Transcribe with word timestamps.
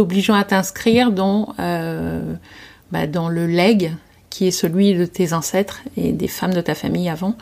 t'obligeant 0.00 0.32
à 0.32 0.44
t'inscrire 0.44 1.12
dans, 1.12 1.54
euh, 1.58 2.32
bah, 2.90 3.06
dans 3.06 3.28
le 3.28 3.46
leg 3.46 3.92
qui 4.30 4.46
est 4.46 4.50
celui 4.50 4.94
de 4.94 5.04
tes 5.04 5.34
ancêtres 5.34 5.82
et 5.94 6.12
des 6.12 6.26
femmes 6.26 6.54
de 6.54 6.62
ta 6.62 6.74
famille 6.74 7.10
avant. 7.10 7.34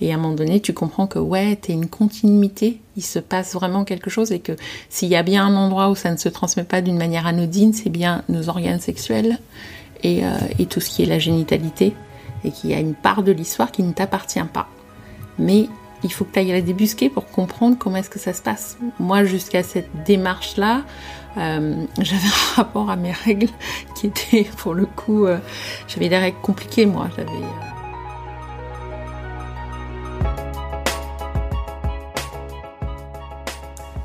Et 0.00 0.12
à 0.12 0.14
un 0.14 0.18
moment 0.18 0.32
donné, 0.32 0.60
tu 0.60 0.72
comprends 0.72 1.06
que 1.06 1.18
ouais, 1.18 1.56
t'es 1.56 1.74
une 1.74 1.88
continuité, 1.88 2.80
il 2.96 3.02
se 3.02 3.18
passe 3.18 3.52
vraiment 3.52 3.84
quelque 3.84 4.08
chose 4.08 4.32
et 4.32 4.38
que 4.38 4.52
s'il 4.88 5.10
y 5.10 5.14
a 5.14 5.22
bien 5.22 5.44
un 5.44 5.56
endroit 5.56 5.90
où 5.90 5.94
ça 5.94 6.10
ne 6.10 6.16
se 6.16 6.30
transmet 6.30 6.64
pas 6.64 6.80
d'une 6.80 6.96
manière 6.96 7.26
anodine, 7.26 7.74
c'est 7.74 7.90
bien 7.90 8.22
nos 8.30 8.48
organes 8.48 8.80
sexuels 8.80 9.38
et, 10.02 10.24
euh, 10.24 10.30
et 10.58 10.64
tout 10.64 10.80
ce 10.80 10.88
qui 10.88 11.02
est 11.02 11.06
la 11.06 11.18
génitalité 11.18 11.92
et 12.44 12.50
qu'il 12.50 12.70
y 12.70 12.74
a 12.74 12.78
une 12.78 12.94
part 12.94 13.24
de 13.24 13.32
l'histoire 13.32 13.70
qui 13.70 13.82
ne 13.82 13.92
t'appartient 13.92 14.40
pas. 14.54 14.70
Mais 15.38 15.68
il 16.02 16.10
faut 16.10 16.24
que 16.24 16.32
tu 16.32 16.38
ailles 16.38 16.52
la 16.52 16.62
débusquer 16.62 17.10
pour 17.10 17.26
comprendre 17.26 17.76
comment 17.78 17.96
est-ce 17.96 18.10
que 18.10 18.18
ça 18.18 18.32
se 18.32 18.40
passe. 18.40 18.78
Moi, 18.98 19.24
jusqu'à 19.24 19.62
cette 19.62 19.90
démarche-là, 20.06 20.84
euh, 21.36 21.84
j'avais 22.00 22.26
un 22.26 22.54
rapport 22.56 22.90
à 22.90 22.96
mes 22.96 23.12
règles 23.12 23.48
qui 23.94 24.06
était, 24.06 24.44
pour 24.56 24.74
le 24.74 24.86
coup, 24.86 25.26
euh, 25.26 25.38
j'avais 25.88 26.08
des 26.08 26.18
règles 26.18 26.38
compliquées, 26.42 26.86
moi. 26.86 27.08
Euh, 27.18 27.24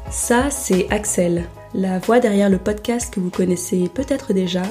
Ça, 0.09 0.49
c'est 0.49 0.89
Axel, 0.91 1.45
la 1.73 1.99
voix 1.99 2.20
derrière 2.20 2.49
le 2.49 2.58
podcast 2.58 3.13
que 3.13 3.20
vous 3.20 3.30
connaissez 3.30 3.89
peut-être 3.89 4.34
déjà, 4.34 4.61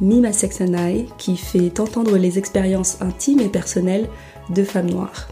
Mima 0.00 0.32
Sex 0.32 0.60
and 0.60 0.74
I, 0.74 1.06
qui 1.18 1.36
fait 1.36 1.78
entendre 1.80 2.16
les 2.16 2.38
expériences 2.38 3.02
intimes 3.02 3.40
et 3.40 3.48
personnelles 3.48 4.08
de 4.50 4.62
femmes 4.64 4.90
noires. 4.90 5.28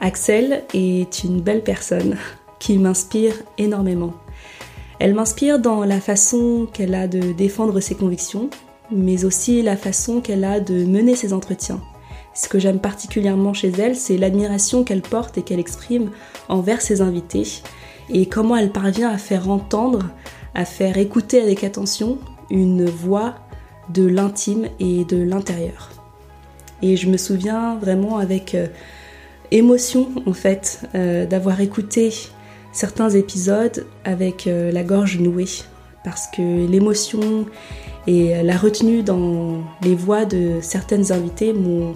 Axel 0.00 0.64
est 0.74 1.24
une 1.24 1.40
belle 1.40 1.62
personne 1.62 2.16
qui 2.58 2.78
m'inspire 2.78 3.34
énormément. 3.56 4.14
Elle 4.98 5.14
m'inspire 5.14 5.58
dans 5.58 5.84
la 5.84 6.00
façon 6.00 6.66
qu'elle 6.72 6.94
a 6.94 7.08
de 7.08 7.32
défendre 7.32 7.80
ses 7.80 7.94
convictions, 7.94 8.48
mais 8.90 9.24
aussi 9.24 9.62
la 9.62 9.76
façon 9.76 10.20
qu'elle 10.20 10.44
a 10.44 10.60
de 10.60 10.84
mener 10.84 11.16
ses 11.16 11.32
entretiens. 11.32 11.80
Ce 12.34 12.48
que 12.48 12.58
j'aime 12.58 12.80
particulièrement 12.80 13.54
chez 13.54 13.70
elle, 13.70 13.96
c'est 13.96 14.16
l'admiration 14.16 14.84
qu'elle 14.84 15.02
porte 15.02 15.38
et 15.38 15.42
qu'elle 15.42 15.60
exprime 15.60 16.10
envers 16.48 16.80
ses 16.80 17.00
invités, 17.00 17.62
et 18.10 18.26
comment 18.26 18.56
elle 18.56 18.72
parvient 18.72 19.10
à 19.10 19.18
faire 19.18 19.50
entendre, 19.50 20.00
à 20.54 20.64
faire 20.64 20.98
écouter 20.98 21.40
avec 21.40 21.64
attention 21.64 22.18
une 22.50 22.84
voix 22.84 23.34
de 23.88 24.04
l'intime 24.06 24.68
et 24.80 25.04
de 25.04 25.22
l'intérieur. 25.22 25.90
Et 26.82 26.96
je 26.96 27.08
me 27.08 27.16
souviens 27.16 27.76
vraiment 27.76 28.18
avec 28.18 28.54
euh, 28.54 28.66
émotion 29.50 30.08
en 30.26 30.32
fait 30.32 30.80
euh, 30.94 31.26
d'avoir 31.26 31.60
écouté 31.60 32.12
certains 32.74 33.10
épisodes 33.10 33.86
avec 34.04 34.46
euh, 34.46 34.70
la 34.70 34.82
gorge 34.82 35.18
nouée 35.18 35.48
parce 36.04 36.26
que 36.26 36.66
l'émotion 36.66 37.46
et 38.06 38.42
la 38.42 38.58
retenue 38.58 39.02
dans 39.02 39.62
les 39.80 39.94
voix 39.94 40.26
de 40.26 40.58
certaines 40.60 41.10
invitées 41.10 41.54
m'ont 41.54 41.94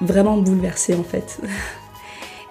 vraiment 0.00 0.38
bouleversée 0.38 0.94
en 0.94 1.04
fait. 1.04 1.40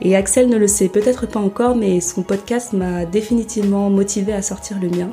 Et 0.03 0.15
Axel 0.15 0.47
ne 0.49 0.57
le 0.57 0.67
sait 0.67 0.87
peut-être 0.87 1.27
pas 1.27 1.39
encore, 1.39 1.75
mais 1.75 1.99
son 1.99 2.23
podcast 2.23 2.73
m'a 2.73 3.05
définitivement 3.05 3.89
motivé 3.89 4.33
à 4.33 4.41
sortir 4.41 4.79
le 4.81 4.89
mien, 4.89 5.09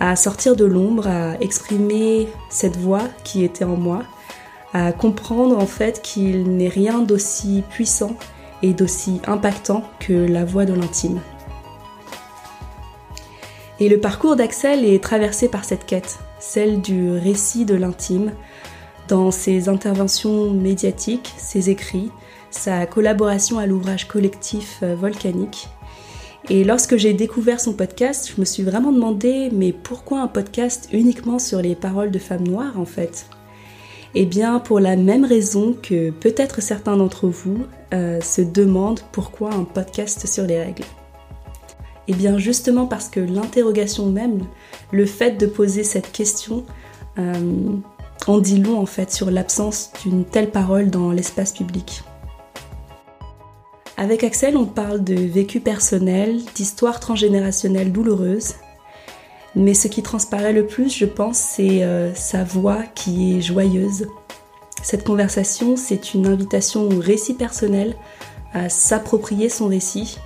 à 0.00 0.16
sortir 0.16 0.56
de 0.56 0.64
l'ombre, 0.64 1.06
à 1.06 1.34
exprimer 1.40 2.28
cette 2.48 2.76
voix 2.76 3.02
qui 3.24 3.44
était 3.44 3.64
en 3.64 3.76
moi 3.76 4.04
à 4.72 4.92
comprendre 4.92 5.58
en 5.58 5.66
fait 5.66 6.02
qu'il 6.02 6.56
n'est 6.56 6.68
rien 6.68 7.00
d'aussi 7.00 7.62
puissant 7.70 8.12
et 8.62 8.72
d'aussi 8.72 9.20
impactant 9.26 9.84
que 10.00 10.12
la 10.12 10.44
voix 10.44 10.64
de 10.64 10.74
l'intime. 10.74 11.20
Et 13.78 13.88
le 13.88 14.00
parcours 14.00 14.36
d'Axel 14.36 14.84
est 14.84 15.02
traversé 15.02 15.48
par 15.48 15.64
cette 15.64 15.84
quête, 15.84 16.18
celle 16.38 16.80
du 16.80 17.10
récit 17.10 17.66
de 17.66 17.74
l'intime, 17.74 18.32
dans 19.08 19.30
ses 19.30 19.68
interventions 19.68 20.50
médiatiques, 20.50 21.34
ses 21.36 21.68
écrits, 21.68 22.10
sa 22.50 22.86
collaboration 22.86 23.58
à 23.58 23.66
l'ouvrage 23.66 24.08
collectif 24.08 24.78
euh, 24.82 24.94
Volcanique. 24.94 25.68
Et 26.48 26.64
lorsque 26.64 26.96
j'ai 26.96 27.12
découvert 27.12 27.60
son 27.60 27.72
podcast, 27.72 28.32
je 28.34 28.40
me 28.40 28.46
suis 28.46 28.62
vraiment 28.62 28.92
demandé, 28.92 29.50
mais 29.52 29.72
pourquoi 29.72 30.20
un 30.20 30.28
podcast 30.28 30.88
uniquement 30.92 31.38
sur 31.38 31.60
les 31.60 31.74
paroles 31.74 32.10
de 32.10 32.18
femmes 32.18 32.46
noires 32.46 32.78
en 32.78 32.84
fait? 32.84 33.26
Eh 34.14 34.24
bien, 34.24 34.60
pour 34.60 34.80
la 34.80 34.96
même 34.96 35.24
raison 35.24 35.74
que 35.82 36.10
peut-être 36.10 36.62
certains 36.62 36.96
d'entre 36.96 37.26
vous 37.28 37.58
euh, 37.92 38.20
se 38.20 38.40
demandent 38.40 39.00
pourquoi 39.12 39.52
un 39.52 39.64
podcast 39.64 40.26
sur 40.26 40.44
les 40.44 40.62
règles. 40.62 40.84
Eh 42.08 42.14
bien, 42.14 42.38
justement 42.38 42.86
parce 42.86 43.08
que 43.08 43.20
l'interrogation 43.20 44.06
même, 44.06 44.40
le 44.92 45.06
fait 45.06 45.32
de 45.32 45.46
poser 45.46 45.82
cette 45.82 46.12
question, 46.12 46.64
euh, 47.18 47.34
en 48.26 48.38
dit 48.38 48.58
long 48.58 48.78
en 48.78 48.86
fait 48.86 49.12
sur 49.12 49.30
l'absence 49.30 49.90
d'une 50.02 50.24
telle 50.24 50.50
parole 50.50 50.90
dans 50.90 51.10
l'espace 51.10 51.52
public. 51.52 52.02
Avec 53.96 54.24
Axel, 54.24 54.56
on 54.56 54.66
parle 54.66 55.02
de 55.02 55.14
vécu 55.14 55.60
personnel, 55.60 56.40
d'histoires 56.54 57.00
transgénérationnelles 57.00 57.92
douloureuses, 57.92 58.54
mais 59.54 59.72
ce 59.72 59.88
qui 59.88 60.02
transparaît 60.02 60.52
le 60.52 60.66
plus, 60.66 60.94
je 60.94 61.06
pense, 61.06 61.38
c'est 61.38 61.82
euh, 61.82 62.14
sa 62.14 62.44
voix 62.44 62.82
qui 62.94 63.38
est 63.38 63.40
joyeuse. 63.40 64.06
Cette 64.82 65.02
conversation, 65.02 65.76
c'est 65.76 66.12
une 66.12 66.26
invitation 66.26 66.82
au 66.82 67.00
récit 67.00 67.34
personnel, 67.34 67.96
à 68.52 68.68
s'approprier 68.68 69.48
son 69.48 69.68
récit, 69.68 70.18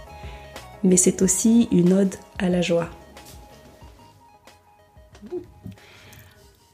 mais 0.85 0.97
c'est 0.97 1.23
aussi 1.23 1.69
une 1.71 1.93
ode 1.93 2.15
à 2.39 2.49
la 2.49 2.63
joie. 2.63 2.91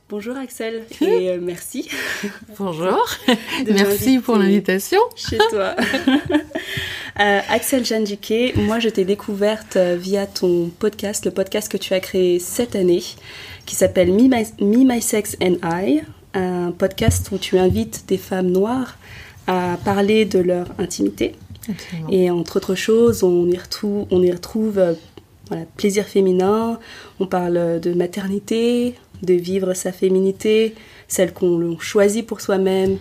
Bonjour 0.08 0.36
Axel 0.36 0.84
et 1.00 1.30
euh, 1.30 1.38
merci. 1.42 1.88
Bonjour, 2.58 3.04
merci 3.66 4.20
pour 4.20 4.36
l'invitation. 4.36 5.00
Chez 5.16 5.38
toi. 5.50 5.74
Euh, 7.18 7.40
Axel 7.48 7.82
Jandiké, 7.82 8.52
moi 8.56 8.78
je 8.78 8.90
t'ai 8.90 9.06
découverte 9.06 9.76
euh, 9.76 9.96
via 9.98 10.26
ton 10.26 10.68
podcast, 10.68 11.24
le 11.24 11.30
podcast 11.30 11.72
que 11.72 11.78
tu 11.78 11.94
as 11.94 12.00
créé 12.00 12.38
cette 12.38 12.76
année, 12.76 13.02
qui 13.64 13.74
s'appelle 13.74 14.12
Me, 14.12 14.84
My, 14.84 15.00
Sex 15.00 15.34
and 15.42 15.54
I, 15.64 16.02
un 16.34 16.72
podcast 16.72 17.30
où 17.32 17.38
tu 17.38 17.56
invites 17.56 18.04
des 18.06 18.18
femmes 18.18 18.50
noires 18.50 18.98
à 19.46 19.78
parler 19.82 20.26
de 20.26 20.40
leur 20.40 20.66
intimité. 20.78 21.36
Et 22.10 22.30
entre 22.30 22.56
autres 22.56 22.74
choses, 22.74 23.22
on 23.22 23.48
y 23.48 23.56
retrouve, 23.56 24.06
on 24.10 24.22
y 24.22 24.30
retrouve 24.30 24.96
voilà, 25.48 25.64
plaisir 25.76 26.04
féminin, 26.04 26.78
on 27.20 27.26
parle 27.26 27.80
de 27.80 27.94
maternité, 27.94 28.94
de 29.22 29.34
vivre 29.34 29.74
sa 29.74 29.92
féminité, 29.92 30.74
celle 31.08 31.32
qu'on 31.32 31.78
choisit 31.78 32.26
pour 32.26 32.40
soi-même 32.40 32.98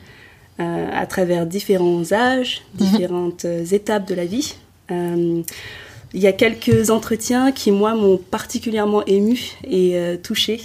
euh, 0.60 0.88
à 0.94 1.06
travers 1.06 1.46
différents 1.46 2.14
âges, 2.14 2.62
mhm. 2.80 2.88
différentes 2.88 3.46
euh, 3.46 3.66
étapes 3.66 4.08
de 4.08 4.16
la 4.16 4.26
vie. 4.26 4.56
Euh, 4.90 5.42
il 6.14 6.22
y 6.22 6.28
a 6.28 6.32
quelques 6.32 6.92
entretiens 6.92 7.52
qui, 7.52 7.72
moi, 7.72 7.94
m'ont 7.94 8.18
particulièrement 8.18 9.04
ému 9.06 9.38
et 9.70 9.98
touché. 10.24 10.62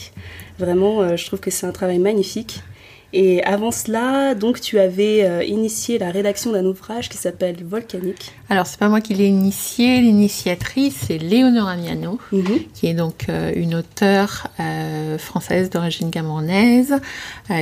Vraiment, 0.60 1.16
je 1.16 1.26
trouve 1.26 1.40
que 1.40 1.50
c'est 1.50 1.66
un 1.66 1.72
travail 1.72 1.98
magnifique. 1.98 2.62
Et 3.12 3.42
avant 3.42 3.72
cela, 3.72 4.36
donc 4.36 4.60
tu 4.60 4.78
avais 4.78 5.24
euh, 5.24 5.42
initié 5.42 5.98
la 5.98 6.12
rédaction 6.12 6.52
d'un 6.52 6.64
ouvrage 6.64 7.08
qui 7.08 7.16
s'appelle 7.16 7.56
Volcanique. 7.64 8.30
Alors 8.48 8.68
c'est 8.68 8.78
pas 8.78 8.88
moi 8.88 9.00
qui 9.00 9.14
l'ai 9.14 9.26
initié, 9.26 10.00
l'initiatrice 10.00 11.06
c'est 11.08 11.18
Léonora 11.18 11.74
Miano, 11.76 12.20
mhm. 12.30 12.60
qui 12.72 12.86
est 12.86 12.94
donc 12.94 13.26
euh, 13.28 13.50
une 13.56 13.74
auteure 13.74 14.46
euh, 14.60 15.18
française 15.18 15.70
d'origine 15.70 16.12
camerounaise, 16.12 16.94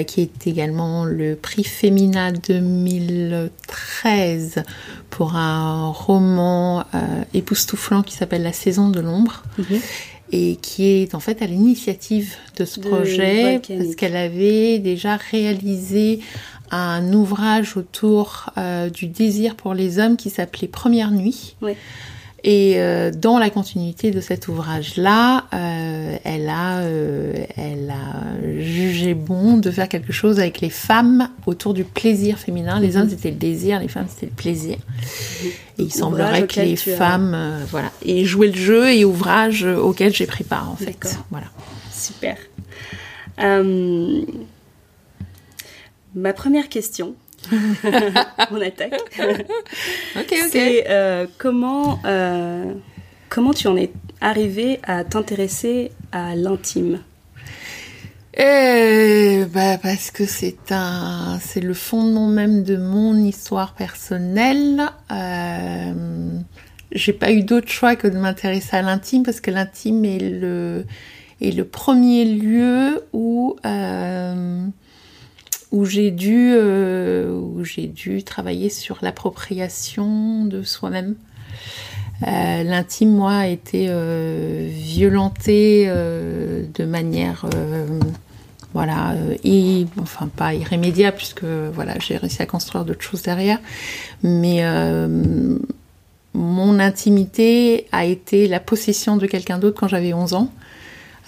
qui 0.07 0.21
est 0.21 0.47
également 0.47 1.07
le 1.07 1.35
prix 1.35 1.65
Femina 1.65 2.31
2013 2.31 4.63
pour 5.09 5.35
un 5.35 5.91
roman 5.91 6.85
époustouflant 7.33 8.03
qui 8.03 8.15
s'appelle 8.15 8.43
La 8.43 8.53
saison 8.53 8.91
de 8.91 9.01
l'ombre. 9.01 9.45
Mhm 9.59 9.81
et 10.33 10.57
qui 10.57 10.85
est 10.85 11.15
en 11.15 11.21
fait 11.21 11.43
à 11.43 11.47
l'initiative 11.47 12.35
de 12.57 12.65
ce 12.65 12.81
projet 12.81 13.61
parce 13.67 13.95
qu'elle 13.95 14.17
avait 14.17 14.79
déjà 14.79 15.17
réalisé 15.17 16.21
un 16.71 17.13
ouvrage 17.13 17.77
autour 17.77 18.51
euh, 18.59 18.91
du 18.91 19.07
désir 19.07 19.55
pour 19.55 19.75
les 19.75 19.99
hommes 19.99 20.17
qui 20.17 20.31
s'appelait 20.31 20.69
Première 20.69 21.11
nuit. 21.11 21.57
Oui. 21.63 21.73
Et 22.51 22.81
euh, 22.81 23.11
dans 23.11 23.39
la 23.39 23.51
continuité 23.51 24.11
de 24.11 24.23
cet 24.23 24.49
ouvrage-là, 24.49 25.45
euh, 25.53 26.17
elle, 26.25 26.49
a, 26.49 26.79
euh, 26.79 27.45
elle 27.59 27.91
a 27.91 28.41
jugé 28.59 29.13
bon 29.13 29.59
de 29.59 29.71
faire 29.71 29.87
quelque 29.87 30.15
chose 30.15 30.41
avec 30.41 30.63
les 30.63 30.71
femmes 30.71 31.29
autour 31.45 31.75
du 31.75 31.85
plaisir 31.85 32.39
féminin. 32.39 32.81
Les 32.81 32.93
mhm. 32.93 33.03
hommes 33.03 33.11
c'était 33.11 33.33
le 33.33 33.37
désir, 33.37 33.81
les 33.81 33.89
femmes 33.89 34.07
c'était 34.09 34.25
le 34.25 34.33
plaisir. 34.33 34.79
Et 35.77 35.83
il 35.83 35.93
semblerait 35.93 36.47
que 36.47 36.61
les 36.61 36.77
femmes, 36.77 37.37
voilà, 37.71 37.93
et 38.03 38.25
jouer 38.25 38.49
le 38.49 38.57
jeu 38.57 38.95
et 38.95 39.05
ouvrage 39.05 39.65
auquel 39.65 40.15
j'ai 40.15 40.25
pris 40.25 40.45
part 40.45 40.71
en 40.71 40.77
fait. 40.77 41.19
Voilà. 41.31 41.49
Super. 41.93 42.39
ma 46.15 46.33
première 46.33 46.71
question, 46.71 47.15
on 48.51 48.61
attaque. 48.61 49.01
ok, 49.19 49.37
ok. 50.17 50.35
C'est 50.51 50.85
euh, 50.89 51.27
comment, 51.39 52.01
euh, 52.05 52.73
Comment 53.29 53.53
tu 53.53 53.69
en 53.69 53.77
es 53.77 53.93
arrivé 54.21 54.81
à 54.83 55.05
t'intéresser 55.05 55.93
à 56.13 56.35
l'intime? 56.35 57.01
Eh, 58.35 59.45
bah 59.53 59.79
parce 59.79 60.11
que 60.11 60.25
c'est 60.25 60.71
un, 60.71 61.39
c'est 61.41 61.61
le 61.61 61.75
fondement 61.75 62.29
même 62.29 62.63
de 62.63 62.77
mon 62.77 63.17
histoire 63.17 63.75
personnelle. 63.75 64.83
Euh, 65.13 66.39
j'ai 66.93 67.13
pas 67.13 67.33
eu 67.33 67.43
d'autre 67.43 67.69
choix 67.69 67.97
que 67.97 68.09
de 68.09 68.17
m'intéresser 68.17 68.77
à 68.77 68.83
l'intime 68.83 69.25
parce 69.25 69.41
que 69.41 69.51
l'intime 69.51 70.05
est 70.05 70.21
le, 70.21 70.87
est 71.43 71.51
le 71.51 71.65
premier 71.65 72.25
lieu 72.25 73.05
où 73.13 73.57
euh, 73.67 74.67
où 75.71 75.85
j'ai 75.85 76.11
dû 76.11 76.53
euh, 76.55 77.63
dû 77.95 78.23
travailler 78.23 78.71
sur 78.71 78.99
l'appropriation 79.03 80.45
de 80.45 80.63
soi-même. 80.63 81.15
Euh, 82.27 82.63
l'intime, 82.65 83.11
moi, 83.11 83.33
a 83.33 83.47
été 83.47 83.87
euh, 83.89 84.69
violenté 84.71 85.85
euh, 85.87 86.65
de 86.75 86.85
manière 86.85 87.47
voilà, 88.75 89.15
enfin 89.99 90.29
pas 90.29 90.55
irrémédiable 90.55 91.17
puisque 91.17 91.45
voilà, 91.45 91.95
j'ai 92.01 92.17
réussi 92.17 92.43
à 92.43 92.47
construire 92.47 92.85
d'autres 92.85 93.03
choses 93.03 93.23
derrière, 93.23 93.59
mais 94.23 94.63
mon 96.35 96.79
intimité 96.79 97.87
a 97.93 98.05
été 98.05 98.47
la 98.47 98.61
possession 98.61 99.17
de 99.17 99.27
quelqu'un 99.27 99.59
d'autre 99.59 99.81
quand 99.81 99.89
j'avais 99.89 100.13
11 100.13 100.35
ans. 100.35 100.53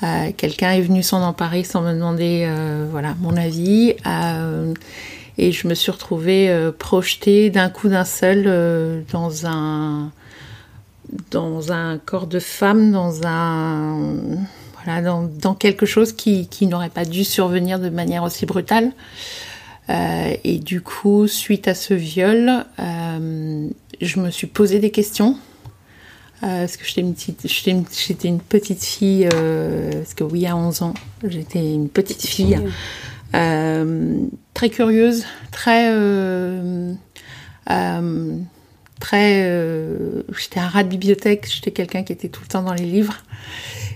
Euh, 0.02 0.32
quelqu'un 0.37 0.73
est 0.73 0.81
venu 0.81 1.02
s'en 1.02 1.23
emparer 1.23 1.62
sans 1.62 1.82
me 1.82 1.93
demander 1.93 2.44
euh, 2.47 2.87
voilà 2.91 3.14
mon 3.20 3.37
avis 3.37 3.94
et 5.38 5.52
je 5.52 5.69
me 5.69 5.75
suis 5.75 5.91
retrouvée 5.91 6.70
projetée 6.79 7.50
d'un 7.50 7.69
coup 7.69 7.88
d'un 7.88 8.05
seul 8.05 9.05
dans 9.12 9.47
un 9.47 10.11
dans 11.31 11.73
un 11.73 11.99
corps 11.99 12.26
de 12.26 12.38
femme, 12.38 12.93
dans 12.93 13.26
un 13.26 14.17
voilà, 14.85 15.02
dans, 15.02 15.55
quelque 15.55 15.87
chose 15.87 16.12
qui, 16.12 16.49
n'aurait 16.62 16.91
pas 16.91 17.05
dû 17.05 17.25
survenir 17.25 17.79
de 17.79 17.91
manière 17.91 18.23
aussi 18.23 18.47
brutale. 18.47 18.93
Euh, 19.88 20.35
et 20.44 20.58
du 20.58 20.81
coup, 20.81 21.26
suite 21.26 21.69
à 21.69 21.75
ce 21.75 21.94
viol, 21.94 22.64
euh, 22.79 23.69
je 24.00 24.20
me 24.20 24.31
suis 24.31 24.47
posé 24.47 24.79
des 24.79 24.91
questions. 24.91 25.37
Euh, 26.42 26.60
parce 26.60 26.76
que 26.76 26.87
j'étais 26.87 27.02
une 27.02 27.14
petite, 27.14 28.25
une, 28.25 28.40
petite 28.40 28.82
fille, 28.82 29.28
parce 29.28 30.14
que 30.14 30.25
oui, 30.25 30.46
à 30.46 30.56
11 30.56 30.82
ans, 30.82 30.94
j'étais 31.22 31.75
une 31.75 31.88
petite 31.88 32.26
fille, 32.26 32.58
très 33.32 34.70
curieuse, 34.70 35.25
très, 35.50 35.94
très, 39.00 39.64
j'étais 40.38 40.60
un 40.60 40.69
rat 40.69 40.84
de 40.84 40.88
bibliothèque, 40.88 41.46
j'étais 41.52 41.72
quelqu'un 41.72 42.04
qui 42.04 42.12
était 42.12 42.28
tout 42.28 42.42
le 42.42 42.48
temps 42.48 42.62
dans 42.62 42.75
les 42.75 42.87
livres. 42.87 43.16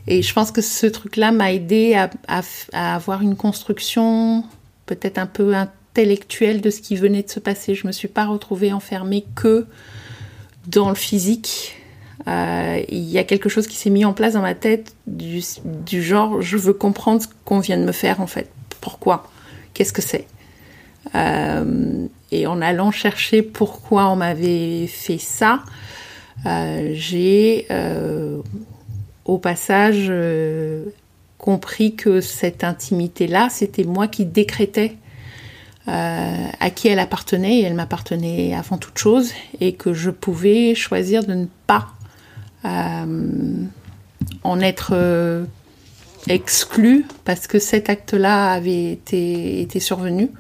Et 0.07 0.23
je 0.23 0.33
pense 0.35 0.51
que 0.51 0.61
ce 0.61 0.87
truc-là 0.87 1.33
m'a 1.33 1.53
aidé 1.53 1.95
à, 1.95 2.11
à, 2.73 2.95
avoir 2.95 3.23
une 3.23 3.37
construction 3.37 4.45
peut-être 4.87 5.19
un 5.19 5.27
peu 5.27 5.55
intellectuelle 5.55 6.61
de 6.61 6.71
ce 6.71 6.81
qui 6.81 6.97
venait 6.97 7.23
de 7.23 7.31
se 7.31 7.41
passer. 7.41 7.75
Je 7.75 7.87
me 7.87 7.93
suis 7.93 8.09
pas 8.09 8.27
retrouvée 8.27 8.73
enfermée 8.73 9.25
que 9.35 9.67
dans 10.67 10.89
le 10.91 10.95
physique. 10.95 11.77
Euh, 12.29 12.83
il 12.89 13.11
y 13.11 13.19
a 13.19 13.25
quelque 13.25 13.49
chose 13.49 13.67
qui 13.67 13.77
s'est 13.77 13.91
mis 13.91 14.05
en 14.05 14.13
place 14.13 14.35
dans 14.35 14.41
ma 14.41 14.55
tête 14.55 14.95
du, 15.07 15.43
genre 16.03 16.41
je 16.41 16.57
veux 16.57 16.73
comprendre 16.73 17.23
ce 17.23 17.27
qu'on 17.45 17.59
vient 17.61 17.77
de 17.77 17.85
me 17.85 17.93
faire 17.93 18.21
en 18.21 18.27
fait. 18.27 18.51
Pourquoi? 18.81 19.29
Qu'est-ce 19.75 19.93
que 19.93 20.03
c'est? 20.03 20.27
Euh, 21.15 22.07
Et 22.33 22.47
en 22.47 22.63
allant 22.63 22.91
chercher 22.91 23.43
pourquoi 23.43 24.07
on 24.07 24.17
m'avait 24.17 24.87
fait 24.87 25.19
ça, 25.19 25.65
euh, 26.47 26.93
j'ai 26.95 27.67
au 29.25 29.39
passage 29.39 30.13
compris 31.39 31.95
que 31.95 32.21
cette 32.21 32.65
intimité-là, 32.65 33.49
c'était 33.51 33.85
moi 33.85 34.07
qui 34.09 34.25
décrétais 34.25 34.97
à 35.87 36.71
qui 36.75 36.89
elle 36.89 36.99
appartenait, 36.99 37.59
et 37.59 37.63
elle 37.65 37.75
m'appartenait 37.75 38.55
avant 38.55 38.79
toute 38.79 38.99
chose, 38.99 39.33
et 39.61 39.75
que 39.75 39.93
je 39.93 40.11
pouvais 40.11 40.75
choisir 40.75 41.25
de 41.25 41.35
ne 41.35 41.47
pas 41.67 41.89
euh, 42.65 43.65
en 44.43 44.61
être 44.61 45.47
exclu 46.29 47.05
parce 47.25 47.47
que 47.47 47.59
cet 47.59 47.91
acte-là 47.91 48.53
avait 48.53 48.93
été, 48.93 49.61
été 49.61 49.81
survenu. 49.81 50.31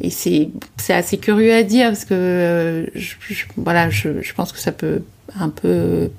Et 0.00 0.10
c'est 0.10 0.50
assez 0.88 1.18
curieux 1.18 1.52
à 1.52 1.62
dire 1.64 1.88
parce 1.88 2.04
que 2.04 2.90
voilà, 3.56 3.90
je, 3.90 4.22
je, 4.22 4.32
pense 4.32 4.52
que 4.52 4.58
ça 4.58 4.70
peut 4.70 5.02
un 5.38 5.48
peu 5.48 6.10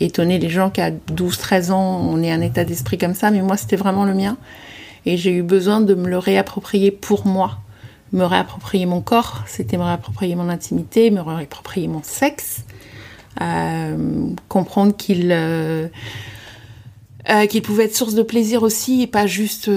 étonner 0.00 0.38
les 0.38 0.48
gens 0.48 0.70
qu'à 0.70 0.90
12-13 0.90 1.72
ans, 1.72 2.00
on 2.08 2.22
ait 2.22 2.30
un 2.30 2.40
état 2.40 2.64
d'esprit 2.64 2.98
comme 2.98 3.14
ça, 3.14 3.30
mais 3.30 3.42
moi, 3.42 3.56
c'était 3.56 3.76
vraiment 3.76 4.04
le 4.04 4.14
mien. 4.14 4.36
Et 5.04 5.16
j'ai 5.16 5.32
eu 5.32 5.42
besoin 5.42 5.80
de 5.80 5.94
me 5.94 6.08
le 6.08 6.18
réapproprier 6.18 6.90
pour 6.90 7.26
moi. 7.26 7.58
Me 8.12 8.24
réapproprier 8.24 8.86
mon 8.86 9.00
corps, 9.00 9.42
c'était 9.46 9.78
me 9.78 9.84
réapproprier 9.84 10.36
mon 10.36 10.48
intimité, 10.48 11.10
me 11.10 11.20
réapproprier 11.20 11.88
mon 11.88 12.02
sexe, 12.02 12.60
euh, 12.60 12.81
comprendre 14.48 14.96
qu'il 14.96 15.30
euh, 15.32 15.88
euh, 17.30 17.46
qu'il 17.46 17.62
pouvait 17.62 17.84
être 17.84 17.96
source 17.96 18.14
de 18.14 18.22
plaisir 18.22 18.62
aussi 18.62 19.02
et 19.02 19.06
pas 19.06 19.26
juste 19.26 19.70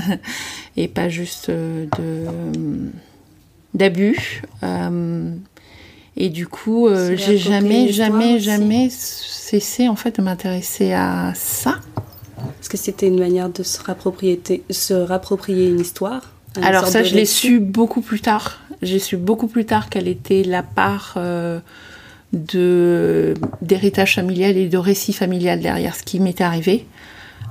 et 0.76 0.88
pas 0.88 1.08
juste 1.08 1.50
de 1.50 2.26
d'abus. 3.74 4.42
Et 6.16 6.30
du 6.30 6.46
coup, 6.46 6.88
euh, 6.88 7.14
j'ai 7.16 7.36
jamais, 7.36 7.92
jamais, 7.92 8.40
jamais 8.40 8.88
cessé 8.90 9.86
en 9.86 9.96
fait 9.96 10.16
de 10.16 10.22
m'intéresser 10.22 10.92
à 10.92 11.32
ça. 11.34 11.76
Est-ce 12.60 12.70
que 12.70 12.78
c'était 12.78 13.08
une 13.08 13.18
manière 13.18 13.50
de 13.50 13.62
se 13.62 13.82
rapproprier, 13.82 14.40
se 14.70 14.94
rapproprier 14.94 15.68
une 15.68 15.80
histoire? 15.80 16.32
Alors 16.62 16.86
ça, 16.86 17.02
je 17.02 17.14
l'ai 17.14 17.26
su 17.26 17.60
beaucoup 17.60 18.00
plus 18.00 18.20
tard. 18.20 18.60
J'ai 18.80 18.98
su 18.98 19.18
beaucoup 19.18 19.46
plus 19.46 19.66
tard 19.66 19.90
quelle 19.90 20.08
était 20.08 20.42
la 20.42 20.62
part 20.62 21.14
euh, 21.18 21.60
d'héritage 23.62 24.14
familial 24.14 24.56
et 24.56 24.68
de 24.68 24.78
récit 24.78 25.12
familial 25.12 25.60
derrière 25.60 25.94
ce 25.94 26.02
qui 26.02 26.20
m'était 26.20 26.44
arrivé. 26.44 26.86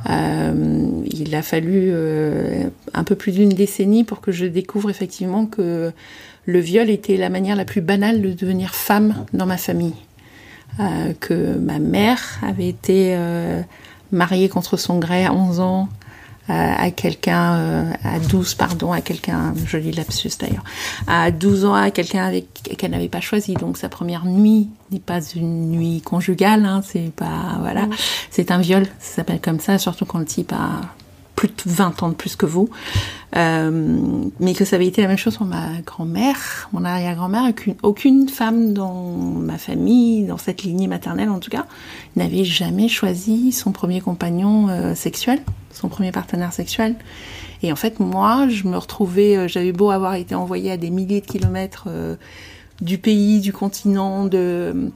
Euh, 0.10 1.04
il 1.06 1.34
a 1.34 1.42
fallu 1.42 1.88
euh, 1.90 2.66
un 2.94 3.04
peu 3.04 3.16
plus 3.16 3.32
d'une 3.32 3.50
décennie 3.50 4.04
pour 4.04 4.22
que 4.22 4.32
je 4.32 4.46
découvre 4.46 4.90
effectivement 4.90 5.46
que 5.46 5.92
le 6.46 6.60
viol 6.60 6.90
était 6.90 7.18
la 7.18 7.30
manière 7.30 7.56
la 7.56 7.66
plus 7.66 7.82
banale 7.82 8.22
de 8.22 8.32
devenir 8.34 8.76
femme 8.76 9.26
dans 9.34 9.46
ma 9.46 9.58
famille. 9.58 9.96
Euh, 10.80 11.14
que 11.20 11.58
ma 11.58 11.80
mère 11.80 12.40
avait 12.44 12.68
été 12.68 13.18
mariée 14.12 14.50
contre 14.50 14.78
son 14.78 15.00
gré 15.00 15.26
à 15.26 15.34
11 15.34 15.60
ans 15.60 15.90
euh, 16.50 16.74
à 16.78 16.92
quelqu'un, 16.92 17.94
à 18.04 18.20
12, 18.20 18.54
pardon, 18.56 18.92
à 18.92 19.02
quelqu'un, 19.02 19.54
joli 19.66 19.92
lapsus 19.92 20.32
d'ailleurs, 20.40 20.64
à 21.08 21.32
12 21.32 21.66
ans 21.66 21.74
à 21.74 21.92
quelqu'un 21.92 22.26
avec 22.26 22.46
qu'elle 22.78 22.92
n'avait 22.92 23.10
pas 23.10 23.22
choisi. 23.22 23.54
Donc 23.54 23.78
sa 23.78 23.90
première 23.90 24.26
nuit 24.26 24.70
n'est 24.92 25.00
pas 25.00 25.22
une 25.36 25.72
nuit 25.72 26.02
conjugale, 26.02 26.66
hein, 26.66 26.82
c'est 26.86 27.12
pas, 27.12 27.58
voilà, 27.60 27.88
c'est 28.30 28.52
un 28.52 28.60
viol, 28.60 28.86
ça 29.00 29.18
s'appelle 29.18 29.42
comme 29.42 29.60
ça, 29.60 29.78
surtout 29.78 30.06
quand 30.06 30.20
le 30.20 30.26
type 30.26 30.54
a 30.54 30.82
plus 31.36 31.50
de 31.50 31.54
20 31.66 32.04
ans 32.04 32.10
de 32.10 32.14
plus 32.14 32.36
que 32.36 32.46
vous, 32.46 32.70
euh, 33.36 34.00
mais 34.40 34.54
que 34.54 34.66
ça 34.66 34.78
avait 34.78 34.88
été 34.88 35.02
la 35.02 35.08
même 35.08 35.18
chose 35.18 35.38
pour 35.38 35.46
ma 35.46 35.82
grand-mère, 35.86 36.70
mon 36.72 36.86
arrière-grand-mère, 36.86 37.52
aucune, 37.84 38.30
femme 38.30 38.74
dans 38.74 39.12
ma 39.12 39.58
famille, 39.58 40.24
dans 40.24 40.38
cette 40.38 40.64
lignée 40.64 40.88
maternelle 40.88 41.30
en 41.30 41.40
tout 41.40 41.50
cas, 41.50 41.66
n'avait 42.16 42.46
jamais 42.46 42.88
choisi 42.88 43.52
son 43.52 43.72
premier 43.72 44.02
compagnon 44.02 44.70
euh, 44.70 44.96
sexuel, 44.96 45.40
son 45.72 45.90
premier 45.90 46.12
partenaire 46.12 46.54
sexuel. 46.54 46.96
Et 47.64 47.72
en 47.72 47.76
fait, 47.76 48.00
moi, 48.00 48.48
je 48.50 48.68
me 48.68 48.78
retrouvais, 48.78 49.38
euh, 49.38 49.48
j'avais 49.48 49.72
beau 49.72 49.92
avoir 49.92 50.16
été 50.16 50.36
envoyée 50.36 50.72
à 50.72 50.78
des 50.78 50.90
milliers 50.90 51.22
de 51.22 51.26
kilomètres 51.26 51.88
du 52.82 52.98
pays, 52.98 53.40
du 53.40 53.54
continent, 53.54 54.26
de 54.26 54.92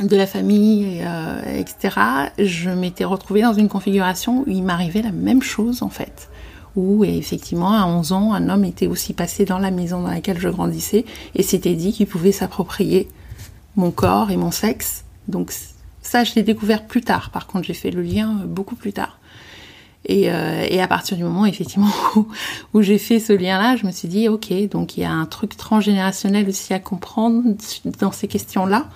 de 0.00 0.16
la 0.16 0.26
famille, 0.26 1.02
euh, 1.04 1.40
etc., 1.60 2.00
je 2.38 2.70
m'étais 2.70 3.04
retrouvée 3.04 3.42
dans 3.42 3.52
une 3.52 3.68
configuration 3.68 4.40
où 4.40 4.44
il 4.48 4.62
m'arrivait 4.62 5.02
la 5.02 5.12
même 5.12 5.42
chose 5.42 5.82
en 5.82 5.88
fait. 5.88 6.28
Où 6.74 7.04
effectivement, 7.04 7.72
à 7.72 7.86
11 7.86 8.12
ans, 8.12 8.32
un 8.32 8.48
homme 8.48 8.64
était 8.64 8.88
aussi 8.88 9.12
passé 9.12 9.44
dans 9.44 9.58
la 9.58 9.70
maison 9.70 10.02
dans 10.02 10.10
laquelle 10.10 10.40
je 10.40 10.48
grandissais 10.48 11.04
et 11.36 11.44
s'était 11.44 11.74
dit 11.74 11.92
qu'il 11.92 12.08
pouvait 12.08 12.32
s'approprier 12.32 13.08
mon 13.76 13.92
corps 13.92 14.32
et 14.32 14.36
mon 14.36 14.50
sexe. 14.50 15.04
Donc 15.28 15.52
ça, 16.02 16.24
je 16.24 16.34
l'ai 16.34 16.42
découvert 16.42 16.84
plus 16.84 17.00
tard. 17.00 17.30
Par 17.30 17.46
contre, 17.46 17.66
j'ai 17.66 17.74
fait 17.74 17.92
le 17.92 18.02
lien 18.02 18.40
euh, 18.40 18.46
beaucoup 18.46 18.74
plus 18.74 18.92
tard. 18.92 19.18
Et, 20.06 20.30
euh, 20.30 20.66
et 20.68 20.82
à 20.82 20.88
partir 20.88 21.16
du 21.16 21.22
moment, 21.22 21.46
effectivement, 21.46 21.88
où 22.74 22.82
j'ai 22.82 22.98
fait 22.98 23.20
ce 23.20 23.32
lien-là, 23.32 23.76
je 23.76 23.86
me 23.86 23.92
suis 23.92 24.08
dit, 24.08 24.28
ok, 24.28 24.52
donc 24.68 24.96
il 24.96 25.00
y 25.00 25.04
a 25.04 25.12
un 25.12 25.24
truc 25.26 25.56
transgénérationnel 25.56 26.48
aussi 26.48 26.74
à 26.74 26.80
comprendre 26.80 27.42
dans 28.00 28.12
ces 28.12 28.26
questions-là. 28.28 28.88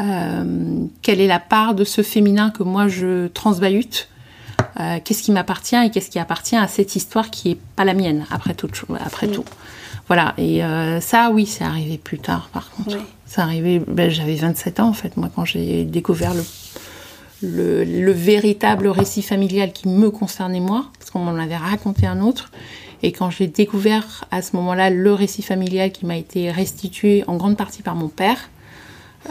Euh, 0.00 0.86
quelle 1.02 1.20
est 1.20 1.26
la 1.26 1.40
part 1.40 1.74
de 1.74 1.84
ce 1.84 2.02
féminin 2.02 2.50
que 2.50 2.62
moi 2.62 2.88
je 2.88 3.28
transbahute 3.28 4.08
euh, 4.78 4.98
Qu'est-ce 5.04 5.22
qui 5.22 5.32
m'appartient 5.32 5.76
et 5.76 5.90
qu'est-ce 5.90 6.10
qui 6.10 6.18
appartient 6.18 6.56
à 6.56 6.68
cette 6.68 6.96
histoire 6.96 7.30
qui 7.30 7.52
est 7.52 7.58
pas 7.76 7.84
la 7.84 7.94
mienne 7.94 8.24
après 8.30 8.54
tout, 8.54 8.70
après 8.98 9.26
mm. 9.26 9.32
tout. 9.32 9.44
voilà, 10.06 10.34
et 10.38 10.62
ça, 11.00 11.30
oui, 11.32 11.46
c'est 11.46 11.64
arrivé 11.64 11.98
plus 11.98 12.18
tard, 12.18 12.48
par 12.52 12.70
contre. 12.70 12.96
C'est 13.26 13.40
arrivé, 13.40 13.80
ben, 13.86 14.10
j'avais 14.10 14.34
27 14.34 14.80
ans, 14.80 14.88
en 14.88 14.92
fait, 14.92 15.16
moi, 15.16 15.30
quand 15.34 15.44
j'ai 15.44 15.84
découvert 15.84 16.34
le, 16.34 16.42
le, 17.42 17.84
le, 17.84 18.12
véritable 18.12 18.88
récit 18.88 19.22
familial 19.22 19.72
qui 19.72 19.88
me 19.88 20.10
concernait 20.10 20.60
moi, 20.60 20.86
parce 20.98 21.10
qu'on 21.10 21.20
m'en 21.20 21.40
avait 21.40 21.56
raconté 21.56 22.06
un 22.06 22.20
autre. 22.20 22.50
Et 23.02 23.12
quand 23.12 23.30
j'ai 23.30 23.46
découvert 23.46 24.24
à 24.30 24.42
ce 24.42 24.54
moment-là 24.56 24.90
le 24.90 25.12
récit 25.12 25.42
familial 25.42 25.92
qui 25.92 26.06
m'a 26.06 26.16
été 26.16 26.50
restitué 26.50 27.24
en 27.26 27.36
grande 27.36 27.56
partie 27.56 27.82
par 27.82 27.94
mon 27.94 28.08
père, 28.08 28.50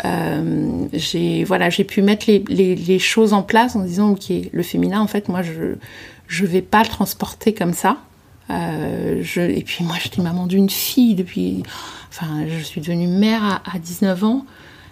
euh, 0.05 0.85
j'ai 0.93 1.43
voilà, 1.43 1.69
j'ai 1.69 1.83
pu 1.83 2.01
mettre 2.01 2.25
les, 2.27 2.43
les, 2.47 2.75
les, 2.75 2.99
choses 2.99 3.33
en 3.33 3.41
place 3.41 3.75
en 3.75 3.83
disant 3.83 4.11
ok, 4.11 4.31
le 4.51 4.63
féminin 4.63 5.01
en 5.01 5.07
fait, 5.07 5.29
moi 5.29 5.41
je 5.41 5.75
je 6.27 6.45
vais 6.45 6.61
pas 6.61 6.83
le 6.83 6.89
transporter 6.89 7.53
comme 7.53 7.73
ça. 7.73 7.97
Euh, 8.51 9.19
je, 9.21 9.41
et 9.41 9.63
puis 9.63 9.83
moi 9.83 9.95
j'étais 10.01 10.21
maman 10.21 10.47
d'une 10.47 10.69
fille 10.69 11.15
depuis, 11.15 11.63
enfin 12.09 12.45
je 12.47 12.63
suis 12.63 12.81
devenue 12.81 13.07
mère 13.07 13.43
à, 13.43 13.61
à 13.75 13.79
19 13.79 14.23
ans. 14.23 14.45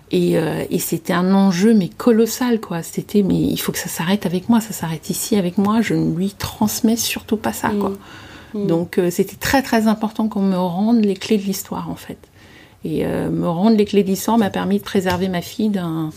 Et, 0.09 0.37
euh, 0.37 0.63
et 0.69 0.79
c'était 0.79 1.11
un 1.11 1.33
enjeu 1.33 1.73
mais 1.73 1.89
colossal 1.89 2.61
quoi. 2.61 2.81
C'était 2.81 3.23
mais 3.23 3.39
il 3.39 3.57
faut 3.57 3.71
que 3.71 3.79
ça 3.79 3.89
s'arrête 3.89 4.25
avec 4.25 4.47
moi, 4.49 4.61
ça 4.61 4.71
s'arrête 4.71 5.09
ici 5.09 5.35
avec 5.35 5.57
moi. 5.57 5.81
Je 5.81 5.93
ne 5.93 6.15
lui 6.15 6.31
transmets 6.31 6.95
surtout 6.95 7.37
pas 7.37 7.53
ça 7.53 7.69
quoi. 7.69 7.89
Mm. 8.53 8.63
Mm. 8.63 8.67
Donc 8.67 8.97
euh, 8.97 9.11
c'était 9.11 9.35
très 9.35 9.61
très 9.61 9.87
important 9.87 10.27
qu'on 10.27 10.41
me 10.41 10.57
rende 10.57 11.03
les 11.03 11.15
clés 11.15 11.37
de 11.37 11.43
l'histoire 11.43 11.89
en 11.89 11.95
fait. 11.95 12.17
Et 12.83 13.05
euh, 13.05 13.29
me 13.29 13.47
rendre 13.47 13.75
les 13.75 13.85
clés 13.85 14.03
l'histoire 14.03 14.37
m'a 14.37 14.49
permis 14.49 14.77
de 14.77 14.83
préserver 14.83 15.29
ma 15.29 15.41
fille 15.41 15.69
d'un 15.69 16.11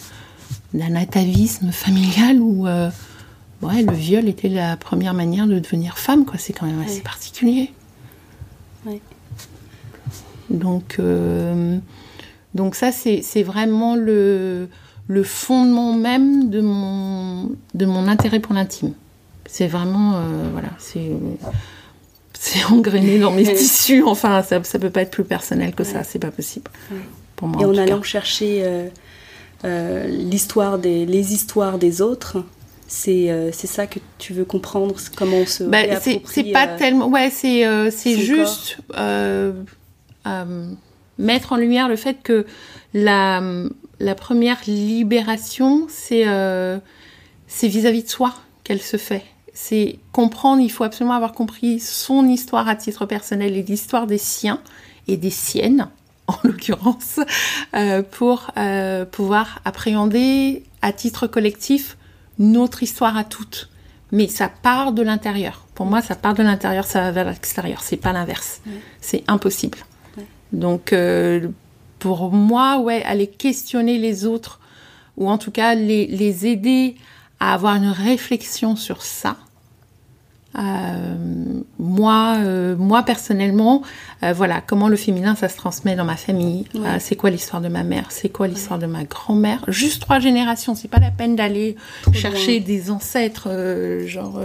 d'un 0.73 0.95
atavisme 0.95 1.73
familial 1.73 2.40
où 2.40 2.67
euh, 2.67 2.90
ouais, 3.62 3.83
le 3.83 3.93
viol 3.93 4.29
était 4.29 4.49
la 4.49 4.76
première 4.76 5.14
manière 5.14 5.47
de 5.47 5.59
devenir 5.59 5.99
femme 5.99 6.25
quoi. 6.25 6.37
C'est 6.38 6.52
quand 6.52 6.67
même 6.67 6.81
assez 6.81 7.00
particulier. 7.00 7.73
Donc 10.49 10.99
donc 12.55 12.75
ça, 12.75 12.90
c'est 12.93 13.43
vraiment 13.43 13.95
le, 13.95 14.69
le, 15.07 15.23
fondement 15.23 15.95
même 15.95 16.50
de 16.50 16.61
mon, 16.61 17.50
de 17.75 17.87
mon 17.87 18.09
intérêt 18.09 18.40
pour 18.40 18.55
l'intime. 18.55 18.93
C'est 19.47 19.69
vraiment, 19.69 20.14
euh, 20.17 20.21
voilà, 20.52 20.71
c'est 20.79 21.12
c'est 22.42 22.64
engrainé 22.64 23.18
dans 23.18 23.32
mes 23.32 23.42
tissus. 23.42 24.02
Enfin, 24.02 24.42
ça, 24.42 24.64
ça 24.64 24.78
peut 24.78 24.88
pas 24.88 25.02
être 25.02 25.11
plus 25.11 25.25
personnel 25.25 25.75
que 25.75 25.85
ça. 25.85 26.04
C'est 26.04 26.18
pas 26.18 26.30
possible. 26.30 26.70
Pour 27.37 27.49
moi, 27.49 27.61
Et 27.61 27.66
en, 27.66 27.76
allant 27.76 28.02
chercher 28.02 28.62
euh, 28.62 28.88
euh, 29.66 30.06
l'histoire 30.06 30.78
des, 30.78 31.04
les 31.04 31.35
histoires 31.35 31.76
des 31.76 32.00
autres, 32.00 32.42
c'est 32.88 33.30
euh, 33.30 33.50
c'est 33.52 33.66
ça 33.66 33.87
que 33.87 33.99
tu 34.16 34.32
veux 34.32 34.47
comprendre 34.47 34.94
comment 35.14 35.37
on 35.37 35.47
se 35.47 35.64
bah, 35.64 36.00
c'est 36.00 36.50
pas 36.50 36.66
euh, 36.66 36.78
tellement 36.78 37.09
ouais 37.09 37.30
c'est 37.30 37.64
c'est 37.90 38.18
juste 38.18 38.78
mettre 41.18 41.52
en 41.52 41.56
lumière 41.56 41.88
le 41.88 41.97
fait 41.97 42.23
que 42.23 42.47
la, 42.94 43.42
la 44.00 44.14
première 44.14 44.59
libération, 44.66 45.87
c'est 45.88 46.25
vis-à-vis 47.62 48.02
de 48.02 48.09
soi 48.09 48.35
qu'elle 48.64 48.80
se 48.80 48.97
fait. 48.97 49.25
C'est 49.52 49.99
comprendre, 50.12 50.62
il 50.62 50.71
faut 50.71 50.85
absolument 50.85 51.14
avoir 51.14 51.33
compris 51.33 51.80
son 51.80 52.26
histoire 52.26 52.69
à 52.69 52.76
titre 52.76 53.07
personnel 53.07 53.57
et 53.57 53.62
l'histoire 53.62 54.07
des 54.07 54.19
siens 54.19 54.61
et 55.09 55.16
des 55.16 55.30
siennes, 55.30 55.88
en 56.26 56.37
l'occurrence, 56.45 57.21
euh, 57.75 58.02
pour 58.02 58.52
euh, 58.57 59.04
pouvoir 59.04 59.61
appréhender 59.64 60.62
à 60.83 60.92
titre 60.92 61.26
collectif 61.26 61.97
notre 62.38 62.83
histoire 62.83 63.16
à 63.16 63.25
toutes. 63.25 63.69
Mais 64.12 64.28
ça 64.28 64.49
part 64.49 64.92
de 64.92 65.02
l'intérieur. 65.02 65.66
Pour 65.75 65.87
moi, 65.87 66.02
ça 66.02 66.14
part 66.14 66.35
de 66.35 66.42
l'intérieur, 66.42 66.85
ça 66.85 67.00
va 67.00 67.11
vers 67.12 67.26
l'extérieur. 67.26 67.80
C'est 67.83 67.97
pas 67.97 68.12
l'inverse. 68.12 68.61
C'est 69.00 69.23
impossible. 69.28 69.78
Donc, 70.52 70.92
euh, 70.92 71.49
pour 72.00 72.33
moi, 72.33 72.80
ouais, 72.80 73.04
aller 73.04 73.28
questionner 73.28 73.99
les 73.99 74.26
autres, 74.26 74.59
ou 75.16 75.30
en 75.30 75.38
tout 75.38 75.52
cas 75.52 75.75
les, 75.75 76.07
les 76.07 76.47
aider 76.47 76.97
à 77.40 77.54
avoir 77.54 77.76
une 77.76 77.88
réflexion 77.88 78.76
sur 78.76 79.02
ça. 79.02 79.37
Euh, 80.59 81.14
moi, 81.78 82.37
euh, 82.38 82.76
moi 82.76 83.02
personnellement, 83.04 83.82
euh, 84.23 84.32
voilà, 84.32 84.61
comment 84.61 84.88
le 84.88 84.97
féminin 84.97 85.37
ça 85.37 85.49
se 85.49 85.56
transmet 85.56 85.94
dans 85.94 86.04
ma 86.04 86.16
famille. 86.16 86.66
C'est 86.99 87.16
quoi 87.16 87.30
l'histoire 87.30 87.62
de 87.62 87.68
ma 87.68 87.85
mère? 87.85 88.06
C'est 88.11 88.28
quoi 88.28 88.49
l'histoire 88.49 88.78
de 88.78 88.87
ma 88.87 89.04
grand-mère? 89.04 89.64
Juste 89.68 90.02
trois 90.02 90.18
générations. 90.18 90.75
C'est 90.75 90.88
pas 90.88 90.99
la 90.99 91.11
peine 91.11 91.37
d'aller 91.37 91.76
chercher 92.12 92.61
des 92.61 92.90
ancêtres, 92.90 93.49
genre 94.06 94.40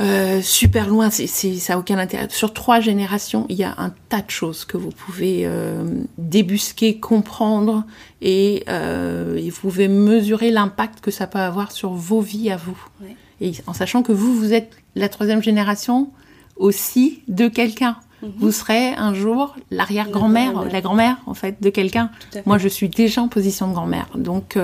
euh, 0.00 0.42
super 0.42 0.88
loin, 0.88 1.08
c'est, 1.10 1.26
ça 1.28 1.74
n'a 1.74 1.78
aucun 1.78 1.98
intérêt. 1.98 2.26
Sur 2.30 2.52
trois 2.52 2.80
générations, 2.80 3.46
il 3.48 3.56
y 3.56 3.64
a 3.64 3.74
un 3.78 3.92
tas 4.08 4.22
de 4.22 4.30
choses 4.30 4.64
que 4.64 4.76
vous 4.76 4.90
pouvez 4.90 5.42
euh, 5.44 5.84
débusquer, 6.18 6.98
comprendre 6.98 7.84
et, 8.20 8.64
euh, 8.68 9.36
et, 9.36 9.50
vous 9.50 9.60
pouvez 9.60 9.86
mesurer 9.86 10.50
l'impact 10.50 11.00
que 11.00 11.12
ça 11.12 11.28
peut 11.28 11.38
avoir 11.38 11.70
sur 11.70 11.90
vos 11.90 12.20
vies 12.20 12.50
à 12.50 12.56
vous. 12.56 12.78
Ouais. 13.02 13.16
Et 13.40 13.52
en 13.68 13.72
sachant 13.72 14.02
que 14.02 14.12
vous, 14.12 14.34
vous 14.34 14.52
êtes 14.52 14.72
la 14.96 15.08
troisième 15.08 15.42
génération 15.42 16.10
aussi 16.56 17.22
de 17.28 17.46
quelqu'un. 17.46 17.96
Mm-hmm. 18.22 18.30
Vous 18.38 18.50
serez 18.50 18.94
un 18.94 19.14
jour 19.14 19.54
l'arrière-grand-mère, 19.70 20.64
la 20.72 20.80
grand-mère 20.80 21.18
en 21.26 21.34
fait 21.34 21.62
de 21.62 21.70
quelqu'un. 21.70 22.10
Moi, 22.46 22.58
je 22.58 22.68
suis 22.68 22.88
déjà 22.88 23.22
en 23.22 23.28
position 23.28 23.68
de 23.68 23.74
grand-mère, 23.74 24.08
donc 24.16 24.56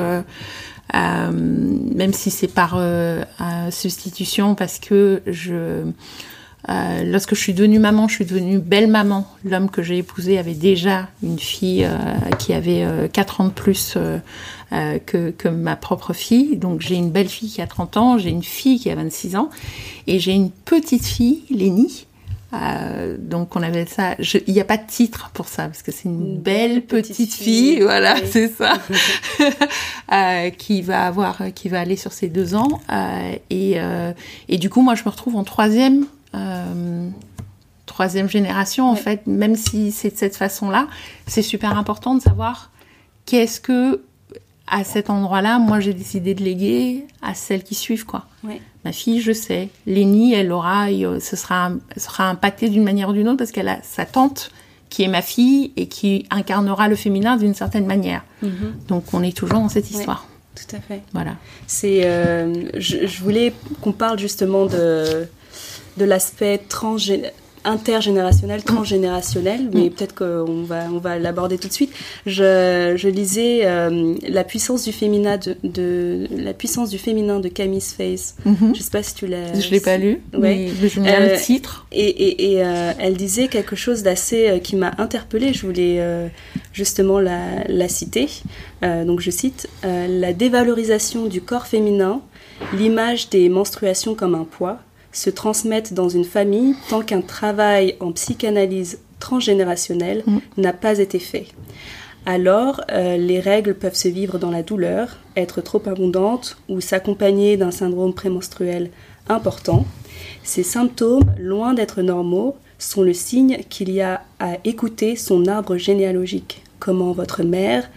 euh, 0.95 1.21
euh, 1.31 1.31
même 1.33 2.13
si 2.13 2.31
c'est 2.31 2.49
par 2.49 2.75
euh, 2.77 3.23
substitution, 3.71 4.55
parce 4.55 4.79
que 4.79 5.23
je, 5.27 5.85
euh, 6.69 7.05
lorsque 7.05 7.35
je 7.35 7.41
suis 7.41 7.55
devenue 7.55 7.79
maman, 7.79 8.09
je 8.09 8.17
suis 8.17 8.25
devenue 8.25 8.59
belle 8.59 8.89
maman. 8.89 9.27
L'homme 9.45 9.71
que 9.71 9.83
j'ai 9.83 9.99
épousé 9.99 10.39
avait 10.39 10.55
déjà 10.55 11.09
une 11.23 11.39
fille 11.39 11.85
euh, 11.85 11.97
qui 12.39 12.53
avait 12.53 12.85
euh, 12.85 13.09
4 13.09 13.41
ans 13.41 13.45
de 13.45 13.51
plus 13.51 13.95
euh, 13.97 14.19
que, 15.05 15.31
que, 15.31 15.49
ma 15.49 15.77
propre 15.77 16.13
fille. 16.13 16.57
Donc 16.57 16.81
j'ai 16.81 16.97
une 16.97 17.11
belle 17.11 17.29
fille 17.29 17.51
qui 17.51 17.63
a 17.63 17.67
30 17.67 17.97
ans, 17.97 18.19
j'ai 18.19 18.31
une 18.31 18.45
fille 18.45 18.79
qui 18.79 18.91
a 18.91 18.95
26 18.95 19.37
ans, 19.37 19.51
et 20.07 20.19
j'ai 20.19 20.33
une 20.33 20.51
petite 20.51 21.05
fille, 21.05 21.43
Lénie, 21.51 22.07
euh, 22.52 23.16
donc 23.19 23.54
on 23.54 23.62
avait 23.62 23.87
ça. 23.87 24.16
Il 24.47 24.52
n'y 24.52 24.61
a 24.61 24.64
pas 24.64 24.76
de 24.76 24.87
titre 24.87 25.30
pour 25.33 25.49
ça 25.49 25.64
parce 25.64 25.83
que 25.83 25.92
c'est 25.92 26.09
une, 26.09 26.38
belle, 26.38 26.83
petite, 26.85 27.33
fille, 27.33 27.80
voilà, 27.80 28.16
c'est 28.26 28.49
ça, 28.49 28.78
euh, 30.12 30.50
qui 30.50 30.83
va 30.83 31.07
avoir, 31.07 31.38
qui 31.54 31.69
va 31.69 31.80
aller 31.80 31.97
sur 31.97 32.12
ses 32.12 32.28
deux 32.28 32.54
ans. 32.54 32.80
Euh, 32.90 33.37
et, 33.50 33.75
euh, 33.80 34.12
et 34.49 34.59
du 34.59 34.69
coup, 34.69 34.83
moi, 34.83 34.95
je 34.95 35.04
me 35.04 35.11
retrouve 35.11 35.37
en 35.37 35.45
troisième, 35.45 36.07
euh, 36.35 37.09
troisième 37.87 38.28
génération 38.28 38.88
en 38.88 38.95
ouais. 38.95 39.00
fait. 39.00 39.26
Même 39.26 39.54
si 39.54 39.92
c'est 39.92 40.11
de 40.11 40.16
cette 40.16 40.37
façon-là, 40.37 40.88
c'est 41.26 41.42
super 41.42 41.76
important 41.76 42.14
de 42.14 42.23
savoir 42.23 42.71
qu'est-ce 43.26 43.61
que 43.61 44.02
à 44.66 44.85
cet 44.85 45.11
endroit-là, 45.11 45.59
moi 45.59 45.80
j'ai 45.80 45.92
décidé 45.92 46.33
de 46.35 46.45
léguer 46.45 47.04
à 47.23 47.35
celles 47.35 47.64
qui 47.64 47.75
suivent 47.75 48.07
quoi. 48.07 48.26
Ouais. 48.45 48.61
Ma 48.85 48.93
fille, 48.93 49.21
je 49.21 49.33
sais, 49.33 49.69
Lénie, 49.87 50.33
elle 50.33 50.53
aura, 50.53 50.87
ce 51.21 51.37
sera, 51.37 51.71
sera 51.97 52.29
impacté 52.31 52.69
d'une 52.69 52.83
manière 52.83 53.11
ou 53.11 53.13
d'une 53.13 53.29
autre 53.29 53.39
parce 53.39 53.53
qu'elle 53.53 53.69
a 53.69 53.79
sa 53.83 54.07
tante 54.07 54.51
qui 54.89 55.03
est 55.03 55.09
ma 55.09 55.23
fille 55.23 55.73
et 55.77 55.87
qui 55.87 56.27
incarnera 56.31 56.89
le 56.89 56.97
féminin 56.97 57.37
d'une 57.37 57.55
certaine 57.55 57.87
manière. 57.87 58.23
Mm 58.43 58.49
-hmm. 58.49 58.89
Donc 58.89 59.05
on 59.13 59.23
est 59.23 59.37
toujours 59.37 59.61
dans 59.61 59.69
cette 59.69 59.91
histoire. 59.91 60.27
Ouais, 60.27 60.63
tout 60.63 60.77
à 60.77 60.81
fait. 60.81 61.03
Voilà. 61.13 61.35
C'est, 61.67 62.01
euh, 62.05 62.55
je, 62.79 63.07
je, 63.07 63.23
voulais 63.23 63.53
qu'on 63.83 63.93
parle 63.93 64.19
justement 64.19 64.67
de 64.67 65.27
de 65.97 66.05
l'aspect 66.05 66.59
transgénérationnel 66.69 67.40
intergénérationnel, 67.64 68.62
transgénérationnel, 68.62 69.69
mais 69.73 69.87
mm. 69.87 69.90
peut-être 69.90 70.14
qu'on 70.14 70.62
va, 70.62 70.85
on 70.93 70.99
va 70.99 71.19
l'aborder 71.19 71.59
tout 71.59 71.69
de 71.69 71.73
suite. 71.73 71.93
Je, 72.26 72.95
je 72.97 73.09
lisais 73.09 73.61
euh, 73.64 74.14
la 74.29 74.45
puissance 74.45 74.85
du 74.85 74.93
féminin 74.93 75.37
de, 75.37 75.57
de, 75.62 76.26
la 76.37 76.55
puissance 76.55 76.90
du 76.90 76.99
féminin 76.99 77.40
de 77.40 77.49
Camille 77.49 77.81
Face. 77.81 78.35
Mm 78.45 78.52
-hmm. 78.55 78.75
Je 78.76 78.83
sais 78.83 78.90
pas 78.90 79.02
si 79.02 79.14
tu 79.14 79.26
l'as. 79.26 79.59
Je 79.59 79.71
l'ai 79.71 79.81
pas 79.81 79.99
lu. 79.99 80.21
Ouais. 80.33 80.40
Mais 80.40 80.88
je 80.88 81.00
me 81.00 81.07
euh, 81.09 81.33
le 81.35 81.40
titre. 81.40 81.87
Et, 81.93 82.11
et, 82.26 82.52
et 82.52 82.64
euh, 82.64 82.93
elle 82.99 83.17
disait 83.17 83.49
quelque 83.49 83.76
chose 83.76 84.02
d'assez 84.02 84.43
euh, 84.49 84.59
qui 84.59 84.76
m'a 84.76 84.93
interpellée. 84.99 85.52
Je 85.52 85.67
voulais 85.67 86.00
justement 86.73 87.19
la, 87.21 87.40
la 87.69 87.88
citer. 87.88 88.29
donc 89.09 89.21
je 89.21 89.31
cite 89.31 89.69
la 89.83 90.33
dévalorisation 90.33 91.26
du 91.35 91.40
corps 91.40 91.67
féminin, 91.75 92.14
l'image 92.79 93.29
des 93.35 93.49
menstruations 93.49 94.14
comme 94.21 94.35
un 94.35 94.45
poids 94.57 94.79
se 95.12 95.31
transmettent 95.31 95.95
dans 95.95 96.09
une 96.09 96.25
famille 96.25 96.75
tant 96.88 97.02
qu'un 97.02 97.21
travail 97.21 97.97
en 98.00 98.12
psychanalyse 98.12 98.99
transgénérationnelle 99.19 100.23
mmh. 100.26 100.38
n'a 100.59 100.73
pas 100.73 100.99
été 100.99 101.19
fait. 101.19 101.47
Alors, 102.26 102.83
euh, 102.93 103.17
les 103.17 103.40
règles 103.40 103.75
peuvent 103.75 103.95
se 103.95 104.09
vivre 104.09 104.38
dans 104.38 104.50
la 104.50 104.62
douleur, 104.62 105.19
être 105.37 105.62
trop 105.62 105.83
abondantes 105.87 106.59
ou 106.69 106.81
s'accompagner 106.81 107.57
d'un 107.57 107.71
syndrome 107.71 108.14
prémenstruel 108.14 108.90
important. 109.29 109.87
Ces 110.43 110.62
symptômes, 110.62 111.25
loin 111.38 111.73
d'être 111.73 112.02
normaux, 112.02 112.57
sont 112.79 113.02
le 113.02 113.14
signe 113.14 113.59
qu'il 113.69 113.90
y 113.90 114.00
a 114.00 114.23
à 114.38 114.59
écouter 114.64 115.17
son 115.17 115.47
arbre 115.47 115.76
généalogique. 115.76 116.62
Comment 116.79 117.12
votre 117.12 117.43
mère 117.43 117.90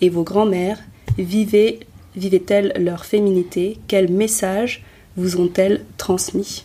et 0.00 0.08
vos 0.08 0.24
grands-mères 0.24 0.78
vivaient, 1.18 1.80
vivaient-elles 2.16 2.72
leur 2.78 3.04
féminité? 3.04 3.78
Quel 3.86 4.10
message 4.10 4.84
vous 5.16 5.40
ont-elles 5.40 5.84
transmis? 5.96 6.64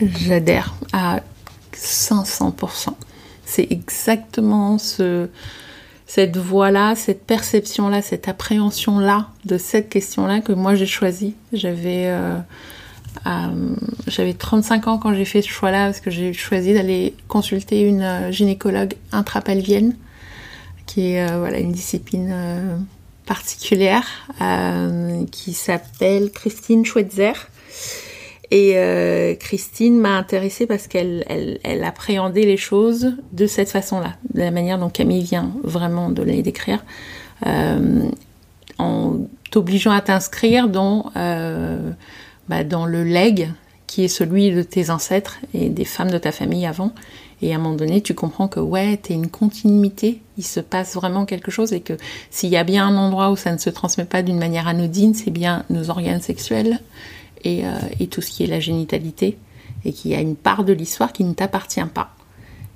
J'adhère 0.00 0.74
à 0.92 1.22
500%. 1.74 2.94
C'est 3.44 3.66
exactement 3.70 4.78
ce, 4.78 5.28
cette 6.06 6.36
voix-là, 6.36 6.94
cette 6.94 7.24
perception-là, 7.24 8.02
cette 8.02 8.28
appréhension-là 8.28 9.28
de 9.44 9.58
cette 9.58 9.88
question-là 9.88 10.40
que 10.40 10.52
moi 10.52 10.74
j'ai 10.74 10.86
choisi. 10.86 11.34
J'avais 11.52 12.06
euh, 13.26 13.74
j'avais 14.06 14.34
35 14.34 14.88
ans 14.88 14.98
quand 14.98 15.14
j'ai 15.14 15.24
fait 15.24 15.42
ce 15.42 15.48
choix-là 15.48 15.86
parce 15.86 16.00
que 16.00 16.10
j'ai 16.10 16.32
choisi 16.32 16.74
d'aller 16.74 17.14
consulter 17.28 17.82
une 17.82 18.02
euh, 18.02 18.30
gynécologue 18.30 18.94
intrapelvienne 19.12 19.96
qui 20.86 21.12
est 21.12 21.28
euh, 21.28 21.38
voilà 21.38 21.58
une 21.58 21.72
discipline 21.72 22.86
particulière 23.26 24.06
qui 25.30 25.52
s'appelle 25.52 26.30
Christine 26.30 26.84
Schweitzer 26.84 27.34
et 28.50 28.72
euh, 28.76 29.34
Christine 29.34 29.98
m'a 29.98 30.16
intéressée 30.16 30.66
parce 30.66 30.86
qu'elle 30.86 31.24
elle, 31.64 31.84
appréhendait 31.84 32.44
les 32.44 32.56
choses 32.56 33.14
de 33.32 33.46
cette 33.46 33.70
façon-là, 33.70 34.14
de 34.34 34.40
la 34.40 34.50
manière 34.50 34.78
dont 34.78 34.88
Camille 34.88 35.22
vient 35.22 35.50
vraiment 35.64 36.10
de 36.10 36.22
les 36.22 36.42
décrire, 36.42 36.84
euh, 37.46 38.08
en 38.78 39.18
t'obligeant 39.50 39.90
à 39.90 40.00
t'inscrire 40.00 40.68
dans, 40.68 41.10
euh, 41.16 41.90
bah, 42.48 42.62
dans 42.62 42.86
le 42.86 43.02
leg 43.02 43.50
qui 43.88 44.04
est 44.04 44.08
celui 44.08 44.52
de 44.52 44.62
tes 44.62 44.90
ancêtres 44.90 45.38
et 45.54 45.68
des 45.68 45.84
femmes 45.84 46.10
de 46.10 46.18
ta 46.18 46.32
famille 46.32 46.66
avant. 46.66 46.92
Et 47.42 47.52
à 47.52 47.56
un 47.56 47.58
moment 47.58 47.74
donné, 47.74 48.00
tu 48.00 48.14
comprends 48.14 48.48
que 48.48 48.60
ouais, 48.60 48.96
t'es 48.96 49.14
une 49.14 49.28
continuité, 49.28 50.22
il 50.38 50.44
se 50.44 50.60
passe 50.60 50.94
vraiment 50.94 51.26
quelque 51.26 51.50
chose 51.50 51.72
et 51.72 51.80
que 51.80 51.94
s'il 52.30 52.48
y 52.48 52.56
a 52.56 52.64
bien 52.64 52.86
un 52.86 52.96
endroit 52.96 53.30
où 53.30 53.36
ça 53.36 53.52
ne 53.52 53.58
se 53.58 53.68
transmet 53.68 54.06
pas 54.06 54.22
d'une 54.22 54.38
manière 54.38 54.68
anodine, 54.68 55.14
c'est 55.14 55.30
bien 55.30 55.64
nos 55.68 55.90
organes 55.90 56.22
sexuels, 56.22 56.80
euh, 57.44 57.78
et, 58.00 58.06
tout 58.08 58.22
ce 58.22 58.30
qui 58.30 58.42
est 58.42 58.48
la 58.48 58.58
génitalité, 58.58 59.36
et 59.84 59.92
qui 59.92 60.14
a 60.14 60.20
une 60.20 60.34
part 60.34 60.64
de 60.64 60.72
l'histoire 60.72 61.12
qui 61.12 61.22
ne 61.22 61.32
t'appartient 61.32 61.84
pas. 61.94 62.10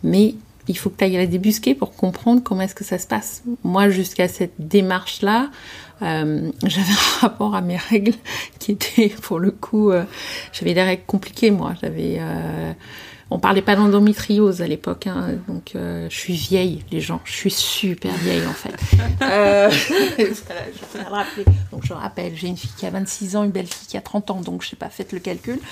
Mais 0.05 0.35
il 0.69 0.77
faut 0.79 0.91
que 0.91 0.99
tu 0.99 1.05
ailles 1.05 1.17
la 1.17 1.27
débusquer 1.27 1.75
pour 1.75 1.97
comprendre 1.97 2.43
comment 2.45 2.61
est-ce 2.61 2.75
que 2.75 2.85
ça 2.85 2.99
se 2.99 3.07
passe. 3.07 3.43
Moi, 3.65 3.89
jusqu'à 3.89 4.29
cette 4.29 4.53
démarche-là, 4.59 5.51
euh, 6.03 6.53
j'avais 6.65 6.93
un 6.93 7.21
rapport 7.21 7.57
à 7.57 7.63
mes 7.63 7.79
règles 7.79 8.15
qui 8.61 8.73
était, 8.73 9.09
pour 9.23 9.41
le 9.41 9.51
coup, 9.51 9.91
euh, 9.91 10.05
j'avais 10.53 10.75
des 10.75 10.83
règles 10.83 11.05
compliquées, 11.07 11.51
moi. 11.51 11.75
J'avais 11.81 12.21
on 13.31 13.39
parlait 13.39 13.63
pas 13.63 13.77
d'endométriose 13.77 14.61
à 14.61 14.67
l'époque, 14.67 15.07
hein, 15.07 15.35
donc 15.47 15.73
euh, 15.77 16.09
je 16.11 16.17
suis 16.17 16.35
vieille, 16.35 16.85
les 16.91 17.01
gens. 17.01 17.21
Je 17.25 17.33
suis 17.33 17.51
super 17.51 18.13
vieille 18.15 18.45
en 18.45 18.53
fait. 18.53 18.75
euh, 19.23 19.71
je 19.71 20.99
le 20.99 21.09
rappeler. 21.09 21.45
Donc 21.71 21.85
je 21.85 21.93
rappelle, 21.93 22.33
j'ai 22.35 22.49
une 22.49 22.57
fille 22.57 22.73
qui 22.77 22.87
a 22.87 22.91
26 22.91 23.37
ans, 23.37 23.45
une 23.45 23.53
belle 23.53 23.69
fille 23.69 23.87
qui 23.87 23.97
a 23.97 24.01
30 24.01 24.33
ans, 24.33 24.41
donc 24.41 24.63
je 24.65 24.71
sais 24.71 24.77
pas, 24.77 24.89
faites 24.89 25.13
le 25.13 25.21
calcul. 25.21 25.59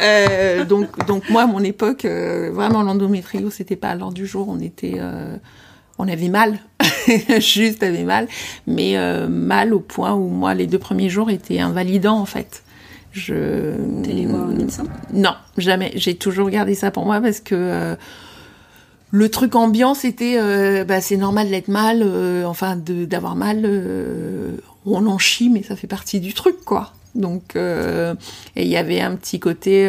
Euh, 0.00 0.64
donc, 0.64 1.06
donc 1.06 1.28
moi, 1.28 1.42
à 1.42 1.46
mon 1.46 1.62
époque, 1.62 2.04
euh, 2.04 2.50
vraiment 2.52 2.82
l'endométriose, 2.82 3.52
c'était 3.52 3.76
pas 3.76 3.90
à 3.90 3.94
l'heure 3.94 4.10
du 4.10 4.26
jour. 4.26 4.48
On 4.48 4.58
était, 4.58 5.00
on 5.98 6.08
avait 6.08 6.28
mal, 6.28 6.58
juste 7.38 7.82
avait 7.82 8.02
mal, 8.02 8.26
mais 8.66 8.96
mal 9.28 9.74
au 9.74 9.80
point 9.80 10.14
où 10.14 10.28
moi, 10.28 10.54
les 10.54 10.66
deux 10.66 10.78
premiers 10.78 11.08
jours 11.08 11.30
étaient 11.30 11.60
invalidants 11.60 12.18
en 12.18 12.24
fait. 12.24 12.62
Je. 13.12 13.74
T'es 14.02 14.24
voir 14.24 14.48
un 14.48 14.54
médecin? 14.54 14.84
Non, 15.12 15.34
jamais. 15.58 15.92
J'ai 15.94 16.14
toujours 16.16 16.48
gardé 16.50 16.74
ça 16.74 16.90
pour 16.90 17.04
moi 17.04 17.20
parce 17.20 17.40
que 17.40 17.54
euh, 17.54 17.94
le 19.10 19.28
truc 19.28 19.54
ambiant, 19.54 19.94
c'était, 19.94 20.38
euh, 20.40 20.84
bah, 20.84 21.02
c'est 21.02 21.18
normal 21.18 21.50
d'être 21.50 21.68
mal, 21.68 22.02
euh, 22.02 22.44
enfin 22.46 22.76
d'avoir 22.76 23.36
mal. 23.36 23.68
on 24.86 25.06
en 25.06 25.18
chie, 25.18 25.50
mais 25.50 25.62
ça 25.62 25.76
fait 25.76 25.86
partie 25.86 26.20
du 26.20 26.32
truc, 26.32 26.64
quoi. 26.64 26.92
Donc, 27.14 27.54
et 27.56 28.16
il 28.56 28.68
y 28.68 28.76
avait 28.76 29.02
un 29.02 29.14
petit 29.16 29.38
côté. 29.38 29.86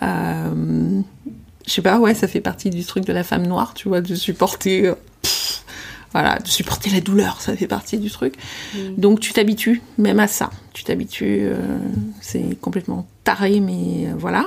je 0.00 1.00
sais 1.66 1.82
pas, 1.82 1.98
ouais, 1.98 2.14
ça 2.14 2.26
fait 2.26 2.40
partie 2.40 2.70
du 2.70 2.84
truc 2.84 3.04
de 3.04 3.12
la 3.12 3.22
femme 3.22 3.46
noire, 3.46 3.74
tu 3.74 3.88
vois, 3.88 4.00
de 4.00 4.14
supporter 4.14 4.94
voilà, 6.12 6.38
de 6.38 6.48
supporter 6.48 6.90
la 6.90 7.00
douleur, 7.00 7.40
ça 7.40 7.56
fait 7.56 7.66
partie 7.66 7.98
du 7.98 8.10
truc. 8.10 8.34
Mm. 8.74 8.78
Donc 8.96 9.20
tu 9.20 9.32
t'habitues 9.32 9.82
même 9.98 10.20
à 10.20 10.28
ça. 10.28 10.50
Tu 10.72 10.84
t'habitues, 10.84 11.40
euh, 11.42 11.56
c'est 12.20 12.58
complètement 12.60 13.06
taré, 13.24 13.60
mais 13.60 14.06
euh, 14.06 14.14
voilà. 14.16 14.46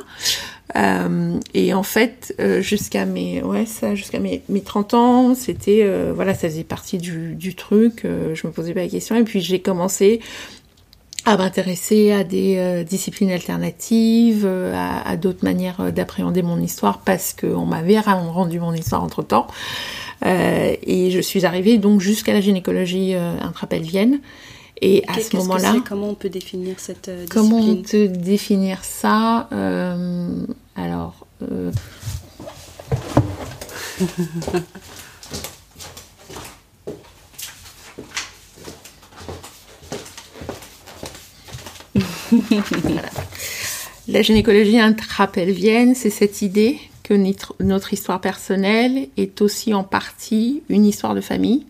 Euh, 0.77 1.37
et 1.53 1.73
en 1.73 1.83
fait, 1.83 2.33
jusqu'à 2.61 3.05
mes, 3.05 3.43
ouais, 3.43 3.65
ça, 3.65 3.93
jusqu'à 3.93 4.19
mes, 4.19 4.41
mes 4.47 4.61
30 4.61 4.93
ans, 4.93 5.35
c'était, 5.35 5.85
voilà, 6.15 6.33
ça 6.33 6.47
faisait 6.47 6.63
partie 6.63 6.97
du, 6.97 7.35
du 7.35 7.55
truc. 7.55 8.03
je 8.05 8.47
me 8.47 8.53
posais 8.53 8.73
pas 8.73 8.79
la 8.79 8.87
question. 8.87 9.17
Et 9.17 9.23
puis 9.23 9.41
j'ai 9.41 9.59
commencé 9.59 10.21
à 11.25 11.37
m'intéresser 11.37 12.11
à 12.11 12.23
des 12.23 12.83
disciplines 12.83 13.31
alternatives, 13.31 14.45
à, 14.45 15.07
à 15.07 15.17
d'autres 15.17 15.43
manières 15.43 15.91
d'appréhender 15.91 16.41
mon 16.41 16.59
histoire 16.59 16.99
parce 16.99 17.33
qu'on 17.33 17.65
m'avait 17.65 17.99
rendu 17.99 18.59
mon 18.59 18.73
histoire 18.73 19.03
entre 19.03 19.21
temps. 19.21 19.47
Euh, 20.25 20.75
et 20.83 21.11
je 21.11 21.19
suis 21.19 21.45
arrivée 21.45 21.77
donc 21.77 21.99
jusqu'à 22.01 22.33
la 22.33 22.41
gynécologie 22.41 23.15
euh, 23.15 23.39
intrapelvienne. 23.41 24.19
Et 24.81 25.03
à 25.07 25.19
ce 25.19 25.35
moment-là, 25.37 25.75
comment 25.87 26.09
on 26.09 26.15
peut 26.15 26.29
définir 26.29 26.79
cette 26.79 27.09
euh, 27.09 27.25
discipline 27.25 27.49
Comment 27.49 27.59
on 27.59 27.83
peut 27.83 28.07
définir 28.07 28.83
ça 28.83 29.47
euh, 29.51 30.45
Alors. 30.75 31.27
Euh... 42.33 42.37
La 44.07 44.21
gynécologie 44.21 44.79
intrapelvienne, 44.79 45.95
c'est 45.95 46.09
cette 46.09 46.41
idée 46.41 46.79
notre 47.59 47.93
histoire 47.93 48.21
personnelle 48.21 49.07
est 49.17 49.41
aussi 49.41 49.73
en 49.73 49.83
partie 49.83 50.63
une 50.69 50.85
histoire 50.85 51.15
de 51.15 51.21
famille. 51.21 51.65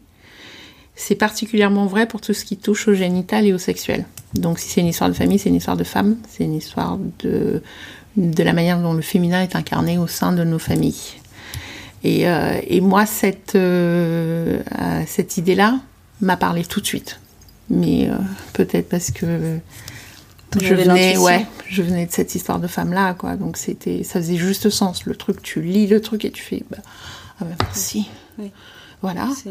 C'est 0.96 1.16
particulièrement 1.16 1.88
vrai 1.88 2.06
pour 2.06 2.22
tout 2.22 2.34
ce 2.34 2.46
qui 2.46 2.58
touche 2.58 2.88
au 2.88 2.94
génital 2.94 3.46
et 3.48 3.54
au 3.54 3.58
sexuel. 3.58 4.06
Donc 4.34 4.60
si 4.60 4.70
c'est 4.70 4.82
une 4.82 4.88
histoire 4.88 5.10
de 5.10 5.16
famille, 5.16 5.40
c'est 5.40 5.50
une 5.50 5.56
histoire 5.56 5.78
de 5.78 5.84
femme, 5.84 6.18
c'est 6.30 6.44
une 6.44 6.54
histoire 6.54 6.98
de, 7.20 7.64
de 8.18 8.44
la 8.44 8.54
manière 8.54 8.80
dont 8.80 8.94
le 8.94 9.02
féminin 9.02 9.42
est 9.42 9.56
incarné 9.56 9.98
au 9.98 10.08
sein 10.08 10.32
de 10.32 10.44
nos 10.44 10.60
familles. 10.60 11.16
Et, 12.04 12.28
euh, 12.28 12.60
moi, 12.82 13.06
cette, 13.06 13.56
euh, 13.56 14.60
euh, 14.80 15.04
cette 15.06 15.38
idée-là 15.38 15.80
m'a 16.20 16.36
parlé 16.36 16.66
tout 16.66 16.82
de 16.82 16.86
suite. 16.86 17.20
Mais 17.70 18.10
peut-être 18.54 18.90
parce 18.90 19.12
que 19.12 19.60
je 20.60 20.74
venais, 20.74 21.18
ouais, 21.18 21.46
je 21.70 21.82
venais 21.82 22.06
de 22.06 22.12
cette 22.12 22.36
histoire 22.36 22.60
de 22.60 22.68
femme-là, 22.68 23.14
quoi. 23.14 23.36
Donc 23.36 23.58
c'était, 23.58 24.04
ça 24.04 24.20
faisait 24.20 24.38
juste 24.38 24.70
sens. 24.70 25.06
Le 25.06 25.16
truc, 25.16 25.42
tu 25.42 25.62
lis 25.62 25.88
le 25.88 26.02
truc 26.02 26.26
et 26.26 26.32
tu 26.32 26.44
fais, 26.44 26.64
bah, 26.70 26.78
ah 27.40 27.46
bah 27.46 27.56
merci. 27.60 28.08
Oui. 28.38 28.52
Voilà. 29.02 29.30
C'est 29.36 29.50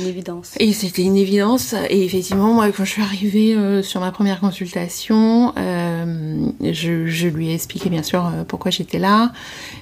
une 0.00 0.06
évidence. 0.06 0.52
Et 0.60 0.72
c'était 0.72 1.02
une 1.02 1.16
évidence. 1.16 1.74
Et 1.90 2.04
effectivement, 2.04 2.54
moi, 2.54 2.70
quand 2.70 2.84
je 2.84 2.90
suis 2.90 3.02
arrivée 3.02 3.54
euh, 3.54 3.82
sur 3.82 4.00
ma 4.00 4.12
première 4.12 4.38
consultation, 4.38 5.52
euh, 5.58 6.48
je, 6.60 7.06
je, 7.06 7.26
lui 7.26 7.50
ai 7.50 7.54
expliqué 7.54 7.90
bien 7.90 8.04
sûr 8.04 8.24
euh, 8.24 8.44
pourquoi 8.46 8.70
j'étais 8.70 9.00
là. 9.00 9.32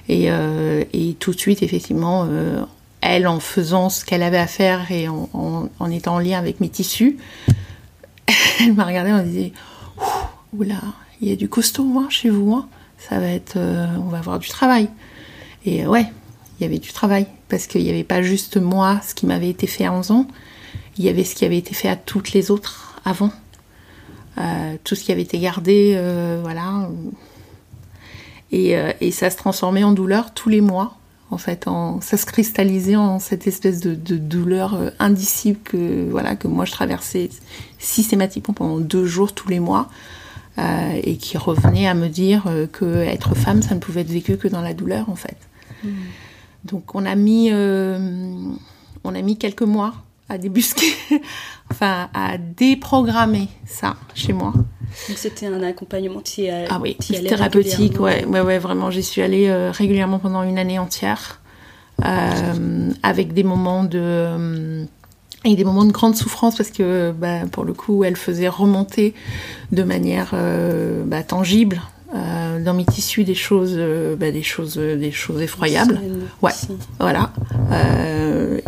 Et, 0.09 0.29
et, 0.93 1.13
tout 1.19 1.31
de 1.31 1.39
suite, 1.39 1.61
effectivement, 1.61 2.27
elle, 3.01 3.27
en 3.27 3.39
faisant 3.39 3.89
ce 3.89 4.03
qu'elle 4.03 4.23
avait 4.23 4.37
à 4.37 4.47
faire 4.47 4.91
et 4.91 5.07
en, 5.07 5.29
en, 5.33 5.69
en, 5.79 5.91
étant 5.91 6.15
en 6.15 6.19
lien 6.19 6.39
avec 6.39 6.59
mes 6.59 6.69
tissus, 6.69 7.17
elle 8.59 8.73
m'a 8.73 8.85
regardée 8.85 9.11
et 9.11 9.13
m'a 9.13 9.23
dit 9.23 9.53
oula, 10.53 10.81
il 11.21 11.29
y 11.29 11.31
a 11.31 11.35
du 11.35 11.49
costaud 11.49 11.99
hein, 11.99 12.07
chez 12.09 12.29
vous, 12.29 12.53
hein. 12.53 12.67
ça 12.97 13.19
va 13.19 13.27
être, 13.27 13.57
euh, 13.57 13.87
on 13.97 14.09
va 14.09 14.19
avoir 14.19 14.39
du 14.39 14.49
travail. 14.49 14.89
Et 15.65 15.85
ouais, 15.87 16.05
il 16.59 16.63
y 16.63 16.65
avait 16.65 16.79
du 16.79 16.91
travail 16.91 17.27
parce 17.49 17.67
qu'il 17.67 17.83
n'y 17.83 17.89
avait 17.89 18.03
pas 18.03 18.21
juste 18.21 18.57
moi, 18.57 18.99
ce 19.07 19.15
qui 19.15 19.25
m'avait 19.25 19.49
été 19.49 19.67
fait 19.67 19.85
à 19.85 19.93
11 19.93 20.11
ans, 20.11 20.27
il 20.97 21.05
y 21.05 21.09
avait 21.09 21.23
ce 21.23 21.35
qui 21.35 21.45
avait 21.45 21.57
été 21.57 21.73
fait 21.73 21.87
à 21.87 21.95
toutes 21.95 22.33
les 22.33 22.51
autres 22.51 22.99
avant, 23.05 23.31
euh, 24.37 24.75
tout 24.83 24.95
ce 24.95 25.03
qui 25.03 25.11
avait 25.11 25.21
été 25.21 25.39
gardé, 25.39 25.93
euh, 25.95 26.39
voilà. 26.41 26.89
Et, 28.51 29.11
ça 29.11 29.31
se 29.31 29.37
transformait 29.37 29.83
en 29.83 29.93
douleur 29.93 30.33
tous 30.33 30.49
les 30.49 30.61
mois. 30.61 30.97
En 31.31 31.39
fait, 31.39 31.65
ça 32.01 32.17
se 32.17 32.25
cristallisait 32.27 32.95
en 32.95 33.17
cette 33.17 33.47
espèce 33.47 33.79
de, 33.79 33.95
douleur 33.95 34.77
indicible 34.99 35.57
que 35.63 36.07
voilà 36.11 36.35
que 36.35 36.47
moi 36.47 36.65
je 36.65 36.71
traversais 36.71 37.31
systématiquement 37.79 38.53
pendant 38.53 38.79
deux 38.79 39.05
jours 39.05 39.33
tous 39.33 39.49
les 39.49 39.59
mois. 39.59 39.89
Euh, 40.59 40.99
et 41.01 41.17
qui 41.17 41.35
revenait 41.39 41.87
à 41.87 41.95
me 41.95 42.07
dire 42.07 42.43
euh, 42.45 42.67
que 42.67 42.85
être 42.85 43.33
femme, 43.33 43.63
ça 43.63 43.73
ne 43.73 43.79
pouvait 43.79 44.01
être 44.01 44.11
vécu 44.11 44.37
que 44.37 44.47
dans 44.47 44.61
la 44.61 44.75
douleur, 44.75 45.09
en 45.09 45.15
fait. 45.15 45.37
Hmm. 45.83 45.89
Donc 46.63 46.93
on 46.93 47.07
a 47.07 47.15
mis, 47.15 47.49
euh, 47.51 47.97
on 49.03 49.15
a 49.15 49.21
mis 49.23 49.35
quelques 49.37 49.63
mois 49.63 49.95
à 50.29 50.37
débusquer, 50.37 50.93
enfin 51.71 52.07
à 52.13 52.37
déprogrammer 52.37 53.47
ça 53.65 53.95
chez 54.13 54.31
moi. 54.31 54.53
Donc 55.09 55.17
c'était 55.17 55.47
un 55.47 55.63
accompagnement 55.63 56.19
qui 56.19 56.47
ah 56.47 56.79
oui, 56.79 56.97
thérapeutique, 56.97 57.99
ouais, 57.99 58.23
ouais, 58.25 58.41
ouais, 58.41 58.59
vraiment. 58.59 58.91
J'y 58.91 59.01
suis 59.01 59.23
allée 59.23 59.51
régulièrement 59.71 60.19
pendant 60.19 60.43
une 60.43 60.59
année 60.59 60.77
entière, 60.77 61.41
avec 61.99 63.33
des 63.33 63.43
moments 63.43 63.83
de 63.83 64.85
et 65.45 65.55
des 65.55 65.63
moments 65.63 65.85
de 65.85 65.91
grande 65.91 66.15
souffrance 66.15 66.55
parce 66.55 66.69
que 66.69 67.11
bah, 67.11 67.41
pour 67.51 67.65
le 67.65 67.73
coup 67.73 68.03
elle 68.03 68.15
faisait 68.15 68.47
remonter 68.47 69.13
de 69.71 69.83
manière 69.83 70.31
euh, 70.33 71.03
bah, 71.05 71.23
tangible 71.23 71.81
euh, 72.15 72.63
dans 72.63 72.73
mes 72.73 72.85
tissus 72.85 73.23
des 73.23 73.35
choses, 73.35 73.77
bah, 74.19 74.31
des 74.31 74.43
choses, 74.43 74.75
des 74.77 75.11
choses 75.11 75.41
effroyables. 75.41 75.99
Ouais, 76.41 76.51
voilà. 76.99 77.31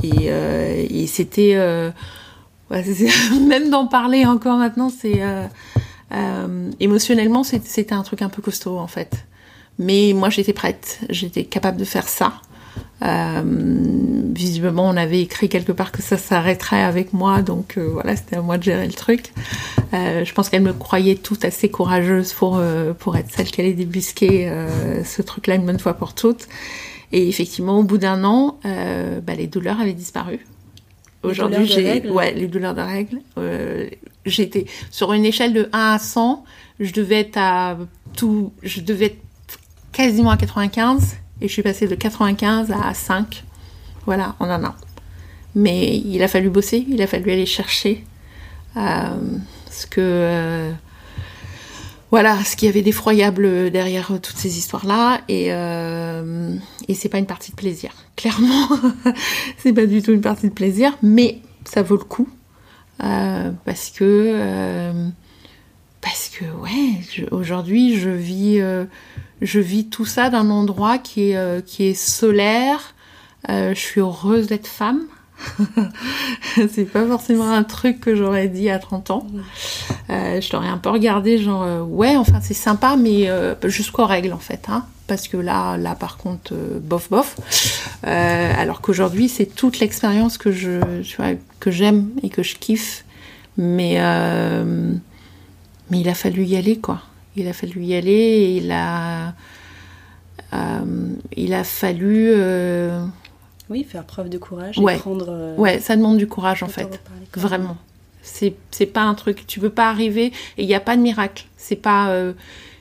et, 0.04 0.30
et 0.90 1.08
c'était, 1.08 1.56
même 3.48 3.70
d'en 3.70 3.88
parler 3.88 4.26
encore 4.26 4.58
maintenant, 4.58 4.90
c'est 4.90 5.22
émotionnellement, 6.80 7.44
c'était 7.44 7.94
un 7.94 8.04
truc 8.04 8.22
un 8.22 8.30
peu 8.30 8.42
costaud 8.42 8.80
en 8.80 8.88
fait. 8.88 9.26
Mais 9.78 10.14
moi, 10.16 10.30
j'étais 10.30 10.54
prête, 10.54 11.00
j'étais 11.10 11.44
capable 11.44 11.78
de 11.78 11.86
faire 11.86 12.08
ça. 12.08 12.34
Euh, 13.04 13.44
visiblement, 14.34 14.88
on 14.88 14.96
avait 14.96 15.22
écrit 15.22 15.50
quelque 15.50 15.72
part 15.72 15.92
que 15.92 16.02
ça 16.02 16.18
s'arrêterait 16.18 16.82
avec 16.82 17.14
moi, 17.14 17.42
donc 17.42 17.78
euh, 17.78 17.90
voilà, 17.92 18.16
c'était 18.16 18.38
à 18.38 18.42
moi 18.42 18.58
de 18.58 18.64
gérer 18.64 18.88
le 18.88 18.94
truc. 18.94 19.34
Euh, 19.94 20.24
je 20.24 20.34
pense 20.34 20.50
qu'elle 20.50 20.62
me 20.62 20.74
croyait 20.74 21.16
toute 21.16 21.46
assez 21.46 21.70
courageuse 21.70 22.34
pour 22.34 22.62
pour 23.00 23.18
être 23.18 23.32
celle 23.32 23.48
qui 23.48 23.62
allait 23.62 23.74
débusquer 23.74 24.52
ce 25.04 25.22
truc-là 25.22 25.56
une 25.56 25.66
bonne 25.66 25.80
fois 25.80 25.94
pour 25.94 26.14
toutes. 26.14 26.48
Et 27.12 27.28
effectivement, 27.28 27.80
au 27.80 27.84
bout 27.84 27.98
d'un 27.98 28.24
an, 28.24 28.60
bah, 28.64 29.36
les 29.38 29.48
douleurs 29.48 29.80
avaient 29.80 29.94
disparu. 29.94 30.46
Aujourd'hui, 31.24 31.66
j'ai 31.66 32.10
ouais 32.10 32.34
les 32.34 32.48
douleurs 32.48 32.76
de 32.76 32.82
règles. 32.82 33.20
J'étais 34.26 34.66
sur 34.90 35.14
une 35.14 35.26
échelle 35.26 35.54
de 35.54 35.70
1 35.72 35.94
à 35.94 36.00
100, 36.00 36.44
je 36.80 36.92
devais 36.92 37.20
être 37.20 37.38
à 37.38 37.78
tout, 38.16 38.54
je 38.64 38.82
devais 38.82 39.06
être 39.06 39.18
quasiment 39.92 40.32
à 40.32 40.38
95 40.38 41.18
et 41.42 41.48
je 41.48 41.54
suis 41.54 41.64
passée 41.64 41.88
de 41.88 41.96
95 41.96 42.72
à 42.72 42.94
5. 42.94 43.44
Voilà, 44.06 44.36
en 44.40 44.50
un 44.50 44.64
an. 44.64 44.76
Mais 45.56 45.98
il 45.98 46.22
a 46.22 46.28
fallu 46.28 46.50
bosser, 46.50 46.86
il 46.90 47.02
a 47.02 47.08
fallu 47.08 47.32
aller 47.32 47.46
chercher 47.46 48.04
euh, 48.78 48.82
ce 49.72 49.88
que. 49.88 50.02
Euh, 50.02 50.72
voilà, 52.12 52.42
ce 52.44 52.56
qu'il 52.56 52.68
y 52.68 52.70
avait 52.70 52.82
d'effroyable 52.82 53.72
derrière 53.72 54.08
toutes 54.08 54.38
ces 54.38 54.58
histoires-là. 54.58 55.22
Et, 55.28 55.48
euh, 55.50 56.56
et 56.88 56.94
c'est 56.94 57.10
pas 57.10 57.18
une 57.18 57.26
partie 57.26 57.52
de 57.52 57.56
plaisir. 57.56 57.92
Clairement, 58.16 58.70
c'est 59.58 59.74
pas 59.74 59.86
du 59.86 60.02
tout 60.02 60.12
une 60.12 60.22
partie 60.22 60.48
de 60.48 60.54
plaisir, 60.54 60.98
mais 61.02 61.40
ça 61.66 61.82
vaut 61.82 61.98
le 61.98 62.04
coup. 62.04 62.30
Euh, 63.04 63.52
parce 63.66 63.90
que. 63.90 64.94
parce 66.02 66.30
que, 66.30 66.46
ouais, 66.46 67.28
aujourd'hui, 67.32 67.98
je 67.98 68.10
vis 68.10 68.62
je 69.42 69.60
vis 69.60 69.88
tout 69.88 70.06
ça 70.06 70.30
d'un 70.30 70.50
endroit 70.50 70.98
qui 70.98 71.32
est, 71.32 71.38
euh, 71.38 71.62
qui 71.62 71.84
est 71.84 71.94
solaire. 71.94 72.94
Euh, 73.50 73.74
je 73.74 73.80
suis 73.80 74.02
heureuse 74.02 74.48
d'être 74.48 74.68
femme. 74.68 75.02
c'est 76.70 76.86
pas 76.86 77.06
forcément 77.06 77.52
un 77.52 77.64
truc 77.64 78.00
que 78.00 78.16
j'aurais 78.16 78.48
dit 78.48 78.70
à 78.70 78.80
30 78.80 79.12
ans. 79.12 79.28
Euh, 80.10 80.40
je 80.40 80.50
t'aurais 80.50 80.70
un 80.70 80.78
peu 80.78 80.90
regardé 80.90 81.38
genre 81.38 81.86
ouais 81.90 82.16
enfin 82.16 82.40
c'est 82.42 82.54
sympa 82.54 82.96
mais 82.96 83.30
jusqu'aux 83.66 84.06
règles 84.06 84.32
en 84.32 84.40
fait 84.40 84.68
hein, 84.70 84.86
parce 85.08 85.28
que 85.28 85.36
là 85.36 85.76
là 85.76 85.94
par 85.94 86.16
contre 86.16 86.54
bof 86.82 87.10
bof 87.10 87.36
alors 88.04 88.80
qu'aujourd'hui 88.80 89.28
c'est 89.28 89.46
toute 89.46 89.80
l'expérience 89.80 90.38
que 90.38 90.54
je 90.54 90.80
que 91.60 91.70
j'aime 91.70 92.12
et 92.24 92.30
que 92.30 92.42
je 92.42 92.56
kiffe 92.56 93.04
mais 93.58 94.00
mais 95.92 96.00
il 96.00 96.08
a 96.08 96.16
fallu 96.16 96.46
y 96.46 96.56
aller 96.56 96.78
quoi 96.78 97.02
il 97.36 97.48
a 97.48 97.54
fallu 97.54 97.84
y 97.84 97.96
aller 97.96 98.12
et 98.12 98.58
il 98.58 98.72
a, 98.72 99.34
euh, 100.54 101.14
il 101.36 101.54
a 101.54 101.64
fallu. 101.64 102.32
Euh, 102.36 103.06
oui, 103.70 103.84
faire 103.84 104.04
preuve 104.04 104.30
de 104.30 104.38
courage 104.38 104.78
et 104.78 104.98
prendre. 104.98 105.28
Euh, 105.30 105.56
ouais, 105.56 105.80
ça 105.80 105.96
demande 105.96 106.18
du 106.18 106.28
courage 106.28 106.64
en 106.64 106.68
fait. 106.68 107.02
Vraiment. 107.36 107.78
C'est, 108.22 108.56
c'est 108.72 108.86
pas 108.86 109.02
un 109.02 109.14
truc. 109.14 109.46
Tu 109.48 109.60
peux 109.60 109.70
pas 109.70 109.90
arriver 109.90 110.28
et 110.58 110.64
il 110.64 110.68
n'y 110.68 110.76
a 110.76 110.80
pas 110.80 110.96
de 110.96 111.02
miracle. 111.02 111.46
C'est 111.58 111.76
pas. 111.76 112.16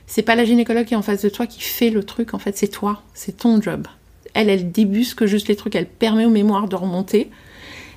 c'est 0.07 0.23
pas 0.23 0.35
la 0.35 0.45
gynécologue 0.45 0.85
qui 0.85 0.93
est 0.93 0.97
en 0.97 1.01
face 1.01 1.21
de 1.21 1.29
toi 1.29 1.47
qui 1.47 1.61
fait 1.61 1.89
le 1.89 2.03
truc, 2.03 2.33
en 2.33 2.39
fait, 2.39 2.57
c'est 2.57 2.67
toi, 2.67 3.01
c'est 3.13 3.37
ton 3.37 3.61
job. 3.61 3.87
Elle, 4.33 4.49
elle 4.49 4.71
débusque 4.71 5.25
juste 5.25 5.47
les 5.47 5.55
trucs, 5.55 5.75
elle 5.75 5.87
permet 5.87 6.25
aux 6.25 6.29
mémoires 6.29 6.67
de 6.67 6.75
remonter. 6.75 7.29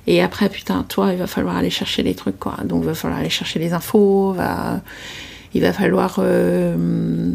Et 0.07 0.23
après, 0.23 0.49
putain, 0.49 0.83
toi, 0.83 1.11
il 1.11 1.19
va 1.19 1.27
falloir 1.27 1.55
aller 1.55 1.69
chercher 1.69 2.01
les 2.01 2.15
trucs, 2.15 2.39
quoi. 2.39 2.57
Donc, 2.63 2.83
il 2.83 2.87
va 2.87 2.95
falloir 2.95 3.19
aller 3.19 3.29
chercher 3.29 3.59
les 3.59 3.73
infos, 3.73 4.31
va 4.31 4.81
il 5.53 5.61
va 5.61 5.73
falloir 5.73 6.17
euh, 6.19 7.31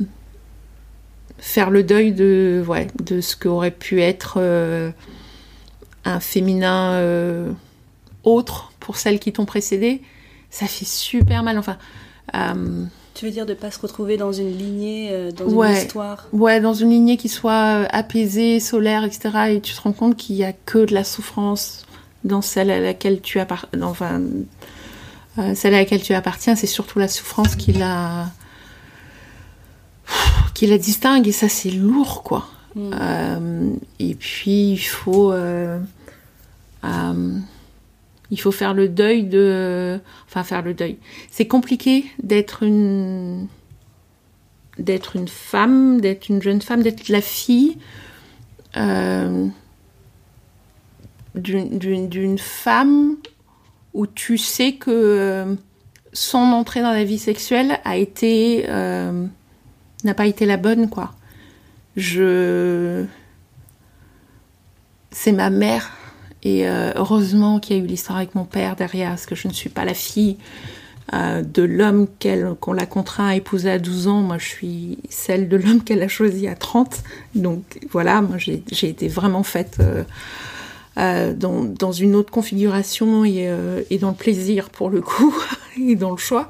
faire 1.39 1.71
le 1.71 1.83
deuil 1.83 2.13
de, 2.13 2.65
ouais, 2.67 2.89
de 3.03 3.21
ce 3.21 3.37
qu'aurait 3.37 3.71
pu 3.71 4.01
être 4.01 4.37
euh, 4.39 4.91
un 6.05 6.21
féminin 6.21 6.93
euh, 6.95 7.51
autre 8.23 8.73
pour 8.81 8.97
celles 8.97 9.19
qui 9.19 9.33
t'ont 9.33 9.45
précédé. 9.45 10.03
Ça 10.51 10.67
fait 10.67 10.85
super 10.85 11.43
mal. 11.43 11.59
Enfin. 11.59 11.77
tu 13.15 13.25
veux 13.25 13.31
dire 13.33 13.47
de 13.47 13.53
ne 13.53 13.59
pas 13.59 13.71
se 13.71 13.81
retrouver 13.81 14.17
dans 14.17 14.33
une 14.33 14.57
lignée, 14.57 15.31
dans 15.37 15.49
une 15.49 15.77
histoire? 15.77 16.29
Ouais, 16.33 16.61
dans 16.61 16.75
une 16.75 16.91
lignée 16.91 17.17
qui 17.17 17.29
soit 17.29 17.87
apaisée, 17.91 18.61
solaire, 18.61 19.05
etc. 19.05 19.31
Et 19.51 19.61
tu 19.61 19.75
te 19.75 19.81
rends 19.81 19.93
compte 19.93 20.17
qu'il 20.17 20.37
n'y 20.37 20.45
a 20.45 20.53
que 20.53 20.85
de 20.85 20.95
la 20.95 21.03
souffrance 21.03 21.85
dans 22.23 22.43
celle 22.43 22.71
à 22.71 22.79
laquelle 22.79 23.21
tu 23.21 23.41
appartiens. 23.41 23.83
Enfin, 23.83 24.21
euh, 25.39 25.55
celle 25.55 25.75
à 25.75 25.79
laquelle 25.79 26.03
tu 26.03 26.15
appartiens, 26.15 26.55
c'est 26.55 26.69
surtout 26.69 26.99
la 26.99 27.09
souffrance 27.09 27.57
qui 27.57 27.73
la, 27.73 28.31
qui 30.55 30.67
la 30.67 30.79
distingue 30.79 31.27
et 31.27 31.33
ça 31.33 31.49
c'est 31.49 31.71
lourd 31.71 32.23
quoi. 32.23 32.47
Mm. 32.77 32.91
Euh, 33.01 33.71
et 33.99 34.15
puis 34.15 34.73
il 34.73 34.79
faut, 34.79 35.33
euh, 35.33 35.81
il 38.31 38.41
faut 38.41 38.53
faire 38.53 38.75
le 38.75 38.89
deuil 38.89 39.25
de, 39.25 39.99
enfin 40.29 40.45
faire 40.45 40.63
le 40.63 40.73
deuil. 40.73 40.99
C'est 41.31 41.49
compliqué 41.49 42.05
d'être 42.23 42.63
une, 42.63 43.49
d'être 44.79 45.17
une 45.17 45.29
femme, 45.29 46.01
d'être 46.01 46.29
une 46.29 46.43
jeune 46.43 46.63
femme, 46.63 46.83
d'être 46.83 47.09
la 47.09 47.21
fille 47.21 47.77
d'une 51.35 52.39
femme 52.39 53.17
où 53.95 54.07
tu 54.07 54.37
sais 54.37 54.73
que 54.73 54.91
euh, 54.91 55.55
son 56.13 56.39
entrée 56.39 56.83
dans 56.83 56.93
la 56.93 57.05
vie 57.05 57.19
sexuelle 57.19 57.79
a 57.85 57.97
été 57.97 58.67
euh, 58.69 59.27
n'a 60.03 60.15
pas 60.15 60.27
été 60.27 60.45
la 60.45 60.57
bonne 60.57 60.91
quoi. 60.91 61.13
Je 61.97 63.05
c'est 65.13 65.33
ma 65.33 65.49
mère 65.49 65.93
et 66.43 66.69
euh, 66.69 66.93
heureusement 66.97 67.61
qu'il 67.61 67.77
y 67.77 67.81
a 67.81 67.83
eu 67.83 67.87
l'histoire 67.87 68.19
avec 68.19 68.35
mon 68.35 68.45
père 68.45 68.75
derrière 68.75 69.11
parce 69.11 69.27
que 69.27 69.37
je 69.37 69.47
ne 69.49 69.53
suis 69.53 69.71
pas 69.71 69.85
la 69.85 69.95
fille 69.95 70.37
de 71.13 71.63
l'homme 71.63 72.09
qu'on 72.61 72.73
l'a 72.73 72.87
contraint 72.87 73.29
à 73.29 73.37
épouser 73.37 73.71
à 73.71 73.79
12 73.79 74.09
ans. 74.09 74.23
Moi, 74.23 74.39
je 74.39 74.47
suis 74.49 74.99
celle 75.11 75.51
de 75.51 75.59
l'homme 75.59 75.85
qu'elle 75.85 76.03
a 76.03 76.09
choisi 76.09 76.49
à 76.49 76.57
30. 76.57 77.03
Donc 77.35 77.63
voilà, 77.91 78.23
moi 78.23 78.39
j'ai 78.39 78.89
été 78.89 79.07
vraiment 79.07 79.43
faite 79.43 79.81
dans, 80.97 81.65
dans, 81.65 81.93
une 81.93 82.15
autre 82.15 82.31
configuration 82.31 83.25
et, 83.25 83.49
euh, 83.49 83.83
et, 83.91 83.99
dans 83.99 84.11
le 84.11 84.15
plaisir 84.15 84.71
pour 84.71 84.91
le 84.91 85.01
coup 85.01 85.35
et 85.81 85.97
dans 85.97 86.13
le 86.13 86.17
choix. 86.17 86.49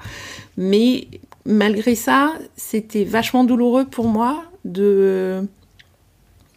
Mais 0.57 1.09
malgré 1.47 1.95
ça, 1.95 2.35
c'était 2.57 3.05
vachement 3.05 3.45
douloureux 3.45 3.87
pour 3.87 4.07
moi 4.07 4.45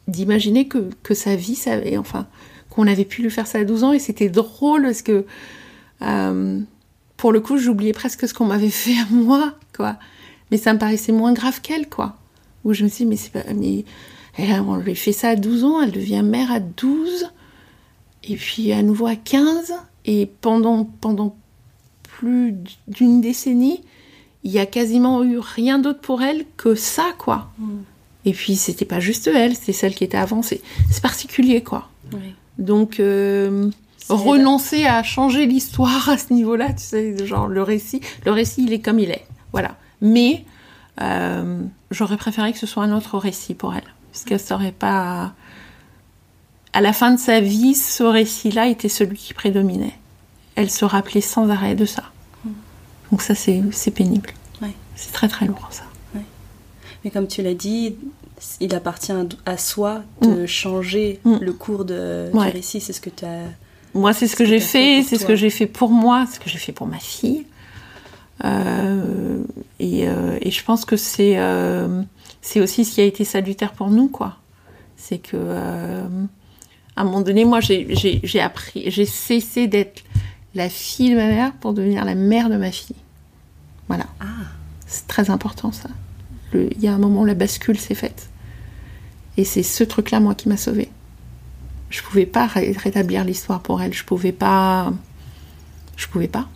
d'imaginer 0.07 0.67
que, 0.67 0.89
que 1.03 1.13
sa 1.13 1.35
vie, 1.35 1.61
enfin, 1.97 2.27
qu'on 2.69 2.87
avait 2.87 3.05
pu 3.05 3.21
lui 3.21 3.29
faire 3.29 3.47
ça 3.47 3.59
à 3.59 3.63
12 3.63 3.83
ans 3.83 3.93
et 3.93 3.99
c'était 3.99 4.29
drôle 4.29 4.83
parce 4.83 5.01
que 5.01 5.25
euh, 6.01 6.59
pour 7.17 7.31
le 7.31 7.39
coup, 7.39 7.57
j'oubliais 7.57 7.93
presque 7.93 8.27
ce 8.27 8.33
qu'on 8.33 8.45
m'avait 8.45 8.69
fait 8.69 8.97
à 8.97 9.05
moi, 9.09 9.53
quoi. 9.75 9.97
Mais 10.51 10.57
ça 10.57 10.73
me 10.73 10.79
paraissait 10.79 11.11
moins 11.11 11.33
grave 11.33 11.61
qu'elle, 11.61 11.89
quoi. 11.89 12.15
Où 12.63 12.73
je 12.73 12.83
me 12.83 12.89
suis 12.89 13.03
dit, 13.03 13.09
mais 13.09 13.17
c'est 13.17 13.31
pas, 13.31 13.43
mais 13.53 13.83
elle, 14.37 14.61
on 14.61 14.77
lui 14.77 14.95
fait 14.95 15.11
ça 15.11 15.29
à 15.29 15.35
12 15.35 15.63
ans, 15.63 15.81
elle 15.81 15.91
devient 15.91 16.21
mère 16.23 16.51
à 16.51 16.59
12 16.59 17.27
et 18.29 18.35
puis 18.35 18.71
à 18.71 18.81
nouveau 18.81 19.07
à 19.07 19.15
15, 19.15 19.73
et 20.05 20.29
pendant, 20.41 20.85
pendant 20.85 21.35
plus 22.03 22.55
d'une 22.87 23.21
décennie, 23.21 23.81
il 24.43 24.51
y 24.51 24.59
a 24.59 24.65
quasiment 24.65 25.23
eu 25.23 25.39
rien 25.39 25.79
d'autre 25.79 25.99
pour 25.99 26.21
elle 26.21 26.45
que 26.55 26.75
ça, 26.75 27.13
quoi. 27.17 27.49
Mm. 27.59 27.69
Et 28.25 28.33
puis 28.33 28.55
c'était 28.55 28.85
pas 28.85 28.99
juste 28.99 29.27
elle, 29.27 29.55
c'est 29.55 29.73
celle 29.73 29.95
qui 29.95 30.03
était 30.03 30.17
avant, 30.17 30.41
c'est 30.41 30.61
particulier, 31.01 31.61
quoi. 31.61 31.89
Donc 32.57 32.99
euh, 32.99 33.69
renoncer 34.09 34.85
à 34.85 35.03
changer 35.03 35.45
l'histoire 35.45 36.09
à 36.09 36.17
ce 36.17 36.33
niveau-là, 36.33 36.73
tu 36.73 36.83
sais, 36.83 37.25
genre 37.25 37.47
le 37.47 37.61
récit, 37.61 38.01
le 38.25 38.31
récit 38.31 38.63
il 38.63 38.73
est 38.73 38.79
comme 38.79 38.99
il 38.99 39.11
est, 39.11 39.25
voilà. 39.51 39.77
Mais 40.01 40.43
euh, 41.01 41.61
j'aurais 41.91 42.17
préféré 42.17 42.51
que 42.51 42.59
ce 42.59 42.65
soit 42.67 42.83
un 42.83 42.95
autre 42.95 43.17
récit 43.17 43.53
pour 43.53 43.75
elle, 43.75 43.87
parce 44.11 44.23
qu'elle 44.23 44.39
saurait 44.39 44.71
pas 44.71 45.33
à 46.73 46.81
la 46.81 46.93
fin 46.93 47.11
de 47.11 47.19
sa 47.19 47.39
vie, 47.39 47.75
ce 47.75 48.03
récit-là 48.03 48.67
était 48.67 48.89
celui 48.89 49.17
qui 49.17 49.33
prédominait. 49.33 49.95
Elle 50.55 50.69
se 50.69 50.85
rappelait 50.85 51.21
sans 51.21 51.49
arrêt 51.49 51.75
de 51.75 51.85
ça. 51.85 52.03
Mm. 52.43 52.49
Donc 53.11 53.21
ça, 53.21 53.35
c'est 53.35 53.91
pénible. 53.91 54.29
C'est 54.95 55.13
très 55.13 55.27
très 55.27 55.45
lourd 55.45 55.67
ça. 55.69 55.83
Mais 57.05 57.11
comme 57.11 57.27
tu 57.27 57.43
l'as 57.43 57.53
dit, 57.53 57.95
il 58.59 58.73
appartient 58.73 59.13
à 59.45 59.57
soi 59.57 60.01
de 60.21 60.43
mm. 60.43 60.47
changer 60.47 61.19
mm. 61.23 61.37
le 61.39 61.53
cours 61.53 61.85
de, 61.85 62.31
du 62.33 62.39
récit. 62.39 62.81
C'est 62.81 62.93
ce 62.93 63.01
que 63.01 63.11
tu 63.11 63.23
as... 63.25 63.43
Moi, 63.93 64.13
c'est 64.13 64.27
ce 64.27 64.35
que, 64.35 64.45
j'ai 64.45 64.59
fait, 64.59 65.03
c'est 65.03 65.17
ce 65.17 65.25
que 65.25 65.35
j'ai 65.35 65.49
fait 65.49 65.67
pour 65.67 65.91
moi, 65.91 66.25
ce 66.31 66.39
que 66.39 66.49
j'ai 66.49 66.57
fait 66.57 66.71
pour 66.71 66.87
ma 66.87 66.99
fille. 66.99 67.45
Euh, 68.43 69.43
et, 69.79 70.07
euh, 70.07 70.37
et, 70.41 70.51
je 70.51 70.63
pense 70.63 70.85
que 70.85 70.97
c'est 70.97 71.35
euh, 71.37 72.03
c'est 72.41 72.61
aussi 72.61 72.85
ce 72.85 72.95
qui 72.95 73.01
a 73.01 73.03
été 73.03 73.25
salutaire 73.25 73.73
pour 73.73 73.89
nous, 73.89 74.07
quoi. 74.07 74.37
C'est 74.95 75.17
que, 75.17 75.31
euh, 75.35 76.03
à 76.97 77.01
un 77.01 77.03
moment 77.03 77.21
donné, 77.21 77.45
moi, 77.45 77.59
j'ai 77.61 78.41
appris, 78.41 78.89
j'ai 78.89 79.05
cessé 79.05 79.67
d'être 79.67 80.03
la 80.55 80.67
fille 80.67 81.11
de 81.11 81.15
ma 81.15 81.27
mère 81.27 81.53
pour 81.53 81.73
devenir 81.73 82.03
la 82.03 82.15
mère 82.15 82.49
de 82.49 82.57
ma 82.57 82.71
fille. 82.71 82.95
Voilà. 83.87 84.07
Ah. 84.19 84.25
C'est 84.87 85.05
très 85.05 85.29
important, 85.29 85.71
ça. 85.71 85.89
Il 86.53 86.81
y 86.81 86.87
a 86.87 86.93
un 86.93 86.97
moment 86.97 87.21
où 87.21 87.25
la 87.25 87.35
bascule 87.35 87.77
s'est 87.77 87.93
faite. 87.93 88.29
Et 89.35 89.43
c'est 89.43 89.63
ce 89.63 89.83
truc-là, 89.83 90.19
moi, 90.19 90.33
qui 90.33 90.49
m'a 90.49 90.57
sauvée. 90.57 90.89
Je 91.89 92.01
pouvais 92.01 92.25
pas 92.25 92.47
rétablir 92.47 93.23
l'histoire 93.23 93.61
pour 93.61 93.81
elle. 93.81 93.93
Je 93.93 94.03
pouvais 94.03 94.31
pas. 94.31 94.91
Je 95.97 96.07
pouvais 96.07 96.27
pas. 96.27 96.49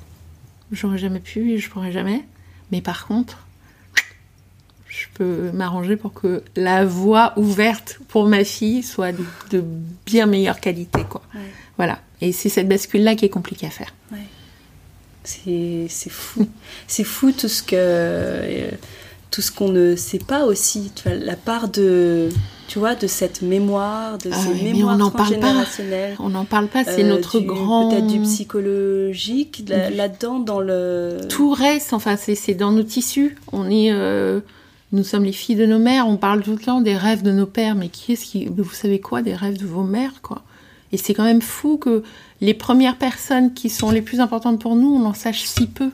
J'aurais 0.72 0.98
jamais 0.98 1.20
pu 1.20 1.52
et 1.52 1.58
je 1.60 1.70
pourrais 1.70 1.92
jamais. 1.92 2.26
Mais 2.72 2.82
par 2.82 3.06
contre, 3.06 3.46
je 4.92 5.08
peux 5.14 5.52
m'arranger 5.54 5.96
pour 5.96 6.14
que 6.14 6.44
la 6.58 6.86
voie 6.86 7.34
ouverte 7.38 8.00
pour 8.10 8.28
ma 8.28 8.44
fille 8.44 8.84
soit 8.84 9.14
de, 9.50 9.64
bien 10.06 10.26
meilleure 10.26 10.60
qualité, 10.60 11.04
quoi. 11.10 11.22
Voilà. 11.78 12.00
Et 12.20 12.34
c'est 12.34 12.50
cette 12.50 12.68
bascule-là 12.68 13.16
qui 13.16 13.26
est 13.26 13.30
compliquée 13.30 13.68
à 13.68 13.70
faire. 13.70 13.94
Ouais. 14.12 14.20
C'est 15.24 15.88
fou. 16.10 16.48
c'est 16.88 17.04
fou 17.04 17.32
tout 17.32 17.48
ce 17.48 17.64
que. 17.64 17.76
Euh, 17.76 18.72
tout 19.30 19.42
ce 19.42 19.50
qu'on 19.50 19.70
ne 19.70 19.96
sait 19.96 20.20
pas 20.20 20.44
aussi, 20.44 20.92
tu 20.94 21.08
vois, 21.08 21.18
la 21.18 21.38
part 21.38 21.70
de, 21.70 22.28
tu 22.68 22.80
vois, 22.80 22.96
de 22.96 23.08
cette 23.08 23.42
mémoire, 23.42 24.18
de 24.18 24.30
ah 24.30 24.36
ces 24.36 24.62
mémoires 24.62 24.98
on 25.00 25.10
transgénérationnelles. 25.10 26.18
On 26.20 26.32
n'en 26.32 26.44
parle 26.44 26.68
pas, 26.68 26.84
c'est 26.84 27.06
euh, 27.06 27.08
notre 27.08 27.40
grand... 27.40 27.90
Peut-être 27.90 28.08
du 28.08 28.20
psychologique, 28.24 29.64
là-dedans, 29.70 30.40
dans 30.40 30.60
le... 30.60 31.20
Tout 31.30 31.54
reste, 31.54 31.94
enfin, 31.94 32.18
c'est 32.18 32.56
dans 32.56 32.74
nos 32.74 32.84
tissus. 32.84 33.38
On 33.54 33.70
est... 33.70 33.94
Euh, 33.94 34.42
nous 34.92 35.04
sommes 35.04 35.24
les 35.24 35.32
filles 35.32 35.56
de 35.56 35.66
nos 35.66 35.80
mères, 35.80 36.08
on 36.08 36.18
parle 36.18 36.44
tout 36.44 36.52
le 36.52 36.60
temps 36.60 36.82
des 36.82 36.98
rêves 36.98 37.24
de 37.24 37.32
nos 37.32 37.46
pères, 37.46 37.76
mais 37.76 37.90
qui 37.90 38.14
est-ce 38.14 38.26
qui... 38.26 38.46
Vous 38.46 38.70
savez 38.72 39.00
quoi, 39.00 39.22
des 39.22 39.36
rêves 39.36 39.58
de 39.58 39.66
vos 39.66 39.84
mères, 39.84 40.22
quoi? 40.22 40.44
Et 40.92 40.98
c'est 40.98 41.14
quand 41.14 41.24
même 41.24 41.42
fou 41.42 41.78
que 41.78 42.04
les 42.42 42.54
premières 42.54 42.98
personnes 42.98 43.54
qui 43.54 43.70
sont 43.70 43.92
les 43.92 44.02
plus 44.02 44.20
importantes 44.20 44.60
pour 44.60 44.76
nous, 44.76 44.94
on 44.94 45.06
en 45.06 45.14
sache 45.14 45.44
si 45.44 45.68
peu 45.68 45.90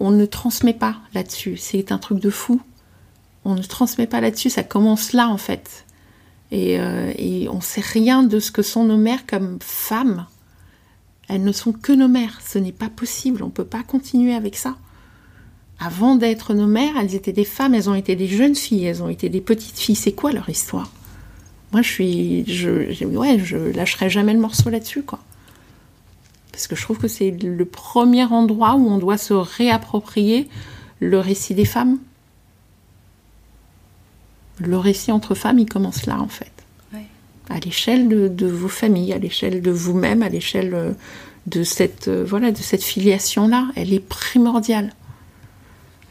on 0.00 0.10
ne 0.10 0.26
transmet 0.26 0.74
pas 0.74 0.96
là-dessus. 1.12 1.56
C'est 1.56 1.92
un 1.92 1.98
truc 1.98 2.18
de 2.18 2.30
fou. 2.30 2.60
On 3.44 3.54
ne 3.54 3.62
transmet 3.62 4.06
pas 4.06 4.20
là-dessus. 4.20 4.50
Ça 4.50 4.62
commence 4.62 5.12
là, 5.12 5.28
en 5.28 5.36
fait. 5.36 5.84
Et, 6.50 6.80
euh, 6.80 7.12
et 7.16 7.48
on 7.48 7.60
sait 7.60 7.82
rien 7.82 8.22
de 8.22 8.40
ce 8.40 8.50
que 8.50 8.62
sont 8.62 8.84
nos 8.84 8.96
mères 8.96 9.26
comme 9.26 9.58
femmes. 9.60 10.26
Elles 11.28 11.44
ne 11.44 11.52
sont 11.52 11.72
que 11.72 11.92
nos 11.92 12.08
mères. 12.08 12.40
Ce 12.46 12.58
n'est 12.58 12.72
pas 12.72 12.88
possible. 12.88 13.42
On 13.42 13.46
ne 13.46 13.52
peut 13.52 13.64
pas 13.64 13.82
continuer 13.82 14.34
avec 14.34 14.56
ça. 14.56 14.76
Avant 15.78 16.16
d'être 16.16 16.54
nos 16.54 16.66
mères, 16.66 16.94
elles 16.98 17.14
étaient 17.14 17.32
des 17.32 17.44
femmes. 17.44 17.74
Elles 17.74 17.90
ont 17.90 17.94
été 17.94 18.16
des 18.16 18.28
jeunes 18.28 18.54
filles. 18.54 18.84
Elles 18.84 19.02
ont 19.02 19.08
été 19.08 19.28
des 19.28 19.40
petites 19.40 19.78
filles. 19.78 19.96
C'est 19.96 20.12
quoi 20.12 20.32
leur 20.32 20.48
histoire? 20.48 20.90
Moi, 21.72 21.82
je 21.82 21.88
suis, 21.88 22.44
je, 22.46 23.04
ouais, 23.04 23.38
je 23.38 23.56
lâcherai 23.56 24.08
jamais 24.08 24.32
le 24.32 24.38
morceau 24.38 24.70
là-dessus, 24.70 25.02
quoi 25.02 25.20
parce 26.54 26.68
que 26.68 26.76
je 26.76 26.82
trouve 26.82 26.98
que 26.98 27.08
c'est 27.08 27.32
le 27.32 27.64
premier 27.64 28.22
endroit 28.22 28.76
où 28.76 28.88
on 28.88 28.98
doit 28.98 29.18
se 29.18 29.34
réapproprier 29.34 30.48
le 31.00 31.18
récit 31.18 31.52
des 31.52 31.64
femmes. 31.64 31.98
Le 34.60 34.78
récit 34.78 35.10
entre 35.10 35.34
femmes, 35.34 35.58
il 35.58 35.66
commence 35.68 36.06
là 36.06 36.20
en 36.20 36.28
fait. 36.28 36.52
À 37.50 37.58
l'échelle 37.58 38.08
de, 38.08 38.46
vos 38.46 38.68
familles, 38.68 39.12
à 39.12 39.18
l'échelle 39.18 39.62
de 39.62 39.72
vous-même, 39.72 40.22
à 40.22 40.28
l'échelle 40.28 40.74
euh, 40.74 40.92
de 41.46 41.64
cette 41.64 42.08
euh, 42.08 42.24
voilà 42.24 42.52
de 42.52 42.56
cette 42.56 42.84
filiation 42.84 43.48
là, 43.48 43.66
elle 43.74 43.92
est 43.92 44.00
primordiale. 44.00 44.94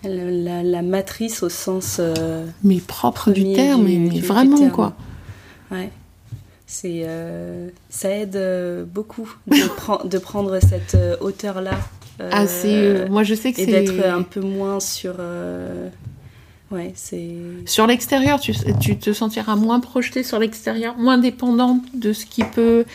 La, 0.04 0.82
matrice 0.82 1.44
au 1.44 1.50
sens 1.50 1.98
euh, 2.00 2.46
mais 2.64 2.80
propre 2.80 3.32
du 3.32 3.54
terme, 3.54 3.84
mais, 3.84 4.20
vraiment 4.20 4.70
quoi. 4.70 4.94
Ouais. 5.72 5.90
C'est 6.74 7.04
euh, 7.06 7.70
ça 7.90 8.10
aide 8.10 8.36
euh, 8.36 8.84
beaucoup 8.84 9.32
de, 9.46 10.08
de 10.10 10.18
prendre 10.18 10.60
cette 10.60 10.96
euh, 10.96 11.16
hauteur 11.22 11.62
là 11.62 11.78
ah 12.20 12.48
c'est 12.48 13.10
moi 13.10 13.24
je 13.24 13.36
sais 13.36 13.52
que 13.52 13.58
c'est 13.58 13.64
et 13.64 13.72
d'être 13.72 14.06
un 14.06 14.24
peu 14.24 14.40
moins 14.40 14.80
sur 14.80 15.16
ouais 16.72 16.92
c'est 16.96 17.32
sur 17.66 17.86
l'extérieur 17.88 18.40
tu, 18.40 18.54
tu, 18.80 18.98
te 18.98 19.14
sentiras 19.14 19.56
moins 19.56 19.80
projeté 19.80 20.24
sur 20.24 20.40
l'extérieur 20.40 20.96
moins 20.98 21.18
dépendante 21.20 21.82
de 21.94 22.12
ce 22.14 22.26
qui 22.26 22.44
peut 22.44 22.86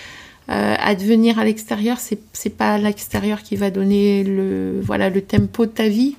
advenir 0.49 1.39
à 1.39 1.45
l'extérieur. 1.45 1.99
C'est 1.99 2.21
c'est 2.33 2.57
pas 2.57 2.79
l'extérieur 2.79 3.43
qui 3.43 3.57
va 3.57 3.71
donner 3.71 4.25
le 4.25 4.81
voilà 4.83 5.11
le 5.11 5.21
tempo 5.21 5.67
de 5.67 5.71
ta 5.71 5.89
vie 5.89 6.17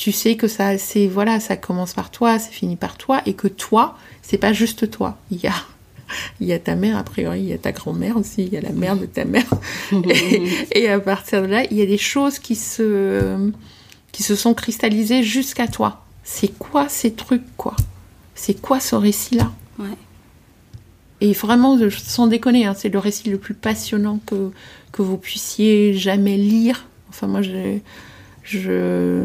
tu 0.00 0.12
sais 0.12 0.34
que 0.34 0.48
ça 0.48 0.78
c'est 0.78 1.06
voilà 1.06 1.40
ça 1.40 1.58
commence 1.58 1.92
par 1.92 2.10
toi 2.10 2.38
c'est 2.38 2.52
fini 2.52 2.76
par 2.76 2.96
toi 2.96 3.20
et 3.26 3.34
que 3.34 3.48
toi 3.48 3.98
c'est 4.22 4.38
pas 4.38 4.54
juste 4.54 4.90
toi 4.90 5.18
il 5.30 5.38
y 5.38 5.46
a 5.46 5.54
il 6.40 6.48
y 6.48 6.52
a 6.52 6.58
ta 6.58 6.74
mère, 6.74 6.96
a 6.96 7.04
priori, 7.04 7.40
il 7.40 7.48
y 7.48 7.52
a 7.52 7.58
ta 7.58 7.70
grand-mère 7.70 8.16
aussi, 8.16 8.42
il 8.42 8.52
y 8.52 8.56
a 8.56 8.60
la 8.60 8.72
mère 8.72 8.96
de 8.96 9.06
ta 9.06 9.24
mère. 9.24 9.46
et, 10.72 10.88
à 10.88 10.98
partir 10.98 11.42
de 11.42 11.46
là, 11.46 11.64
il 11.70 11.76
y 11.76 11.82
a 11.82 11.86
des 11.86 11.98
choses 11.98 12.40
qui 12.40 12.56
se, 12.56 13.52
qui 14.10 14.24
se 14.24 14.34
sont 14.34 14.52
cristallisées 14.52 15.22
jusqu'à 15.22 15.68
toi. 15.68 16.04
C'est 16.24 16.52
quoi 16.58 16.88
ces 16.88 17.12
trucs, 17.12 17.56
quoi? 17.56 17.76
C'est 18.34 18.60
quoi 18.60 18.80
ce 18.80 18.96
récit-là? 18.96 19.52
Ouais. 19.78 19.86
Et 21.20 21.32
vraiment, 21.32 21.78
sans 21.90 22.26
déconner, 22.26 22.66
hein, 22.66 22.74
c'est 22.76 22.88
le 22.88 22.98
récit 22.98 23.30
le 23.30 23.38
plus 23.38 23.54
passionnant 23.54 24.18
que, 24.26 24.50
que 24.90 25.02
vous 25.02 25.16
puissiez 25.16 25.94
jamais 25.94 26.36
lire. 26.38 26.88
Enfin, 27.08 27.28
moi, 27.28 27.40
je. 27.40 27.78
je... 28.42 29.22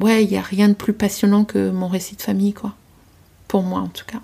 Ouais, 0.00 0.24
il 0.24 0.30
n'y 0.30 0.38
a 0.38 0.42
rien 0.42 0.68
de 0.68 0.74
plus 0.74 0.94
passionnant 0.94 1.44
que 1.44 1.70
mon 1.70 1.86
récit 1.86 2.16
de 2.16 2.22
famille, 2.22 2.54
quoi. 2.54 2.74
Pour 3.48 3.62
moi, 3.62 3.80
en 3.80 3.88
tout 3.88 4.06
cas. 4.06 4.20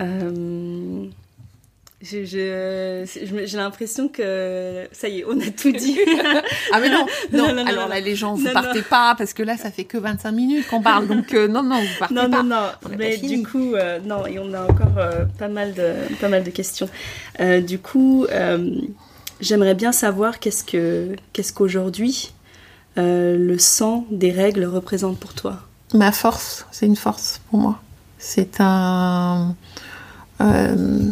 Euh, 0.00 1.04
j'ai 2.00 3.56
l'impression 3.56 4.08
que 4.08 4.88
ça 4.90 5.08
y 5.08 5.18
est, 5.18 5.24
on 5.28 5.38
a 5.38 5.50
tout 5.50 5.70
dit. 5.76 5.98
ah 6.72 6.80
mais 6.80 6.88
non, 6.88 7.04
non, 7.32 7.66
alors 7.66 7.88
là 7.88 8.00
les 8.00 8.14
gens, 8.14 8.34
vous 8.34 8.50
partez 8.50 8.80
pas 8.80 9.14
parce 9.18 9.34
que 9.34 9.42
là 9.42 9.58
ça 9.58 9.70
fait 9.70 9.84
que 9.84 9.98
25 9.98 10.32
minutes 10.32 10.68
qu'on 10.68 10.80
parle, 10.80 11.06
donc 11.06 11.34
euh, 11.34 11.46
non, 11.46 11.62
non, 11.62 11.78
vous 11.78 11.98
partez 11.98 12.14
pas. 12.14 12.28
Non, 12.28 12.42
non, 12.42 12.42
non, 12.42 12.96
mais 12.96 13.18
du 13.18 13.42
coup, 13.42 13.74
euh, 13.74 13.98
non, 14.00 14.26
et 14.26 14.38
on 14.38 14.54
a 14.54 14.62
encore 14.62 14.98
pas, 15.38 15.48
mal 15.48 15.74
de, 15.74 15.92
pas 16.18 16.28
mal 16.28 16.42
de 16.42 16.50
questions. 16.50 16.88
du 17.38 17.78
coup, 17.78 18.26
j'aimerais 19.40 19.74
bien 19.74 19.92
savoir 19.92 20.38
qu'est-ce 20.38 20.64
que 20.64 21.14
qu'est-ce 21.34 21.52
qu'aujourd'hui 21.52 22.32
le 22.96 23.56
sang 23.58 24.06
des 24.10 24.32
règles 24.32 24.64
représente 24.64 25.18
pour 25.18 25.34
toi. 25.34 25.60
Ma 25.94 26.12
force, 26.12 26.66
c'est 26.70 26.86
une 26.86 26.96
force 26.96 27.40
pour 27.50 27.58
moi. 27.58 27.80
C'est 28.18 28.60
un 28.60 29.54
euh, 30.40 31.10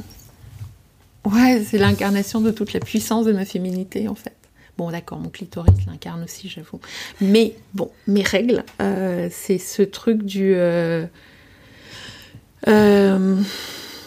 ouais, 1.24 1.62
c'est 1.64 1.78
l'incarnation 1.78 2.40
de 2.40 2.50
toute 2.50 2.72
la 2.72 2.80
puissance 2.80 3.26
de 3.26 3.32
ma 3.32 3.44
féminité 3.44 4.08
en 4.08 4.14
fait. 4.14 4.34
Bon, 4.76 4.90
d'accord, 4.90 5.18
mon 5.18 5.28
clitoris 5.28 5.74
l'incarne 5.86 6.22
aussi, 6.22 6.48
j'avoue. 6.48 6.80
Mais 7.20 7.56
bon, 7.74 7.90
mes 8.06 8.22
règles, 8.22 8.64
euh, 8.80 9.28
c'est 9.30 9.58
ce 9.58 9.82
truc 9.82 10.22
du. 10.22 10.54
Euh, 10.54 11.06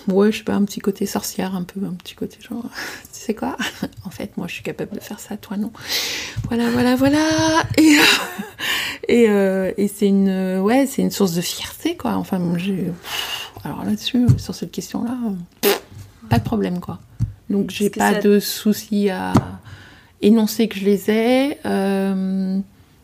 ouais, 0.07 0.31
je 0.31 0.39
sais 0.39 0.43
pas, 0.43 0.53
un 0.53 0.63
petit 0.63 0.79
côté 0.79 1.05
sorcière, 1.05 1.55
un 1.55 1.63
peu, 1.63 1.79
un 1.85 1.93
petit 1.93 2.15
côté 2.15 2.37
genre. 2.41 2.63
tu 3.13 3.19
sais 3.19 3.35
quoi? 3.35 3.57
En 4.05 4.09
fait, 4.09 4.35
moi, 4.37 4.47
je 4.47 4.53
suis 4.53 4.63
capable 4.63 4.95
de 4.95 4.99
faire 4.99 5.19
ça, 5.19 5.37
toi, 5.37 5.57
non. 5.57 5.71
Voilà, 6.47 6.69
voilà, 6.71 6.95
voilà. 6.95 7.19
Et, 7.77 7.97
et, 9.07 9.23
et 9.77 9.87
c'est 9.87 10.07
une. 10.07 10.59
Ouais, 10.59 10.85
c'est 10.87 11.01
une 11.01 11.11
source 11.11 11.33
de 11.33 11.41
fierté, 11.41 11.95
quoi. 11.95 12.15
Enfin, 12.15 12.39
j'ai 12.57 12.91
alors 13.63 13.83
là-dessus, 13.85 14.27
sur 14.37 14.55
cette 14.55 14.71
question-là, 14.71 15.17
pas 16.29 16.39
de 16.39 16.43
problème, 16.43 16.79
quoi. 16.79 16.99
Donc 17.49 17.69
j'ai 17.69 17.89
pas 17.89 18.13
de 18.13 18.39
souci 18.39 19.09
à 19.09 19.33
énoncer 20.21 20.67
que 20.67 20.79
je 20.79 20.85
les 20.85 21.11
ai. 21.11 21.57
Euh, 21.65 22.59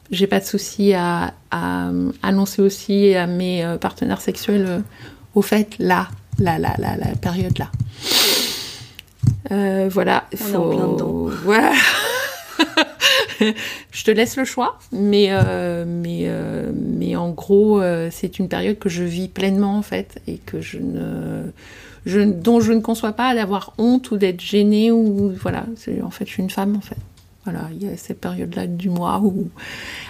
j'ai 0.10 0.28
pas 0.28 0.40
de 0.40 0.46
souci 0.46 0.94
à, 0.94 1.34
annoncer 2.24 2.62
aussi 2.62 3.14
à 3.14 3.28
mes 3.28 3.64
euh, 3.64 3.78
partenaires 3.78 4.22
sexuels 4.22 4.66
euh, 4.68 4.80
au 5.36 5.42
fait 5.42 5.76
là, 5.80 6.08
là, 6.39 6.60
là, 6.60 6.76
là, 6.78 6.97
la 6.97 7.15
période 7.15 7.58
là. 7.60 7.69
voilà, 9.89 10.26
il 10.32 10.38
faut. 10.38 11.32
Voilà. 11.43 11.73
je 13.91 14.04
te 14.04 14.12
laisse 14.12 14.38
le 14.38 14.45
choix, 14.45 14.80
mais, 14.91 15.28
euh, 15.30 15.86
mais, 15.88 16.23
euh, 16.26 16.71
mais 16.73 17.15
en 17.15 17.32
gros, 17.32 17.82
euh, 17.82 18.10
c'est 18.12 18.39
une 18.39 18.47
période 18.47 18.80
que 18.80 18.89
je 18.89 19.04
vis 19.04 19.28
pleinement 19.28 19.78
en 19.78 19.82
fait 19.82 20.21
et 20.28 20.38
que 20.38 20.62
je 20.62 20.78
ne, 20.78 21.52
je, 22.06 22.21
dont 22.21 22.60
je 22.60 22.73
ne 22.73 22.80
conçois 22.80 23.13
pas 23.13 23.36
d'avoir 23.36 23.73
honte 23.78 24.12
ou 24.12 24.17
d'être 24.17 24.41
gênée 24.41 24.91
ou 24.91 25.34
voilà. 25.41 25.65
En 26.04 26.12
fait, 26.12 26.26
je 26.26 26.32
suis 26.32 26.43
une 26.43 26.50
femme 26.50 26.76
en 26.76 26.82
fait. 26.82 26.97
Voilà, 27.43 27.69
il 27.71 27.88
y 27.88 27.89
a 27.89 27.95
cette 27.95 28.19
période-là 28.19 28.67
du 28.67 28.89
mois 28.89 29.21
où 29.23 29.50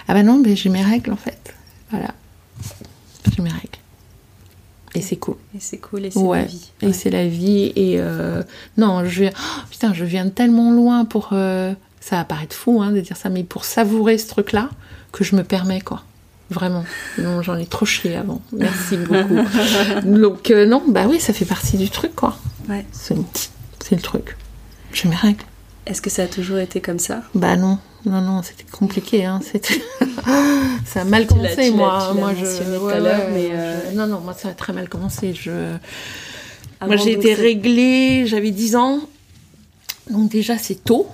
ah 0.08 0.14
ben 0.14 0.26
non, 0.26 0.42
mais 0.44 0.56
j'ai 0.56 0.70
mes 0.70 0.82
règles 0.82 1.12
en 1.12 1.16
fait. 1.16 1.54
Voilà, 1.90 2.12
j'ai 3.34 3.42
mes 3.42 3.50
règles. 3.50 3.78
Et 4.98 5.02
c'est 5.02 5.16
cool. 5.16 5.36
Et 5.54 5.60
c'est 5.60 5.78
cool, 5.78 6.04
et 6.04 6.10
c'est 6.10 6.20
la 6.20 6.44
vie. 6.44 6.70
Et 6.82 6.92
c'est 6.92 7.10
la 7.10 7.26
vie. 7.26 7.72
Et 7.76 8.00
non, 8.76 9.04
je 9.04 9.22
viens, 9.22 9.32
oh, 9.34 9.60
putain, 9.70 9.94
je 9.94 10.04
viens 10.04 10.28
tellement 10.28 10.72
loin 10.72 11.04
pour 11.04 11.32
ça 12.08 12.16
va 12.16 12.24
paraître 12.24 12.56
fou 12.56 12.80
hein, 12.80 12.90
de 12.90 13.00
dire 13.00 13.16
ça, 13.16 13.28
mais 13.28 13.44
pour 13.44 13.64
savourer 13.64 14.16
ce 14.16 14.28
truc-là, 14.28 14.70
que 15.12 15.24
je 15.24 15.36
me 15.36 15.44
permets, 15.44 15.80
quoi. 15.80 16.02
Vraiment. 16.50 16.84
Non, 17.18 17.42
j'en 17.42 17.56
ai 17.56 17.66
trop 17.66 17.84
chié 17.84 18.16
avant. 18.16 18.40
Merci 18.52 18.96
beaucoup. 18.96 19.36
Donc, 20.04 20.50
euh, 20.50 20.64
non, 20.64 20.82
bah 20.88 21.04
oui, 21.06 21.20
ça 21.20 21.34
fait 21.34 21.44
partie 21.44 21.76
du 21.76 21.90
truc, 21.90 22.14
quoi. 22.16 22.38
Ouais. 22.68 22.86
C'est 22.92 23.14
le 23.14 24.00
truc. 24.00 24.36
Je 24.92 25.08
mes 25.08 25.16
règles. 25.16 25.44
Est-ce 25.88 26.02
que 26.02 26.10
ça 26.10 26.24
a 26.24 26.26
toujours 26.26 26.58
été 26.58 26.82
comme 26.82 26.98
ça? 26.98 27.22
Bah 27.34 27.56
non. 27.56 27.78
Non, 28.04 28.20
non, 28.20 28.42
c'était 28.42 28.70
compliqué. 28.70 29.24
Hein. 29.24 29.40
C'était... 29.42 29.80
ça 30.84 31.00
a 31.00 31.04
mal 31.04 31.26
commencé, 31.26 31.70
moi. 31.70 32.12
moi, 32.14 32.32
je... 32.34 32.78
tout 32.78 32.86
à 32.88 33.00
l'heure, 33.00 33.28
mais 33.32 33.48
euh, 33.52 33.92
Non, 33.94 34.06
non, 34.06 34.20
moi, 34.20 34.34
ça 34.34 34.50
a 34.50 34.52
très 34.52 34.74
mal 34.74 34.88
commencé. 34.88 35.32
Je... 35.32 35.76
moi, 36.86 36.96
j'ai 36.96 37.12
été 37.12 37.32
réglée, 37.32 38.26
j'avais 38.26 38.50
10 38.50 38.76
ans. 38.76 39.00
Donc 40.10 40.30
déjà, 40.30 40.58
c'est 40.58 40.84
tôt, 40.84 41.08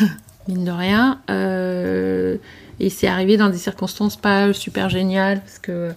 mine 0.48 0.64
de 0.64 0.70
rien. 0.70 1.20
Euh... 1.30 2.36
Et 2.80 2.90
c'est 2.90 3.06
arrivé 3.06 3.36
dans 3.36 3.50
des 3.50 3.58
circonstances 3.58 4.16
pas 4.16 4.52
super 4.52 4.88
géniales 4.88 5.40
parce 5.42 5.58
que 5.58 5.92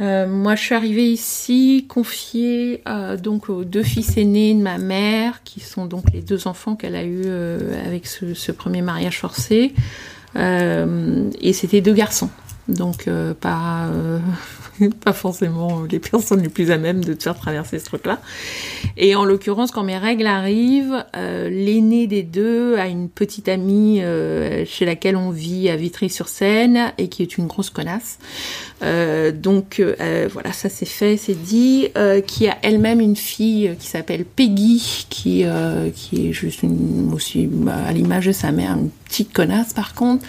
euh, 0.00 0.26
moi 0.26 0.54
je 0.54 0.62
suis 0.62 0.74
arrivée 0.74 1.10
ici 1.10 1.84
confiée 1.88 2.82
euh, 2.88 3.16
donc 3.16 3.50
aux 3.50 3.64
deux 3.64 3.82
fils 3.82 4.16
aînés 4.16 4.54
de 4.54 4.62
ma 4.62 4.78
mère 4.78 5.42
qui 5.44 5.60
sont 5.60 5.84
donc 5.86 6.04
les 6.12 6.22
deux 6.22 6.48
enfants 6.48 6.76
qu'elle 6.76 6.96
a 6.96 7.04
eu 7.04 7.22
euh, 7.26 7.86
avec 7.86 8.06
ce, 8.06 8.32
ce, 8.32 8.52
premier 8.52 8.82
mariage 8.82 9.18
forcé. 9.18 9.74
Et 10.34 11.52
c'était 11.52 11.82
deux 11.82 11.92
garçons 11.92 12.30
donc 12.68 13.08
pas 13.40 13.88
pas 15.04 15.12
forcément 15.12 15.82
les 15.90 15.98
personnes 15.98 16.42
les 16.42 16.48
plus 16.48 16.70
à 16.70 16.78
même 16.78 17.04
de 17.04 17.14
te 17.14 17.22
faire 17.22 17.36
traverser 17.36 17.78
ce 17.78 17.84
truc-là. 17.86 18.20
Et 18.96 19.14
en 19.14 19.24
l'occurrence, 19.24 19.70
quand 19.70 19.82
mes 19.82 19.98
règles 19.98 20.26
arrivent, 20.26 21.04
euh, 21.16 21.48
l'aîné 21.48 22.06
des 22.06 22.22
deux 22.22 22.76
a 22.76 22.88
une 22.88 23.08
petite 23.08 23.48
amie 23.48 24.02
euh, 24.02 24.64
chez 24.66 24.84
laquelle 24.84 25.16
on 25.16 25.30
vit 25.30 25.68
à 25.68 25.76
Vitry-sur-Seine 25.76 26.92
et 26.98 27.08
qui 27.08 27.22
est 27.22 27.38
une 27.38 27.46
grosse 27.46 27.70
connasse. 27.70 28.18
Euh, 28.82 29.32
donc 29.32 29.82
voilà, 30.32 30.52
ça 30.52 30.68
c'est 30.68 30.86
fait, 30.86 31.16
c'est 31.16 31.40
dit. 31.40 31.88
qui 32.26 32.48
a 32.48 32.58
elle-même 32.62 33.00
une 33.00 33.16
fille 33.16 33.74
qui 33.78 33.86
s'appelle 33.86 34.24
Peggy, 34.24 35.06
qui 35.08 35.44
qui 35.94 36.28
est 36.28 36.32
juste 36.32 36.60
aussi 37.12 37.48
à 37.86 37.92
l'image 37.92 38.26
de 38.26 38.32
sa 38.32 38.52
mère, 38.52 38.72
une 38.72 38.90
petite 39.06 39.32
connasse 39.32 39.72
par 39.72 39.94
contre. 39.94 40.24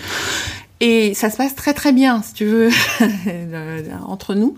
Et 0.86 1.14
ça 1.14 1.30
se 1.30 1.38
passe 1.38 1.56
très 1.56 1.74
très 1.74 1.94
bien, 1.94 2.22
si 2.22 2.34
tu 2.34 2.44
veux, 2.44 2.70
entre 4.06 4.36
nous. 4.36 4.56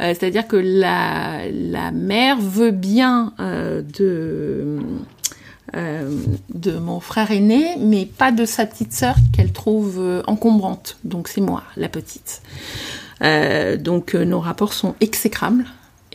Euh, 0.00 0.14
c'est-à-dire 0.14 0.46
que 0.46 0.54
la, 0.54 1.50
la 1.50 1.90
mère 1.90 2.38
veut 2.40 2.70
bien 2.70 3.32
euh, 3.40 3.82
de, 3.82 4.78
euh, 5.74 6.16
de 6.54 6.78
mon 6.78 7.00
frère 7.00 7.32
aîné, 7.32 7.74
mais 7.80 8.06
pas 8.06 8.30
de 8.30 8.44
sa 8.44 8.66
petite 8.66 8.92
sœur 8.92 9.16
qu'elle 9.32 9.50
trouve 9.50 10.22
encombrante. 10.28 10.96
Donc 11.02 11.26
c'est 11.26 11.40
moi, 11.40 11.64
la 11.76 11.88
petite. 11.88 12.40
donc 13.80 14.14
nos 14.14 14.38
rapports 14.38 14.74
sont 14.74 14.94
exécrables. 15.00 15.64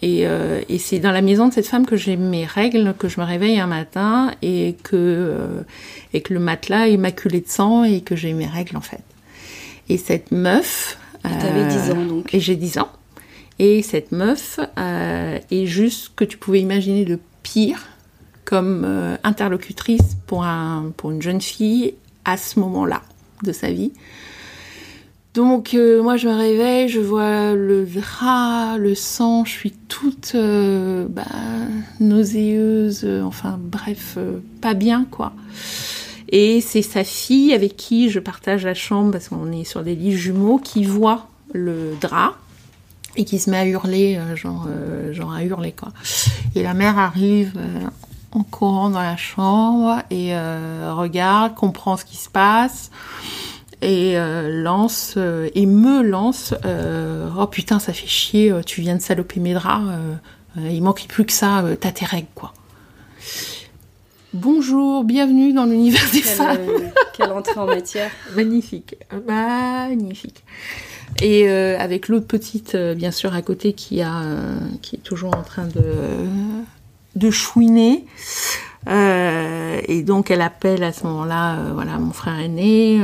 Et, 0.01 0.21
et 0.21 0.77
c'est 0.77 0.99
dans 0.99 1.11
la 1.11 1.21
maison 1.21 1.49
de 1.49 1.53
cette 1.53 1.67
femme 1.67 1.85
que 1.85 1.97
j'ai 1.97 2.15
mes 2.15 2.45
règles, 2.45 2.93
que 2.97 3.09
je 3.09 3.19
me 3.19 3.25
réveille 3.25 3.59
un 3.59 3.67
matin 3.67 4.31
et 4.41 4.77
que, 4.83 5.65
et 6.13 6.21
que 6.21 6.33
le 6.33 6.39
matelas 6.39 6.87
est 6.87 6.95
maculé 6.95 7.41
de 7.41 7.49
sang 7.49 7.83
et 7.83 7.99
que 7.99 8.15
j'ai 8.15 8.31
mes 8.31 8.47
règles 8.47 8.77
en 8.77 8.81
fait. 8.81 9.03
Et 9.89 9.97
cette 9.97 10.31
meuf. 10.31 10.97
Et 11.25 11.37
t'avais 11.39 11.67
10 11.67 11.91
ans 11.91 12.05
donc. 12.05 12.33
Et 12.33 12.39
j'ai 12.39 12.55
10 12.55 12.77
ans. 12.77 12.89
Et 13.59 13.81
cette 13.81 14.13
meuf 14.13 14.59
euh, 14.77 15.37
est 15.51 15.65
juste 15.65 16.05
ce 16.05 16.09
que 16.09 16.23
tu 16.23 16.37
pouvais 16.37 16.61
imaginer 16.61 17.03
de 17.03 17.19
pire 17.43 17.87
comme 18.45 18.83
euh, 18.85 19.17
interlocutrice 19.23 20.15
pour, 20.25 20.45
un, 20.45 20.93
pour 20.95 21.11
une 21.11 21.21
jeune 21.21 21.41
fille 21.41 21.93
à 22.23 22.37
ce 22.37 22.59
moment-là 22.61 23.01
de 23.43 23.51
sa 23.51 23.69
vie. 23.69 23.91
Donc 25.33 25.73
euh, 25.73 26.01
moi 26.01 26.15
je 26.15 26.27
me 26.27 26.33
réveille, 26.33 26.87
je 26.87 27.01
vois 27.01 27.53
le 27.53 27.85
drap, 27.85 28.77
le 28.77 28.95
sang, 28.95 29.43
je 29.45 29.51
suis 29.51 29.71
toute 29.71 30.35
bah, 30.35 31.23
nauséeuse, 31.99 33.05
enfin 33.23 33.59
bref, 33.61 34.17
pas 34.61 34.73
bien 34.73 35.05
quoi. 35.11 35.33
Et 36.31 36.61
c'est 36.61 36.81
sa 36.81 37.03
fille 37.03 37.53
avec 37.53 37.75
qui 37.75 38.09
je 38.09 38.19
partage 38.19 38.65
la 38.65 38.73
chambre, 38.73 39.11
parce 39.11 39.29
qu'on 39.29 39.51
est 39.51 39.63
sur 39.63 39.83
des 39.83 39.95
lits 39.95 40.17
jumeaux, 40.17 40.59
qui 40.59 40.83
voit 40.83 41.27
le 41.53 41.95
drap 41.99 42.35
et 43.15 43.25
qui 43.25 43.39
se 43.39 43.49
met 43.49 43.57
à 43.57 43.65
hurler, 43.65 44.17
euh, 44.17 44.35
genre, 44.35 44.67
euh, 44.69 45.13
genre 45.13 45.33
à 45.33 45.43
hurler 45.43 45.71
quoi. 45.71 45.89
Et 46.55 46.63
la 46.63 46.73
mère 46.73 46.97
arrive 46.97 47.53
euh, 47.57 47.87
en 48.31 48.43
courant 48.43 48.89
dans 48.89 49.01
la 49.01 49.17
chambre 49.17 50.01
et 50.11 50.33
regarde, 50.35 51.55
comprend 51.55 51.97
ce 51.97 52.05
qui 52.05 52.17
se 52.17 52.29
passe 52.29 52.91
et 53.81 54.17
lance 54.45 55.17
et 55.55 55.65
me 55.65 56.03
lance 56.03 56.53
oh 57.39 57.47
putain 57.47 57.79
ça 57.79 57.91
fait 57.91 58.05
chier 58.05 58.53
tu 58.67 58.81
viens 58.81 58.95
de 58.95 59.01
saloper 59.01 59.39
mes 59.39 59.55
draps 59.55 59.89
il 60.57 60.83
manquait 60.83 61.07
plus 61.07 61.25
que 61.25 61.31
ça 61.31 61.63
t'as 61.79 61.91
tes 61.91 62.05
règles 62.05 62.27
quoi 62.35 62.53
Bonjour, 64.33 65.05
bienvenue 65.05 65.53
dans 65.53 65.65
l'univers 65.65 66.07
des 66.13 66.21
femmes. 66.21 66.57
Euh, 66.59 66.79
quelle 67.17 67.31
entrée 67.31 67.59
en 67.59 67.65
matière. 67.65 68.11
Magnifique, 68.35 68.95
magnifique. 69.27 70.43
Et 71.19 71.49
euh, 71.49 71.79
avec 71.79 72.07
l'autre 72.07 72.27
petite, 72.27 72.75
euh, 72.75 72.93
bien 72.93 73.09
sûr, 73.09 73.33
à 73.33 73.41
côté, 73.41 73.73
qui 73.73 74.03
a, 74.03 74.21
qui 74.83 74.97
est 74.97 74.99
toujours 74.99 75.35
en 75.35 75.41
train 75.41 75.65
de 75.65 75.81
de 77.15 77.31
chouiner. 77.31 78.05
et 78.87 80.03
donc 80.03 80.29
elle 80.29 80.41
appelle 80.41 80.83
à 80.83 80.93
ce 80.93 81.07
moment-là, 81.07 81.57
voilà, 81.73 81.97
mon 81.97 82.13
frère 82.13 82.39
aîné 82.39 83.01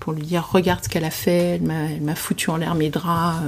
pour 0.00 0.12
lui 0.12 0.22
dire 0.22 0.48
regarde 0.50 0.82
ce 0.82 0.88
qu'elle 0.88 1.04
a 1.04 1.10
fait. 1.10 1.60
Elle 1.62 2.02
m'a 2.02 2.16
foutu 2.16 2.50
en 2.50 2.56
l'air 2.56 2.74
mes 2.74 2.90
draps. 2.90 3.38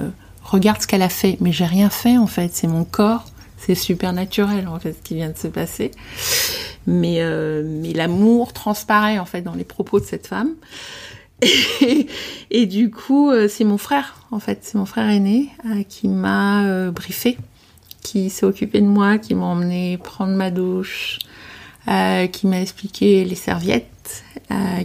regarde 0.45 0.81
ce 0.81 0.87
qu'elle 0.87 1.03
a 1.03 1.09
fait. 1.09 1.39
Mais 1.41 1.51
j'ai 1.51 1.67
rien 1.67 1.91
fait 1.91 2.19
en 2.19 2.29
fait. 2.29 2.51
C'est 2.55 2.69
mon 2.69 2.85
corps. 2.85 3.25
C'est 3.57 3.75
super 3.75 4.13
naturel 4.13 4.69
en 4.69 4.79
fait 4.79 4.93
ce 4.93 5.03
qui 5.03 5.15
vient 5.15 5.31
de 5.31 5.39
se 5.39 5.49
passer. 5.49 5.91
Mais, 6.87 7.17
euh, 7.21 7.63
mais 7.65 7.93
l'amour 7.93 8.53
transparaît 8.53 9.19
en 9.19 9.25
fait 9.25 9.43
dans 9.43 9.55
les 9.55 9.65
propos 9.65 9.99
de 9.99 10.05
cette 10.05 10.27
femme. 10.27 10.55
Et, 12.51 12.67
du 12.67 12.91
coup, 12.91 13.31
euh, 13.31 13.47
c'est 13.49 13.65
mon 13.65 13.77
frère, 13.77 14.27
en 14.31 14.39
fait, 14.39 14.61
c'est 14.63 14.79
mon 14.79 14.87
frère 14.87 15.11
aîné 15.11 15.51
euh, 15.67 15.83
qui 15.83 16.09
m'a 16.09 16.91
briefé, 16.91 17.37
qui 18.03 18.31
s'est 18.31 18.47
occupé 18.47 18.81
de 18.81 18.87
moi, 18.87 19.19
qui 19.19 19.35
m'a 19.35 19.45
emmené 19.45 19.99
prendre 19.99 20.33
ma 20.33 20.51
douche, 20.51 21.19
qui 21.87 22.47
m'a 22.47 22.61
expliqué 22.61 23.25
les 23.25 23.35
serviettes, 23.35 24.25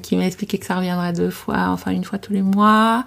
qui 0.03 0.17
m'a 0.17 0.25
expliqué 0.25 0.57
que 0.57 0.65
ça 0.65 0.75
reviendrait 0.75 1.13
deux 1.13 1.29
fois, 1.29 1.69
enfin 1.69 1.91
une 1.91 2.03
fois 2.03 2.19
tous 2.19 2.33
les 2.33 2.41
mois, 2.41 3.05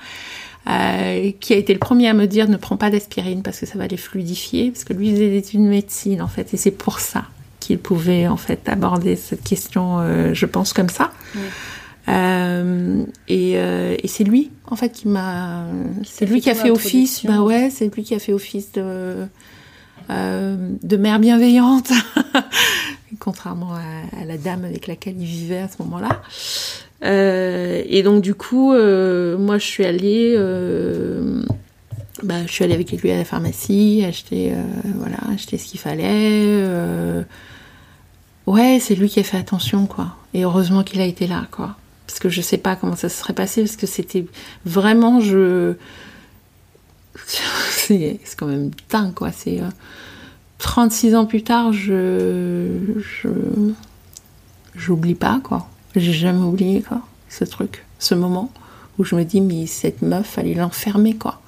qui 0.64 1.52
a 1.52 1.56
été 1.56 1.72
le 1.72 1.78
premier 1.78 2.08
à 2.08 2.14
me 2.14 2.26
dire 2.26 2.48
ne 2.48 2.56
prends 2.56 2.76
pas 2.76 2.90
d'aspirine 2.90 3.42
parce 3.42 3.60
que 3.60 3.66
ça 3.66 3.78
va 3.78 3.86
les 3.86 3.96
fluidifier, 3.96 4.70
parce 4.70 4.84
que 4.84 4.92
lui 4.94 5.10
faisait 5.10 5.30
des 5.30 5.38
études 5.38 5.60
de 5.60 5.68
médecine 5.68 6.22
en 6.22 6.28
fait, 6.28 6.54
et 6.54 6.56
c'est 6.56 6.70
pour 6.70 7.00
ça 7.00 7.24
qu'il 7.64 7.78
pouvait 7.78 8.28
en 8.28 8.36
fait 8.36 8.68
aborder 8.68 9.16
cette 9.16 9.42
question, 9.42 9.98
euh, 10.00 10.34
je 10.34 10.46
pense 10.46 10.72
comme 10.72 10.90
ça. 10.90 11.12
Euh, 12.08 13.02
et, 13.28 13.52
euh, 13.56 13.96
et 14.02 14.08
c'est 14.08 14.24
lui 14.24 14.50
en 14.66 14.76
fait 14.76 14.90
qui 14.90 15.08
m'a, 15.08 15.64
c'est 16.04 16.26
lui 16.26 16.42
qui 16.42 16.50
a 16.50 16.54
fait 16.54 16.70
office. 16.70 17.24
Bah 17.24 17.40
ouais, 17.40 17.70
c'est 17.70 17.94
lui 17.94 18.02
qui 18.02 18.14
a 18.14 18.18
fait 18.18 18.32
office 18.32 18.72
de 18.72 19.26
de 20.10 20.96
mère 20.98 21.18
bienveillante, 21.18 21.90
contrairement 23.18 23.74
à, 23.74 24.24
la 24.26 24.36
dame 24.36 24.66
avec 24.66 24.86
laquelle 24.86 25.16
il 25.18 25.24
vivait 25.24 25.60
à 25.60 25.68
ce 25.68 25.82
moment-là. 25.82 26.20
Et 27.04 28.02
donc 28.02 28.22
du 28.22 28.34
coup, 28.34 28.72
moi 28.72 29.58
je 29.58 29.64
suis 29.64 29.84
allée 29.84 30.36
bah, 32.22 32.46
je 32.46 32.52
suis 32.52 32.64
allée 32.64 32.74
avec 32.74 32.90
lui 32.90 33.10
à 33.10 33.18
la 33.18 33.24
pharmacie, 33.24 34.04
acheter, 34.06 34.52
voilà, 34.96 35.18
acheter 35.32 35.58
ce 35.58 35.66
qu'il 35.66 35.80
fallait, 35.80 37.24
Ouais, 38.46 38.78
c'est 38.80 38.94
lui 38.94 39.08
qui 39.08 39.20
a 39.20 39.22
fait 39.22 39.38
attention, 39.38 39.86
quoi. 39.86 40.16
Et 40.34 40.44
heureusement 40.44 40.82
qu'il 40.82 41.00
a 41.00 41.06
été 41.06 41.26
là, 41.26 41.46
quoi. 41.50 41.76
Parce 42.06 42.18
que 42.18 42.28
je 42.28 42.42
sais 42.42 42.58
pas 42.58 42.76
comment 42.76 42.96
ça 42.96 43.08
se 43.08 43.18
serait 43.18 43.32
passé, 43.32 43.62
parce 43.62 43.76
que 43.76 43.86
c'était 43.86 44.26
vraiment, 44.66 45.20
je. 45.20 45.74
c'est 47.70 48.18
quand 48.36 48.46
même 48.46 48.70
dingue, 48.90 49.14
quoi. 49.14 49.32
C'est. 49.32 49.60
36 50.58 51.14
euh, 51.14 51.18
ans 51.18 51.26
plus 51.26 51.42
tard, 51.42 51.72
je. 51.72 52.68
Je. 52.98 53.28
J'oublie 54.74 55.14
pas, 55.14 55.40
quoi. 55.42 55.68
J'ai 55.96 56.12
jamais 56.12 56.44
oublié, 56.44 56.82
quoi, 56.82 57.00
ce 57.28 57.44
truc, 57.44 57.84
ce 57.98 58.14
moment 58.14 58.52
où 58.98 59.04
je 59.04 59.14
me 59.16 59.24
dis, 59.24 59.40
mais 59.40 59.66
cette 59.66 60.02
meuf, 60.02 60.26
fallait 60.26 60.54
l'enfermer, 60.54 61.14
quoi. 61.14 61.40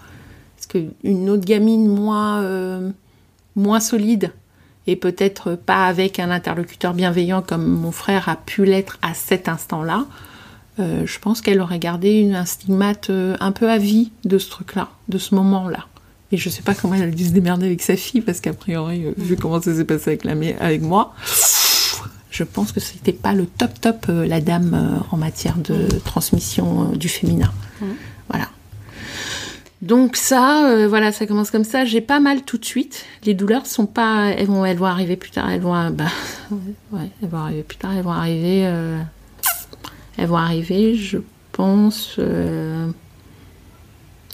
Parce 0.56 0.66
qu'une 0.66 1.30
autre 1.30 1.44
gamine 1.44 1.88
moins. 1.88 2.42
Euh, 2.42 2.90
moins 3.56 3.80
solide, 3.80 4.32
et 4.86 4.94
peut-être 4.94 5.56
pas 5.56 5.86
avec 5.86 6.20
un 6.20 6.30
interlocuteur 6.30 6.94
bienveillant 6.94 7.42
comme 7.42 7.66
mon 7.66 7.90
frère 7.90 8.28
a 8.28 8.36
pu 8.36 8.64
l'être 8.64 8.98
à 9.02 9.14
cet 9.14 9.48
instant-là, 9.48 10.06
euh, 10.78 11.06
je 11.06 11.18
pense 11.18 11.40
qu'elle 11.40 11.60
aurait 11.60 11.78
gardé 11.78 12.30
un 12.32 12.44
stigmate 12.44 13.10
euh, 13.10 13.36
un 13.40 13.50
peu 13.50 13.70
à 13.70 13.78
vie 13.78 14.12
de 14.24 14.38
ce 14.38 14.50
truc-là, 14.50 14.90
de 15.08 15.18
ce 15.18 15.34
moment-là. 15.34 15.86
Et 16.32 16.36
je 16.36 16.50
sais 16.50 16.62
pas 16.62 16.74
comment 16.74 16.94
elle 16.94 17.04
a 17.04 17.10
dû 17.10 17.24
se 17.24 17.32
démerder 17.32 17.66
avec 17.66 17.82
sa 17.82 17.96
fille, 17.96 18.20
parce 18.20 18.40
qu'a 18.40 18.52
priori, 18.52 19.06
euh, 19.06 19.12
vu 19.16 19.36
comment 19.36 19.60
ça 19.60 19.74
s'est 19.74 19.84
passé 19.84 20.10
avec, 20.10 20.24
la, 20.24 20.34
avec 20.60 20.82
moi, 20.82 21.14
je 22.36 22.44
pense 22.44 22.70
que 22.70 22.80
c'était 22.80 23.14
pas 23.14 23.32
le 23.32 23.46
top 23.46 23.80
top 23.80 24.06
la 24.08 24.40
dame 24.42 25.02
en 25.10 25.16
matière 25.16 25.56
de 25.56 25.88
transmission 26.04 26.90
du 26.90 27.08
féminin. 27.08 27.50
Voilà. 28.28 28.48
Donc 29.82 30.16
ça, 30.16 30.70
euh, 30.70 30.88
voilà, 30.88 31.12
ça 31.12 31.26
commence 31.26 31.50
comme 31.50 31.64
ça. 31.64 31.84
J'ai 31.84 32.00
pas 32.00 32.18
mal 32.18 32.42
tout 32.42 32.58
de 32.58 32.64
suite. 32.64 33.04
Les 33.24 33.34
douleurs 33.34 33.66
sont 33.66 33.86
pas, 33.86 34.30
elles 34.30 34.46
vont, 34.46 34.64
elles 34.64 34.78
vont 34.78 34.86
arriver 34.86 35.16
plus 35.16 35.30
tard. 35.30 35.50
Elles 35.50 35.60
vont, 35.60 35.90
bah, 35.90 36.06
ouais, 36.92 37.10
elles 37.22 37.28
vont 37.28 37.38
arriver 37.38 37.62
plus 37.62 37.76
tard. 37.76 37.92
Elles 37.92 38.02
vont 38.02 38.10
arriver, 38.10 38.66
euh, 38.66 39.00
elles 40.16 40.26
vont 40.26 40.38
arriver. 40.38 40.96
Je 40.96 41.18
pense, 41.52 42.16
euh, 42.18 42.90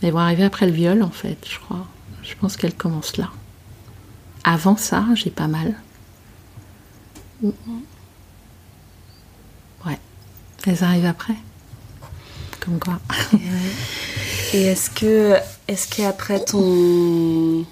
elles 0.03 0.13
vont 0.13 0.21
arriver 0.21 0.45
après 0.45 0.67
le 0.67 0.73
viol 0.73 1.03
en 1.03 1.11
fait, 1.11 1.39
je 1.49 1.59
crois. 1.59 1.87
Je 2.23 2.35
pense 2.41 2.57
qu'elles 2.57 2.75
commencent 2.75 3.17
là. 3.17 3.31
Avant 4.45 4.77
ça, 4.77 5.05
j'ai 5.15 5.31
pas 5.31 5.49
mal. 5.49 5.75
Elles 10.67 10.85
arrivent 10.85 11.07
après. 11.07 11.35
Comme 12.61 12.79
quoi. 12.79 13.01
Et 14.55 14.63
est-ce 14.65 14.91
que, 14.91 15.35
est-ce 15.67 15.89
qu'après 15.89 16.45
ton, 16.45 17.65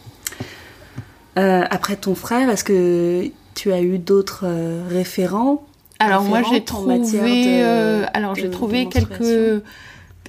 euh, 1.38 1.64
après 1.70 1.96
ton 1.96 2.14
frère, 2.14 2.48
est-ce 2.48 2.64
que 2.64 3.30
tu 3.54 3.72
as 3.72 3.82
eu 3.82 3.98
d'autres 3.98 4.44
euh, 4.44 4.82
référents 4.88 5.62
Alors 5.98 6.22
moi 6.22 6.42
j'ai 6.42 6.64
trouvé, 6.64 7.00
euh, 7.62 8.06
alors 8.14 8.34
j'ai 8.34 8.50
trouvé 8.50 8.88
quelques, 8.88 9.62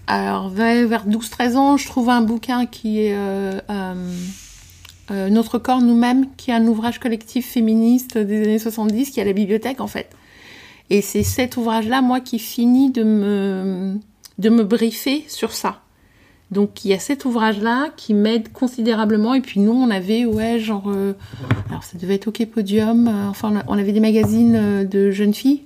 alors 0.08 0.50
vers 0.50 1.08
12-13 1.08 1.56
ans, 1.56 1.78
je 1.78 1.88
trouve 1.88 2.10
un 2.10 2.22
bouquin 2.22 2.66
qui 2.66 3.00
est 3.00 3.16
Notre 5.10 5.58
corps 5.58 5.82
nous-mêmes, 5.82 6.28
qui 6.38 6.52
est 6.52 6.54
un 6.54 6.68
ouvrage 6.68 7.00
collectif 7.00 7.50
féministe 7.50 8.18
des 8.18 8.44
années 8.44 8.60
70, 8.60 9.10
qui 9.10 9.20
est 9.20 9.24
à 9.24 9.26
la 9.26 9.34
bibliothèque 9.34 9.82
en 9.82 9.88
fait. 9.88 10.10
Et 10.92 11.02
c'est 11.02 11.24
cet 11.24 11.56
ouvrage-là, 11.56 12.02
moi, 12.02 12.20
qui 12.20 12.38
finit 12.38 12.92
de 12.92 13.04
me, 13.04 13.96
de 14.40 14.50
me 14.50 14.66
briefer 14.66 15.24
sur 15.30 15.54
ça. 15.54 15.80
Donc 16.52 16.84
il 16.84 16.90
y 16.90 16.94
a 16.94 17.00
cet 17.00 17.24
ouvrage-là 17.24 17.88
qui 17.96 18.14
m'aide 18.14 18.52
considérablement. 18.52 19.34
Et 19.34 19.40
puis 19.40 19.62
nous, 19.62 19.72
on 19.72 19.90
avait, 19.90 20.26
ouais, 20.26 20.60
genre, 20.60 20.84
euh, 20.88 21.14
alors 21.70 21.84
ça 21.84 21.98
devait 21.98 22.16
être 22.16 22.28
OK 22.28 22.46
Podium. 22.46 23.08
Euh, 23.08 23.30
enfin, 23.30 23.64
on 23.68 23.78
avait 23.78 23.94
des 23.94 24.02
magazines 24.02 24.56
euh, 24.56 24.84
de 24.84 25.12
jeunes 25.12 25.34
filles 25.34 25.64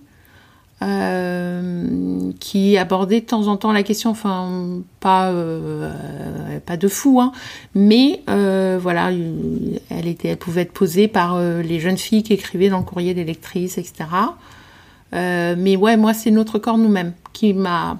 qui 2.39 2.78
abordaient 2.78 3.21
de 3.21 3.26
temps 3.26 3.47
en 3.47 3.57
temps 3.57 3.71
la 3.71 3.82
question. 3.82 4.11
Enfin, 4.11 4.82
pas 4.99 5.34
pas 6.67 6.78
de 6.78 6.88
fou, 6.88 7.19
hein, 7.19 7.32
mais 7.73 8.21
voilà, 8.28 9.09
elle 9.89 10.07
était, 10.07 10.28
elle 10.28 10.38
pouvait 10.38 10.61
être 10.61 10.73
posée 10.73 11.07
par 11.07 11.39
les 11.39 11.80
jeunes 11.80 11.97
filles 11.97 12.21
qui 12.21 12.34
écrivaient 12.34 12.69
dans 12.69 12.78
le 12.78 12.84
courrier 12.84 13.15
des 13.15 13.23
lectrices, 13.23 13.80
etc. 13.80 14.05
mais 15.12 15.76
ouais, 15.76 15.97
moi, 15.97 16.14
c'est 16.14 16.32
notre 16.32 16.60
corps 16.60 16.78
nous-mêmes 16.78 17.14
qui 17.34 17.53
m'a 17.53 17.97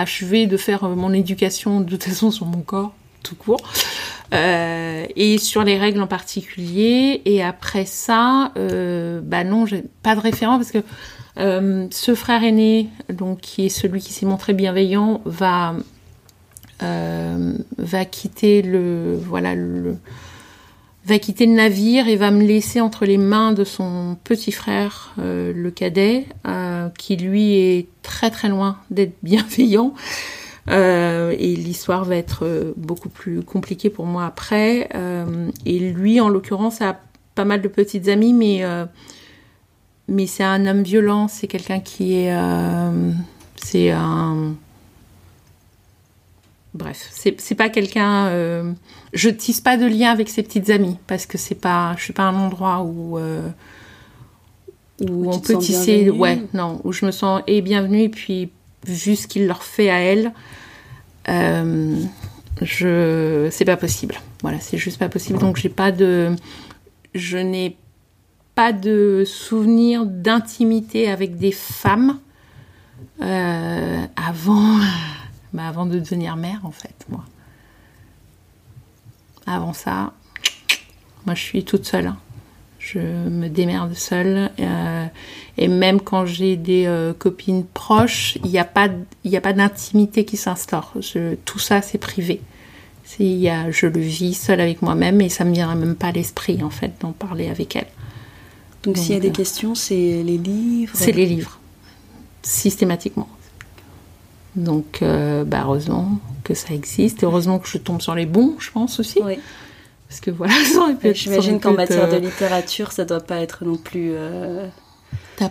achevé 0.00 0.46
de 0.46 0.56
faire 0.56 0.84
euh, 0.84 0.94
mon 0.94 1.12
éducation 1.12 1.80
de 1.80 1.90
toute 1.90 2.04
façon 2.04 2.30
sur 2.30 2.46
mon 2.46 2.60
corps, 2.60 2.94
tout 3.22 3.34
court. 3.34 3.60
Euh, 4.32 5.06
et 5.14 5.36
sur 5.36 5.62
les 5.62 5.76
règles 5.76 6.00
en 6.00 6.06
particulier. 6.06 7.20
Et 7.26 7.42
après 7.42 7.84
ça, 7.84 8.52
euh, 8.56 9.20
bah 9.22 9.44
non, 9.44 9.66
j'ai 9.66 9.84
pas 10.02 10.14
de 10.14 10.20
référent 10.20 10.56
parce 10.56 10.72
que 10.72 10.78
euh, 11.38 11.86
ce 11.90 12.14
frère 12.14 12.42
aîné, 12.42 12.88
donc 13.10 13.40
qui 13.40 13.66
est 13.66 13.68
celui 13.68 14.00
qui 14.00 14.12
s'est 14.12 14.26
montré 14.26 14.54
bienveillant, 14.54 15.20
va 15.26 15.74
euh, 16.82 17.52
va 17.76 18.04
quitter 18.04 18.62
le 18.62 19.18
voilà 19.22 19.54
le 19.54 19.96
va 21.04 21.18
quitter 21.18 21.46
le 21.46 21.52
navire 21.52 22.08
et 22.08 22.16
va 22.16 22.30
me 22.30 22.42
laisser 22.42 22.80
entre 22.80 23.04
les 23.04 23.18
mains 23.18 23.52
de 23.52 23.64
son 23.64 24.16
petit 24.22 24.52
frère, 24.52 25.14
euh, 25.18 25.52
le 25.54 25.70
cadet, 25.70 26.26
euh, 26.46 26.88
qui 26.96 27.16
lui 27.16 27.56
est 27.56 27.88
très 28.02 28.30
très 28.30 28.48
loin 28.48 28.78
d'être 28.90 29.14
bienveillant. 29.22 29.94
Euh, 30.70 31.34
et 31.36 31.56
l'histoire 31.56 32.04
va 32.04 32.14
être 32.14 32.72
beaucoup 32.76 33.08
plus 33.08 33.42
compliquée 33.42 33.90
pour 33.90 34.06
moi 34.06 34.26
après. 34.26 34.88
et 35.66 35.78
lui, 35.78 36.20
en 36.20 36.28
l'occurrence, 36.28 36.80
a 36.80 37.00
pas 37.34 37.44
mal 37.44 37.62
de 37.62 37.68
petites 37.68 38.08
amies, 38.08 38.32
mais 38.32 38.62
mais 40.08 40.26
c'est 40.26 40.44
un 40.44 40.66
homme 40.66 40.82
violent. 40.82 41.26
C'est 41.26 41.48
quelqu'un 41.48 41.80
qui 41.80 42.14
est, 42.14 42.32
c'est 43.56 43.90
un 43.90 44.54
bref, 46.74 47.08
c'est 47.12 47.54
pas 47.54 47.68
quelqu'un. 47.68 48.26
Euh, 48.26 48.72
je 49.12 49.28
tisse 49.28 49.60
pas 49.60 49.76
de 49.76 49.86
lien 49.86 50.10
avec 50.10 50.28
ses 50.28 50.42
petites 50.42 50.70
amies 50.70 50.96
parce 51.06 51.26
que 51.26 51.38
c'est 51.38 51.54
pas, 51.54 51.94
je 51.98 52.04
suis 52.04 52.12
pas 52.12 52.24
un 52.24 52.36
endroit 52.36 52.82
où 52.82 53.18
euh, 53.18 53.48
où, 55.00 55.30
on 55.30 55.38
peut 55.38 55.58
tisser. 55.58 56.10
Ouais, 56.10 56.42
non, 56.54 56.80
où 56.84 56.92
je 56.92 57.04
me 57.04 57.10
sens 57.10 57.42
et 57.46 57.60
bienvenue 57.60 58.02
et 58.02 58.08
puis 58.08 58.50
vu 58.86 59.16
ce 59.16 59.26
qu'il 59.26 59.46
leur 59.46 59.62
fait 59.62 59.90
à 59.90 60.00
elles, 60.00 60.32
euh, 61.28 61.96
je, 62.60 63.48
c'est 63.50 63.64
pas 63.64 63.76
possible. 63.76 64.16
Voilà, 64.42 64.60
c'est 64.60 64.78
juste 64.78 64.98
pas 64.98 65.08
possible. 65.08 65.38
Donc 65.38 65.56
j'ai 65.56 65.68
pas 65.68 65.92
de, 65.92 66.34
je 67.14 67.38
n'ai 67.38 67.76
pas 68.54 68.72
de 68.72 69.24
souvenir 69.26 70.04
d'intimité 70.06 71.10
avec 71.10 71.36
des 71.36 71.52
femmes 71.52 72.18
euh, 73.22 74.04
avant 74.16 74.78
bah, 75.52 75.68
avant 75.68 75.86
de 75.86 75.98
devenir 75.98 76.36
mère, 76.36 76.60
en 76.64 76.70
fait, 76.70 77.06
moi. 77.08 77.24
Avant 79.46 79.72
ça, 79.72 80.12
moi, 81.26 81.34
je 81.34 81.42
suis 81.42 81.64
toute 81.64 81.84
seule. 81.84 82.06
Hein. 82.06 82.18
Je 82.78 82.98
me 82.98 83.48
démerde 83.48 83.94
seule. 83.94 84.50
Euh, 84.58 85.06
et 85.56 85.68
même 85.68 86.00
quand 86.00 86.26
j'ai 86.26 86.56
des 86.56 86.86
euh, 86.86 87.12
copines 87.12 87.64
proches, 87.64 88.38
il 88.44 88.50
n'y 88.50 88.58
a 88.58 88.64
pas, 88.64 88.88
a 88.88 89.40
pas 89.40 89.52
d'intimité 89.52 90.24
qui 90.24 90.36
s'instaure. 90.36 90.94
Tout 91.44 91.58
ça, 91.58 91.82
c'est 91.82 91.98
privé. 91.98 92.40
Y 93.18 93.48
a, 93.48 93.70
je 93.70 93.86
le 93.86 94.00
vis 94.00 94.34
seule 94.34 94.60
avec 94.60 94.80
moi-même 94.80 95.20
et 95.20 95.28
ça 95.28 95.44
me 95.44 95.52
viendra 95.52 95.74
même 95.74 95.94
pas 95.94 96.08
à 96.08 96.12
l'esprit, 96.12 96.62
en 96.62 96.70
fait, 96.70 96.92
d'en 97.00 97.12
parler 97.12 97.48
avec 97.48 97.76
elle. 97.76 97.86
Donc, 98.84 98.96
s'il 98.96 99.12
y 99.12 99.16
a 99.16 99.20
des 99.20 99.28
euh, 99.28 99.32
questions, 99.32 99.74
c'est 99.74 100.22
les 100.24 100.38
livres 100.38 100.92
C'est 100.94 101.12
les 101.12 101.26
livres, 101.26 101.60
systématiquement. 102.42 103.28
Donc, 104.56 105.00
euh, 105.02 105.44
bah, 105.44 105.62
heureusement 105.64 106.18
que 106.44 106.54
ça 106.54 106.74
existe. 106.74 107.22
Et 107.22 107.26
heureusement 107.26 107.58
que 107.58 107.68
je 107.68 107.78
tombe 107.78 108.02
sur 108.02 108.14
les 108.14 108.26
bons, 108.26 108.54
je 108.58 108.70
pense 108.70 109.00
aussi. 109.00 109.20
Oui. 109.24 109.38
Parce 110.08 110.20
que 110.20 110.30
voilà, 110.30 110.52
J'imagine 111.14 111.58
qu'en 111.58 111.72
matière 111.72 112.08
de 112.08 112.16
euh, 112.16 112.18
littérature, 112.18 112.92
ça 112.92 113.04
doit 113.04 113.20
pas 113.20 113.38
être 113.38 113.64
non 113.64 113.76
plus. 113.76 114.12
Euh... 114.14 114.66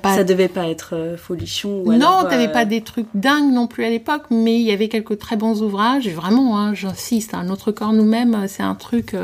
Pas... 0.01 0.15
Ça 0.15 0.23
devait 0.23 0.47
pas 0.47 0.69
être 0.69 0.95
euh, 0.95 1.17
folichon. 1.17 1.81
Ou 1.85 1.93
non, 1.93 2.23
t'avais 2.29 2.49
pas 2.49 2.63
des 2.63 2.81
trucs 2.81 3.07
dingues 3.13 3.51
non 3.51 3.67
plus 3.67 3.83
à 3.83 3.89
l'époque, 3.89 4.23
mais 4.29 4.55
il 4.55 4.61
y 4.61 4.71
avait 4.71 4.87
quelques 4.87 5.17
très 5.17 5.35
bons 5.35 5.63
ouvrages. 5.63 6.07
Et 6.07 6.11
vraiment, 6.11 6.57
hein, 6.57 6.73
j'insiste, 6.73 7.33
un 7.33 7.49
autre 7.49 7.71
corps 7.71 7.91
nous-mêmes, 7.91 8.45
c'est 8.47 8.63
un 8.63 8.75
truc. 8.75 9.15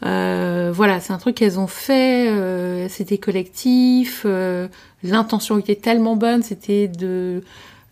voilà, 0.00 1.00
c'est 1.00 1.12
un 1.12 1.18
truc 1.18 1.34
qu'elles 1.34 1.58
ont 1.58 1.66
fait. 1.66 2.88
c'était 2.88 3.18
collectif. 3.18 4.24
L'intention 5.02 5.58
était 5.58 5.74
tellement 5.74 6.16
bonne, 6.16 6.42
c'était 6.42 6.88
de 6.88 7.42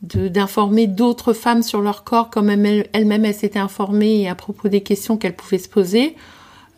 d'informer 0.05 0.87
d'autres 0.87 1.33
femmes 1.33 1.63
sur 1.63 1.81
leur 1.81 2.05
corps 2.05 2.31
comme 2.31 2.51
elles-mêmes 2.51 3.25
elles 3.25 3.35
s'étaient 3.35 3.59
informées 3.59 4.29
à 4.29 4.35
propos 4.35 4.69
des 4.69 4.83
questions 4.83 5.17
qu'elles 5.17 5.37
pouvaient 5.37 5.59
se 5.59 5.69
poser. 5.69 6.17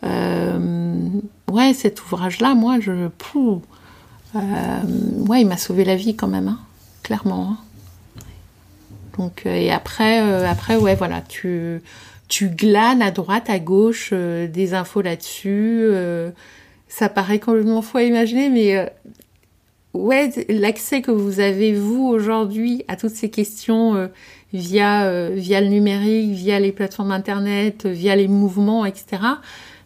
Euh, 0.03 1.09
ouais, 1.51 1.73
cet 1.73 2.03
ouvrage-là, 2.03 2.55
moi, 2.55 2.79
je, 2.79 2.91
euh, 2.91 3.09
ouais, 5.27 5.41
il 5.41 5.47
m'a 5.47 5.57
sauvé 5.57 5.85
la 5.85 5.95
vie 5.95 6.15
quand 6.15 6.27
même, 6.27 6.47
hein, 6.47 6.59
clairement. 7.03 7.51
Hein. 7.51 7.57
Donc 9.17 9.43
euh, 9.45 9.55
et 9.55 9.71
après, 9.71 10.19
après, 10.45 10.77
ouais, 10.77 10.95
voilà, 10.95 11.21
tu 11.21 11.81
tu 12.27 12.49
glanes 12.49 13.01
à 13.01 13.09
droite, 13.09 13.49
à 13.49 13.57
gauche 13.57 14.13
des 14.13 14.73
infos 14.73 15.01
là-dessus. 15.01 15.89
ça 16.89 17.09
paraît 17.09 17.39
complètement 17.39 17.81
fou 17.81 17.97
à 17.97 18.03
imaginer, 18.03 18.49
mais 18.49 18.91
ouais, 19.93 20.31
l'accès 20.49 21.01
que 21.01 21.11
vous 21.11 21.39
avez 21.39 21.73
vous 21.73 22.07
aujourd'hui 22.07 22.83
à 22.87 22.95
toutes 22.95 23.11
ces 23.11 23.29
questions 23.29 23.95
euh, 23.95 24.07
via 24.53 25.05
euh, 25.05 25.31
via 25.35 25.61
le 25.61 25.67
numérique, 25.67 26.31
via 26.31 26.59
les 26.59 26.71
plateformes 26.71 27.11
internet, 27.11 27.85
via 27.85 28.15
les 28.15 28.27
mouvements, 28.27 28.85
etc. 28.85 29.21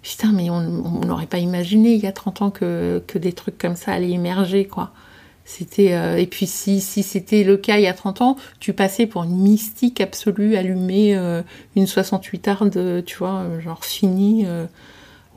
Putain, 0.02 0.32
mais 0.32 0.50
on 0.50 0.62
n'aurait 1.06 1.28
pas 1.28 1.38
imaginé 1.38 1.94
il 1.94 2.02
y 2.02 2.08
a 2.08 2.12
30 2.12 2.42
ans 2.42 2.50
que, 2.50 3.04
que 3.06 3.20
des 3.20 3.34
trucs 3.34 3.58
comme 3.58 3.76
ça 3.76 3.94
allaient 3.94 4.12
émerger, 4.12 4.66
quoi. 4.66 4.92
C'était 5.46 5.94
euh, 5.94 6.18
et 6.18 6.28
puis 6.28 6.48
si 6.48 6.82
si 6.82 7.04
c'était 7.04 7.44
le 7.44 7.58
cas 7.58 7.78
il 7.78 7.84
y 7.84 7.88
a 7.88 7.94
30 7.94 8.22
ans, 8.22 8.38
tu 8.60 8.74
passais 8.74 9.06
pour 9.06 9.24
une 9.24 9.38
mystique 9.38 10.02
absolue, 10.02 10.56
allumer 10.56 11.14
une 11.76 11.88
68 11.88 12.48
heures 12.48 12.70
de, 12.70 13.04
tu 13.06 13.18
vois, 13.18 13.46
genre 13.60 13.84
fini 13.84 14.46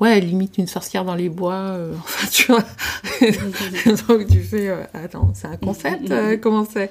ouais, 0.00 0.20
limite 0.20 0.58
une 0.58 0.66
sorcière 0.66 1.04
dans 1.04 1.14
les 1.14 1.28
bois. 1.28 1.54
Euh, 1.54 1.94
enfin, 1.98 2.26
tu 2.30 2.52
vois. 2.52 2.64
Donc 4.08 4.26
tu 4.28 4.40
fais, 4.40 4.68
euh, 4.68 4.82
attends, 4.92 5.32
c'est 5.34 5.46
un 5.46 5.56
concept, 5.56 6.10
euh, 6.10 6.36
comment 6.40 6.64
c'est? 6.64 6.90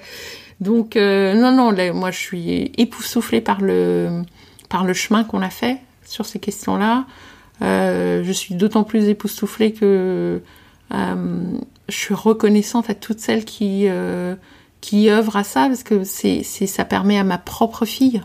Donc 0.59 0.95
non, 0.95 1.51
non, 1.51 1.93
moi 1.93 2.11
je 2.11 2.17
suis 2.17 2.71
époustouflée 2.77 3.41
par 3.41 3.59
le 3.59 4.21
par 4.69 4.85
le 4.85 4.93
chemin 4.93 5.23
qu'on 5.23 5.41
a 5.41 5.49
fait 5.49 5.77
sur 6.05 6.25
ces 6.25 6.39
questions-là. 6.39 7.05
je 7.59 8.31
suis 8.31 8.55
d'autant 8.55 8.83
plus 8.83 9.09
époustouflée 9.09 9.73
que 9.73 10.41
je 10.91 11.57
suis 11.89 12.13
reconnaissante 12.13 12.89
à 12.89 12.93
toutes 12.93 13.19
celles 13.19 13.43
qui 13.43 13.87
qui 14.79 15.09
œuvrent 15.09 15.35
à 15.35 15.43
ça 15.43 15.67
parce 15.67 15.83
que 15.83 16.05
c'est 16.05 16.43
ça 16.43 16.85
permet 16.85 17.17
à 17.17 17.25
ma 17.25 17.39
propre 17.39 17.85
fille 17.85 18.21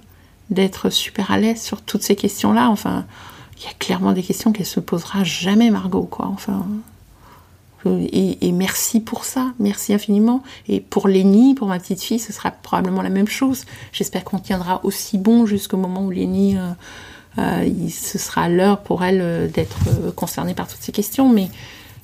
d'être 0.51 0.91
super 0.91 1.33
à 1.33 1.39
l'aise 1.39 1.61
sur 1.61 1.83
toutes 1.83 2.03
ces 2.03 2.15
questions-là. 2.15 2.69
Enfin, 2.69 3.07
il 3.59 3.65
y 3.65 3.67
a 3.67 3.75
clairement 3.79 4.13
des 4.13 4.23
questions 4.23 4.53
qu'elle 4.53 4.67
se 4.67 4.81
posera 4.81 5.25
jamais, 5.25 5.71
Margot, 5.71 6.05
quoi. 6.05 6.27
Enfin. 6.27 6.67
Et, 8.13 8.53
merci 8.53 9.01
pour 9.01 9.25
ça, 9.25 9.53
merci 9.59 9.95
infiniment. 9.95 10.43
Et 10.69 10.81
pour 10.81 11.09
Lénie, 11.09 11.55
pour 11.55 11.69
ma 11.69 11.79
petite 11.79 12.03
fille, 12.03 12.19
ce 12.19 12.33
sera 12.33 12.51
probablement 12.51 13.03
la 13.03 13.09
même 13.09 13.29
chose. 13.29 13.65
J'espère 13.93 14.25
qu'on 14.25 14.39
tiendra 14.39 14.85
aussi 14.85 15.17
bon 15.17 15.47
jusqu'au 15.47 15.77
moment 15.77 16.05
où 16.05 16.11
Lénie, 16.11 16.59
euh, 16.59 16.71
euh, 17.39 17.89
ce 17.89 18.19
sera 18.19 18.49
l'heure 18.49 18.81
pour 18.81 19.05
elle 19.05 19.21
euh, 19.21 19.49
d'être 19.49 20.13
concernée 20.17 20.55
par 20.55 20.67
toutes 20.67 20.83
ces 20.83 20.93
questions. 20.93 21.33
Mais 21.33 21.49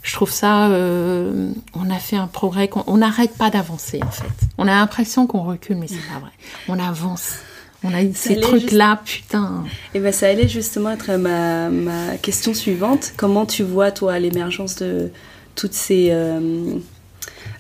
je 0.03 0.15
trouve 0.15 0.31
ça, 0.31 0.69
on 0.69 1.91
a 1.91 1.99
fait 1.99 2.17
un 2.17 2.29
progrès, 2.29 2.71
on 2.87 2.99
n'arrête 2.99 3.37
pas 3.37 3.51
d'avancer 3.51 4.01
en 4.03 4.11
fait. 4.11 4.47
On 4.59 4.69
a 4.69 4.73
l'impression 4.73 5.27
qu'on 5.27 5.43
recule, 5.43 5.77
mais 5.77 5.89
c'est 5.89 5.97
pas 5.97 6.21
vrai. 6.21 6.31
On 6.69 6.79
avance. 6.79 7.39
On 7.85 7.93
a 7.93 8.01
ces 8.15 8.41
trucs-là, 8.41 9.01
putain. 9.05 9.65
Et 9.93 9.99
eh 9.99 10.01
ben 10.01 10.11
ça 10.11 10.27
allait 10.27 10.49
justement 10.49 10.91
être 10.91 11.13
ma, 11.17 11.69
ma 11.69 12.17
question 12.17 12.55
suivante. 12.55 13.13
Comment 13.17 13.45
tu 13.45 13.63
vois, 13.63 13.93
toi, 13.93 14.19
l'émergence 14.19 14.77
de 14.77 15.11
toutes 15.55 15.75
ces, 15.75 16.09
euh, 16.11 16.77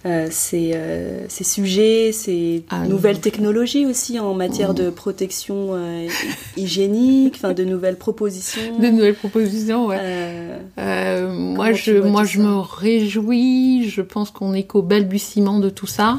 euh, 0.07 0.29
euh, 0.55 1.27
ces, 1.29 1.45
sujets, 1.45 2.12
ces 2.12 2.64
ah, 2.70 2.87
nouvelles 2.87 3.20
technologies 3.20 3.87
aussi 3.87 4.18
en 4.18 4.35
matière 4.35 4.75
de 4.75 4.91
protection 4.91 5.79
hygiénique, 6.57 7.35
enfin 7.37 7.53
de 7.53 7.64
nouvelles 7.64 7.97
propositions? 7.97 8.79
De 8.79 8.89
nouvelles 8.89 9.14
propositions, 9.14 9.87
ouais. 9.87 10.59
moi, 10.77 11.72
je, 11.72 12.01
moi, 12.01 12.25
je 12.25 12.41
me 12.41 12.59
réjouis. 12.59 13.89
Je 13.89 14.01
pense 14.01 14.31
qu'on 14.31 14.55
est 14.55 14.64
qu'au 14.64 14.83
balbutiement 14.83 15.61
de 15.61 15.70
tout 15.70 15.87
ça. 15.87 16.18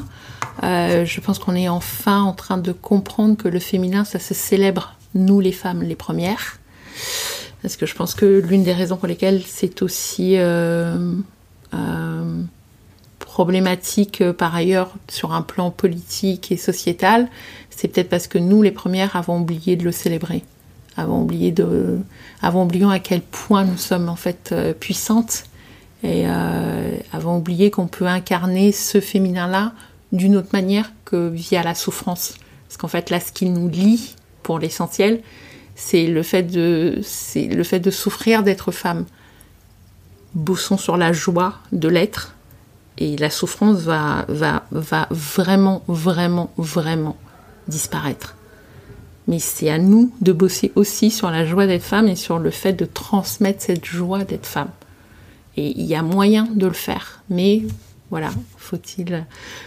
Euh, 0.62 1.04
je 1.04 1.20
pense 1.20 1.38
qu'on 1.38 1.54
est 1.54 1.68
enfin 1.68 2.22
en 2.22 2.32
train 2.32 2.58
de 2.58 2.72
comprendre 2.72 3.36
que 3.36 3.48
le 3.48 3.58
féminin, 3.58 4.04
ça 4.04 4.18
se 4.18 4.34
célèbre, 4.34 4.94
nous 5.14 5.40
les 5.40 5.52
femmes, 5.52 5.82
les 5.82 5.96
premières. 5.96 6.58
Parce 7.62 7.76
que 7.76 7.86
je 7.86 7.94
pense 7.94 8.14
que 8.14 8.40
l'une 8.40 8.62
des 8.62 8.72
raisons 8.72 8.96
pour 8.96 9.08
lesquelles 9.08 9.42
c'est 9.44 9.82
aussi 9.82 10.36
euh, 10.36 11.12
euh, 11.74 12.42
problématique 13.18 14.22
par 14.32 14.54
ailleurs 14.54 14.94
sur 15.08 15.32
un 15.32 15.42
plan 15.42 15.70
politique 15.70 16.52
et 16.52 16.56
sociétal, 16.56 17.28
c'est 17.70 17.88
peut-être 17.88 18.08
parce 18.08 18.28
que 18.28 18.38
nous 18.38 18.62
les 18.62 18.70
premières 18.70 19.16
avons 19.16 19.40
oublié 19.40 19.76
de 19.76 19.84
le 19.84 19.92
célébrer. 19.92 20.42
Avons 20.96 21.22
oublié 21.22 21.52
de, 21.52 21.98
avons 22.40 22.64
oublié 22.64 22.86
à 22.86 22.98
quel 23.00 23.20
point 23.20 23.64
nous 23.64 23.76
sommes 23.76 24.08
en 24.08 24.16
fait 24.16 24.54
puissantes 24.80 25.44
et 26.02 26.24
avons 27.12 27.36
oublié 27.36 27.70
qu'on 27.70 27.86
peut 27.86 28.06
incarner 28.06 28.72
ce 28.72 29.00
féminin-là 29.00 29.72
d'une 30.12 30.36
autre 30.36 30.50
manière 30.52 30.92
que 31.04 31.28
via 31.28 31.62
la 31.62 31.74
souffrance. 31.74 32.34
Parce 32.68 32.76
qu'en 32.76 32.88
fait, 32.88 33.10
là, 33.10 33.20
ce 33.20 33.32
qui 33.32 33.48
nous 33.48 33.68
lie, 33.68 34.14
pour 34.42 34.58
l'essentiel, 34.58 35.22
c'est 35.74 36.06
le 36.06 36.22
fait 36.22 36.42
de, 36.42 37.00
le 37.36 37.62
fait 37.64 37.80
de 37.80 37.90
souffrir 37.90 38.42
d'être 38.42 38.72
femme. 38.72 39.04
Bossons 40.34 40.78
sur 40.78 40.96
la 40.96 41.12
joie 41.12 41.54
de 41.72 41.88
l'être, 41.88 42.34
et 42.98 43.16
la 43.16 43.30
souffrance 43.30 43.80
va, 43.80 44.24
va, 44.28 44.64
va 44.70 45.06
vraiment, 45.10 45.82
vraiment, 45.86 46.50
vraiment 46.56 47.16
disparaître. 47.68 48.36
Mais 49.28 49.38
c'est 49.38 49.70
à 49.70 49.78
nous 49.78 50.12
de 50.20 50.32
bosser 50.32 50.72
aussi 50.76 51.10
sur 51.10 51.30
la 51.30 51.44
joie 51.44 51.66
d'être 51.66 51.82
femme 51.82 52.08
et 52.08 52.16
sur 52.16 52.38
le 52.38 52.50
fait 52.50 52.72
de 52.72 52.84
transmettre 52.84 53.62
cette 53.62 53.84
joie 53.84 54.24
d'être 54.24 54.46
femme. 54.46 54.70
Et 55.56 55.78
il 55.78 55.84
y 55.84 55.94
a 55.94 56.02
moyen 56.02 56.48
de 56.54 56.66
le 56.66 56.72
faire, 56.72 57.22
mais 57.28 57.62
voilà, 58.10 58.30
faut-il 58.56 59.26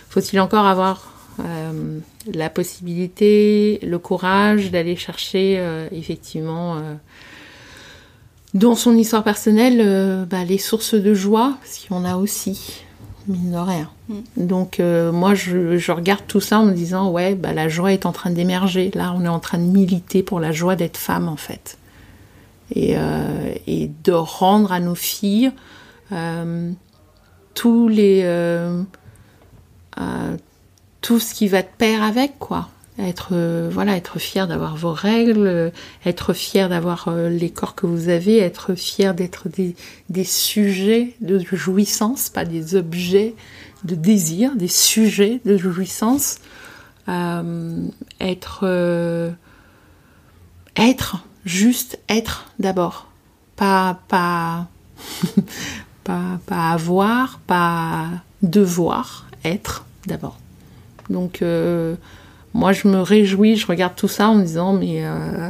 faut-il 0.09 0.39
encore 0.39 0.65
avoir 0.65 1.19
euh, 1.39 1.99
la 2.33 2.49
possibilité, 2.49 3.79
le 3.81 3.97
courage 3.97 4.71
d'aller 4.71 4.95
chercher 4.95 5.55
euh, 5.57 5.87
effectivement 5.91 6.75
euh, 6.75 6.95
dans 8.53 8.75
son 8.75 8.95
histoire 8.95 9.23
personnelle 9.23 10.25
bah, 10.29 10.43
les 10.43 10.57
sources 10.57 10.95
de 10.95 11.13
joie, 11.13 11.57
si 11.63 11.87
on 11.91 12.03
a 12.03 12.17
aussi, 12.17 12.83
mine 13.27 13.51
de 13.51 13.57
rien. 13.57 13.89
Mm. 14.09 14.15
Donc 14.37 14.79
moi 14.79 15.33
je, 15.33 15.91
regarde 15.91 16.23
tout 16.27 16.41
ça 16.41 16.59
en 16.59 16.65
me 16.65 16.73
disant 16.73 17.09
ouais 17.09 17.35
bah, 17.35 17.53
la 17.53 17.69
joie 17.69 17.93
est 17.93 18.05
en 18.05 18.11
train 18.11 18.31
d'émerger. 18.31 18.91
Là 18.93 19.13
on 19.15 19.23
est 19.23 19.29
en 19.29 19.39
train 19.39 19.59
de 19.59 19.63
militer 19.63 20.23
pour 20.23 20.39
la 20.39 20.51
joie 20.51 20.75
d'être 20.75 20.97
femme 20.97 21.29
en 21.29 21.37
fait. 21.37 21.77
Et, 22.75 22.95
et, 23.65 23.89
de 24.03 24.11
rendre 24.11 24.71
à 24.71 24.79
nos 24.79 24.93
filles 24.93 25.51
les 27.65 28.21
euh, 28.23 28.81
euh, 29.99 30.37
tout 31.01 31.19
ce 31.19 31.33
qui 31.33 31.47
va 31.47 31.61
de 31.61 31.67
pair 31.77 32.03
avec 32.03 32.39
quoi. 32.39 32.69
Être 32.97 33.29
euh, 33.31 33.69
voilà 33.71 33.95
être 33.95 34.19
fier 34.19 34.47
d'avoir 34.47 34.75
vos 34.75 34.91
règles 34.91 35.71
être 36.05 36.33
fier 36.33 36.67
d'avoir 36.67 37.09
les 37.11 37.49
corps 37.49 37.75
que 37.75 37.85
vous 37.85 38.09
avez 38.09 38.39
être 38.39 38.75
fier 38.75 39.13
d'être 39.13 39.47
des, 39.47 39.75
des, 40.09 40.25
sujets 40.25 41.15
de 41.21 41.39
jouissance 41.39 42.29
pas 42.29 42.43
des 42.43 42.75
objets 42.75 43.35
de 43.85 43.95
désir 43.95 44.55
des 44.55 44.67
sujets 44.67 45.39
de 45.45 45.57
jouissance. 45.57 46.39
Être 48.19 49.33
être 50.75 51.23
juste 51.45 51.99
être 52.09 52.47
d'abord. 52.59 53.07
Pas 53.55 53.99
pas 54.07 54.67
pas, 56.45 56.71
avoir, 56.71 57.39
pas 57.47 58.07
devoir, 58.41 59.27
être 59.43 59.85
d'abord. 60.07 60.37
Donc 61.09 61.41
euh, 61.41 61.95
moi 62.53 62.71
je 62.73 62.87
me 62.87 63.01
réjouis, 63.01 63.55
je 63.55 63.67
regarde 63.67 63.95
tout 63.95 64.07
ça 64.07 64.29
en 64.29 64.35
me 64.35 64.43
disant 64.43 64.73
mais 64.73 65.05
euh, 65.05 65.49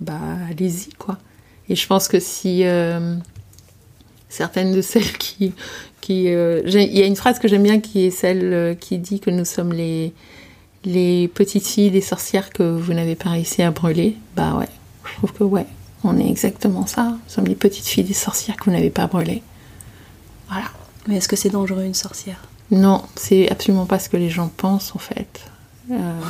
bah 0.00 0.18
allez-y 0.50 0.92
quoi. 0.94 1.18
Et 1.68 1.76
je 1.76 1.86
pense 1.86 2.08
que 2.08 2.20
si 2.20 2.64
euh, 2.64 3.16
certaines 4.28 4.72
de 4.72 4.82
celles 4.82 5.12
qui 5.18 5.52
qui 6.00 6.24
il 6.24 6.98
y 6.98 7.02
a 7.02 7.06
une 7.06 7.16
phrase 7.16 7.38
que 7.38 7.48
j'aime 7.48 7.62
bien 7.62 7.80
qui 7.80 8.06
est 8.06 8.10
celle 8.10 8.76
qui 8.78 8.98
dit 8.98 9.20
que 9.20 9.30
nous 9.30 9.46
sommes 9.46 9.72
les 9.72 10.12
les 10.84 11.28
petites 11.28 11.66
filles 11.66 11.90
des 11.90 12.02
sorcières 12.02 12.50
que 12.50 12.62
vous 12.62 12.92
n'avez 12.92 13.14
pas 13.14 13.30
réussi 13.30 13.62
à 13.62 13.70
brûler. 13.70 14.16
Bah 14.36 14.54
ouais, 14.56 14.68
je 15.06 15.14
trouve 15.14 15.32
que 15.32 15.44
ouais, 15.44 15.66
on 16.04 16.18
est 16.18 16.28
exactement 16.28 16.86
ça. 16.86 17.04
Nous 17.04 17.18
sommes 17.28 17.46
les 17.46 17.54
petites 17.54 17.86
filles 17.86 18.04
des 18.04 18.14
sorcières 18.14 18.56
que 18.56 18.64
vous 18.64 18.72
n'avez 18.72 18.90
pas 18.90 19.06
brûlées. 19.06 19.42
Voilà. 20.48 20.66
Mais 21.06 21.16
est-ce 21.16 21.28
que 21.28 21.36
c'est 21.36 21.50
dangereux 21.50 21.82
une 21.82 21.94
sorcière? 21.94 22.40
Non, 22.70 23.02
c'est 23.16 23.50
absolument 23.50 23.86
pas 23.86 23.98
ce 23.98 24.08
que 24.08 24.16
les 24.16 24.30
gens 24.30 24.48
pensent 24.48 24.94
en 24.94 24.98
fait. 24.98 25.40
Euh, 25.90 26.20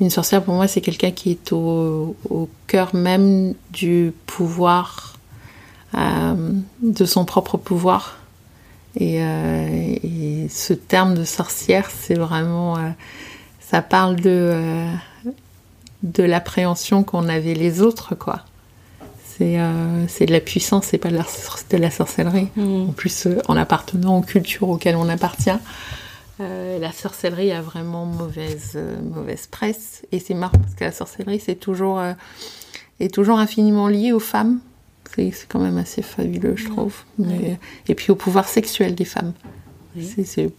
une 0.00 0.10
sorcière 0.10 0.44
pour 0.44 0.54
moi 0.54 0.68
c'est 0.68 0.80
quelqu'un 0.80 1.10
qui 1.10 1.32
est 1.32 1.52
au, 1.52 2.14
cœur 2.68 2.94
même 2.94 3.54
du 3.72 4.12
pouvoir, 4.26 5.16
euh, 5.94 6.52
de 6.82 7.04
son 7.04 7.24
propre 7.24 7.56
pouvoir. 7.56 8.18
Et, 8.96 9.22
euh, 9.22 9.96
et, 10.02 10.48
ce 10.48 10.72
terme 10.72 11.14
de 11.14 11.24
sorcière, 11.24 11.90
c'est 11.90 12.14
vraiment, 12.14 12.76
ça 13.60 13.82
parle 13.82 14.16
de 14.16 14.86
de 16.02 16.22
l'appréhension 16.22 17.02
qu'on 17.02 17.28
avait 17.28 17.54
les 17.54 17.80
autres, 17.80 18.14
quoi. 18.14 18.42
Euh, 19.40 20.04
c'est 20.08 20.26
de 20.26 20.32
la 20.32 20.40
puissance, 20.40 20.86
c'est 20.86 20.98
pas 20.98 21.10
de 21.10 21.16
la, 21.16 21.26
de 21.70 21.76
la 21.76 21.90
sorcellerie. 21.90 22.48
Mm. 22.56 22.88
En 22.88 22.92
plus, 22.92 23.26
euh, 23.26 23.38
en 23.48 23.56
appartenant 23.56 24.18
aux 24.18 24.22
cultures 24.22 24.68
auxquelles 24.68 24.96
on 24.96 25.08
appartient, 25.08 25.50
euh, 26.40 26.78
la 26.78 26.92
sorcellerie 26.92 27.52
a 27.52 27.60
vraiment 27.60 28.06
mauvaise, 28.06 28.78
mauvaise 29.02 29.46
presse. 29.46 30.02
Et 30.12 30.18
c'est 30.18 30.34
marrant 30.34 30.58
parce 30.58 30.74
que 30.74 30.84
la 30.84 30.92
sorcellerie, 30.92 31.40
c'est 31.40 31.56
toujours, 31.56 32.00
est 33.00 33.12
toujours 33.12 33.38
infiniment 33.38 33.88
lié 33.88 34.12
aux 34.12 34.20
femmes. 34.20 34.60
C'est 35.16 35.48
quand 35.48 35.58
même 35.58 35.78
assez 35.78 36.02
fabuleux, 36.02 36.54
je 36.56 36.68
trouve. 36.68 36.94
et 37.88 37.94
puis 37.94 38.12
au 38.12 38.14
pouvoir 38.14 38.48
sexuel 38.48 38.94
des 38.94 39.04
femmes. 39.04 39.32
C'est 40.00 40.50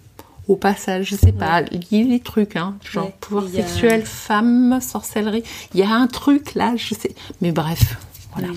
au 0.49 0.55
passage, 0.55 1.11
je 1.11 1.15
sais 1.15 1.31
pas, 1.31 1.61
lié 1.61 2.03
les 2.03 2.19
trucs, 2.19 2.55
hein, 2.55 2.75
genre 2.83 3.11
pouvoir 3.11 3.47
sexuel, 3.47 4.03
femme, 4.03 4.79
sorcellerie. 4.81 5.43
Il 5.75 5.79
y 5.79 5.83
a 5.83 5.91
un 5.91 6.07
truc 6.07 6.55
là, 6.55 6.73
je 6.75 6.95
sais. 6.95 7.13
Mais 7.39 7.51
bref, 7.51 7.97
voilà. 8.33 8.49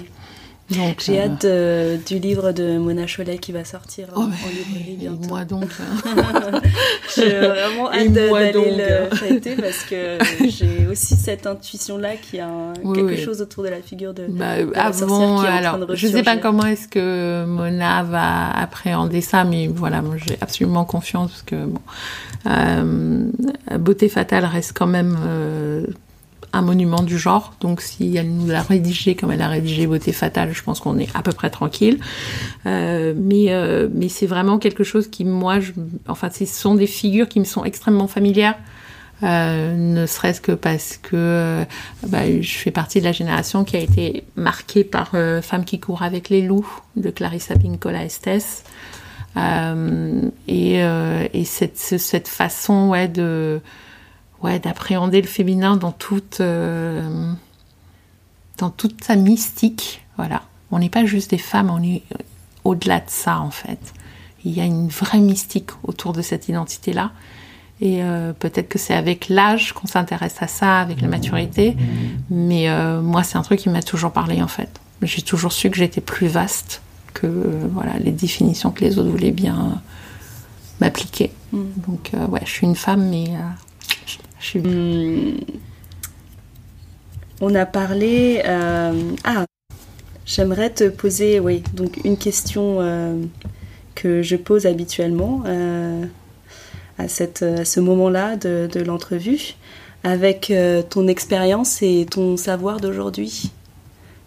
J'ai 0.98 1.20
euh, 1.20 1.24
hâte 1.24 2.06
du 2.06 2.18
livre 2.18 2.52
de 2.52 2.78
Mona 2.78 3.06
Cholet 3.06 3.38
qui 3.38 3.52
va 3.52 3.64
sortir 3.64 4.08
oh, 4.16 4.20
en 4.20 4.26
librairie 4.26 4.96
bientôt. 4.98 5.28
moi 5.28 5.44
donc. 5.44 5.68
Hein. 5.80 6.60
j'ai 7.16 7.38
vraiment 7.40 7.92
hâte 7.92 8.12
d'aller 8.12 8.76
le 8.76 9.02
hein. 9.02 9.08
fêter 9.16 9.56
parce 9.56 9.84
que 9.84 10.18
j'ai 10.48 10.86
aussi 10.90 11.16
cette 11.16 11.46
intuition-là 11.46 12.16
qu'il 12.16 12.38
y 12.38 12.42
a 12.42 12.72
quelque 12.94 13.16
chose 13.16 13.42
autour 13.42 13.64
de 13.64 13.68
la 13.68 13.82
figure 13.82 14.14
de, 14.14 14.26
bah, 14.28 14.52
avant, 14.74 15.40
qui 15.40 15.46
est 15.46 15.48
alors, 15.48 15.74
en 15.74 15.78
train 15.78 15.86
de 15.86 15.94
Je 15.94 16.06
sais 16.06 16.22
pas 16.22 16.36
comment 16.36 16.66
est-ce 16.66 16.88
que 16.88 17.44
Mona 17.44 18.02
va 18.02 18.50
appréhender 18.50 19.20
ça, 19.20 19.44
mais 19.44 19.66
voilà, 19.66 20.00
moi 20.00 20.16
j'ai 20.16 20.38
absolument 20.40 20.84
confiance 20.84 21.30
parce 21.32 21.42
que 21.42 21.66
bon, 21.66 21.80
euh, 22.46 23.30
Beauté 23.78 24.08
fatale 24.08 24.44
reste 24.44 24.72
quand 24.74 24.86
même 24.86 25.18
euh, 25.26 25.86
un 26.53 26.62
monument 26.62 27.03
du 27.03 27.18
genre. 27.18 27.55
Donc 27.61 27.80
si 27.80 28.16
elle 28.16 28.32
nous 28.32 28.46
l'a 28.48 28.62
rédigé 28.62 29.14
comme 29.14 29.30
elle 29.32 29.42
a 29.42 29.48
rédigé 29.48 29.86
Beauté 29.86 30.12
fatale, 30.12 30.53
je 30.53 30.62
pense 30.62 30.80
qu'on 30.80 30.98
est 30.98 31.09
à 31.14 31.22
peu 31.22 31.32
près 31.32 31.50
tranquille. 31.50 31.98
Euh, 32.66 33.14
mais 33.16 33.46
euh, 33.48 33.88
mais 33.92 34.09
c'est 34.09 34.26
vraiment 34.26 34.59
quelque 34.59 34.84
chose 34.84 35.09
qui 35.09 35.24
moi, 35.24 35.61
je, 35.61 35.72
enfin, 36.09 36.30
ce 36.30 36.44
sont 36.46 36.74
des 36.74 36.86
figures 36.86 37.28
qui 37.28 37.40
me 37.40 37.44
sont 37.44 37.64
extrêmement 37.64 38.09
familières. 38.09 38.57
Euh, 39.22 39.76
ne 39.76 40.07
serait-ce 40.07 40.40
que 40.40 40.50
parce 40.53 40.96
que 40.96 41.11
euh, 41.14 41.64
bah, 42.09 42.22
je 42.40 42.55
fais 42.55 42.72
partie 42.72 42.98
de 42.98 43.05
la 43.05 43.12
génération 43.12 43.62
qui 43.62 43.76
a 43.76 43.80
été 43.80 44.24
marquée 44.34 44.82
par 44.82 45.11
euh, 45.14 45.40
Femmes 45.40 45.64
qui 45.64 45.78
courent 45.78 46.03
avec 46.03 46.28
les 46.28 46.42
loups 46.42 46.66
de 46.96 47.09
Clarissa 47.11 47.55
Pinkola 47.55 48.05
Estes. 48.05 48.64
et, 49.36 50.78
et 50.78 51.44
cette, 51.44 51.78
cette, 51.78 52.28
façon 52.28 52.90
ouais, 52.90 53.09
de 53.09 53.61
ouais, 54.43 54.59
d'appréhender 54.59 55.20
le 55.20 55.28
féminin 55.28 55.76
dans 55.76 55.93
toute, 55.93 56.40
dans 56.40 57.36
toute 58.70 59.05
sa 59.05 59.16
mystique. 59.16 60.03
Voilà. 60.16 60.43
On 60.70 60.78
n'est 60.78 60.88
pas 60.88 61.05
juste 61.05 61.30
des 61.30 61.38
femmes, 61.38 61.70
on 61.70 61.82
est 61.82 62.03
au-delà 62.64 63.01
de 63.01 63.09
ça 63.09 63.40
en 63.40 63.51
fait. 63.51 63.78
Il 64.45 64.53
y 64.53 64.61
a 64.61 64.64
une 64.64 64.88
vraie 64.88 65.20
mystique 65.20 65.70
autour 65.84 66.12
de 66.12 66.22
cette 66.22 66.49
identité-là. 66.49 67.12
Et 67.80 68.03
euh, 68.03 68.32
peut-être 68.32 68.68
que 68.68 68.78
c'est 68.78 68.95
avec 68.95 69.28
l'âge 69.28 69.72
qu'on 69.72 69.88
s'intéresse 69.88 70.36
à 70.40 70.47
ça, 70.47 70.78
avec 70.78 71.01
la 71.01 71.09
maturité. 71.09 71.76
Mais 72.30 72.68
euh, 72.68 73.01
moi, 73.01 73.24
c'est 73.24 73.36
un 73.36 73.43
truc 73.43 73.59
qui 73.59 73.70
m'a 73.70 73.82
toujours 73.82 74.12
parlé 74.12 74.40
en 74.40 74.49
fait. 74.49 74.80
J'ai 75.03 75.22
toujours 75.22 75.53
su 75.53 75.68
que 75.68 75.76
j'étais 75.76 76.01
plus 76.01 76.28
vaste 76.28 76.80
que 77.12 77.26
euh, 77.26 77.66
voilà 77.72 77.99
les 77.99 78.12
définitions 78.12 78.70
que 78.70 78.84
les 78.84 78.99
autres 78.99 79.11
voulaient 79.11 79.32
bien 79.32 79.82
m'appliquer. 80.80 81.32
Mm. 81.53 81.62
Donc 81.88 82.12
ouais, 82.30 82.43
je 82.45 82.51
suis 82.51 82.66
une 82.66 82.76
femme, 82.76 83.09
mais 83.09 83.30
je 84.43 84.47
suis. 84.47 84.61
Mm. 84.61 85.40
On 87.40 87.55
a 87.55 87.64
parlé. 87.64 88.43
Ah, 88.45 89.47
j'aimerais 90.26 90.70
te 90.70 90.88
poser, 90.88 91.40
oui, 91.40 91.62
donc 91.72 91.99
une 92.05 92.16
question 92.16 92.78
que 93.95 94.22
je 94.22 94.36
pose 94.36 94.66
habituellement 94.66 95.43
à, 96.99 97.09
cette, 97.09 97.43
à 97.43 97.64
ce 97.64 97.80
moment-là 97.80 98.36
de, 98.36 98.68
de 98.72 98.80
l'entrevue, 98.80 99.57
avec 100.05 100.51
euh, 100.51 100.82
ton 100.82 101.07
expérience 101.09 101.82
et 101.82 102.07
ton 102.11 102.36
savoir 102.36 102.80
d'aujourd'hui. 102.80 103.53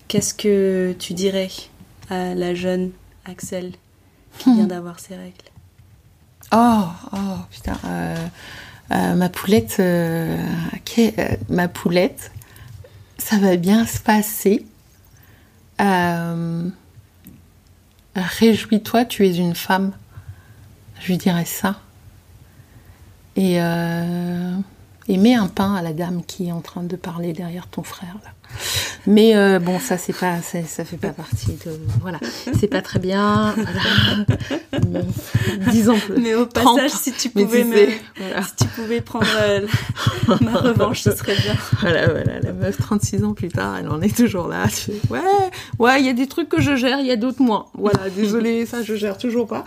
Qu'est-ce 0.08 0.34
que 0.34 0.96
tu 1.00 1.14
dirais 1.14 1.50
à 2.10 2.36
la 2.36 2.54
jeune 2.54 2.92
Axel 3.26 3.72
qui 4.38 4.54
vient 4.54 4.66
hmm. 4.66 4.68
d'avoir 4.68 5.00
ses 5.00 5.16
règles? 5.16 5.36
Oh, 6.54 6.84
oh, 7.14 7.38
putain. 7.52 7.78
Euh, 7.86 8.16
euh, 8.16 8.28
ma 8.90 9.30
poulette, 9.30 9.82
ma 11.50 11.68
poulette, 11.68 12.32
ça 13.18 13.38
va 13.38 13.56
bien 13.56 13.86
se 13.86 14.00
passer. 14.00 14.66
Réjouis-toi, 18.16 19.06
tu 19.06 19.28
es 19.28 19.36
une 19.36 19.56
femme. 19.56 19.92
Je 21.00 21.08
lui 21.08 21.18
dirais 21.18 21.46
ça. 21.46 21.80
Et, 23.36 23.62
euh, 23.62 24.56
et 25.08 25.18
mets 25.18 25.36
un 25.36 25.48
pain 25.48 25.76
à 25.76 25.82
la 25.82 25.92
dame 25.92 26.24
qui 26.24 26.48
est 26.48 26.52
en 26.52 26.62
train 26.62 26.84
de 26.84 26.96
parler 26.96 27.34
derrière 27.34 27.68
ton 27.68 27.84
frère. 27.84 28.16
Là. 28.24 28.32
Mais 29.08 29.36
euh, 29.36 29.60
bon, 29.60 29.80
ça 29.80 29.98
c'est 29.98 30.18
pas, 30.18 30.42
ça 30.42 30.84
fait 30.84 30.98
pas 30.98 31.10
partie 31.10 31.54
de, 31.66 31.80
voilà, 32.02 32.20
c'est 32.60 32.68
pas 32.68 32.82
très 32.82 33.00
bien. 33.00 33.54
Voilà. 34.72 35.06
Disons. 35.72 35.98
Mais 36.18 36.34
au 36.34 36.48
passage, 36.48 36.92
si 36.92 37.12
tu 37.12 37.30
pouvais 37.30 37.64
me, 37.64 37.88
si 37.88 38.56
tu 38.58 38.66
pouvais 38.76 39.02
prendre 39.02 39.28
euh, 39.42 39.68
ma 40.42 40.56
revanche, 40.60 41.02
ce 41.02 41.12
serait 41.12 41.36
bien. 41.36 41.56
Voilà, 41.82 42.08
voilà, 42.08 42.40
la 42.40 42.52
meuf 42.52 42.78
36 42.78 43.24
ans 43.24 43.34
plus 43.34 43.50
tard, 43.50 43.78
elle 43.80 43.90
en 43.90 44.02
est 44.02 44.16
toujours 44.16 44.48
là. 44.48 44.66
ouais, 45.10 45.20
ouais, 45.80 46.00
il 46.00 46.06
y 46.06 46.10
a 46.10 46.14
des 46.14 46.28
trucs 46.28 46.50
que 46.50 46.62
je 46.62 46.76
gère, 46.76 47.00
il 47.00 47.06
y 47.06 47.12
a 47.12 47.16
d'autres 47.16 47.42
moins. 47.42 47.68
Voilà, 47.76 48.10
désolé, 48.10 48.66
ça 48.66 48.82
je 48.82 48.96
gère 48.96 49.18
toujours 49.18 49.48
pas. 49.48 49.66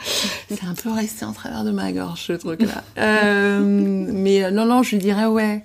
C'est 0.49 0.64
un 0.64 0.74
peu 0.74 0.91
resté 0.91 1.24
en 1.24 1.33
travers 1.33 1.64
de 1.64 1.70
ma 1.70 1.93
gorge 1.93 2.22
ce 2.22 2.33
truc-là. 2.33 2.83
Euh, 2.99 3.61
mais 3.62 4.51
non, 4.51 4.64
non, 4.64 4.83
je 4.83 4.93
lui 4.93 4.99
dirais 4.99 5.26
ouais, 5.26 5.62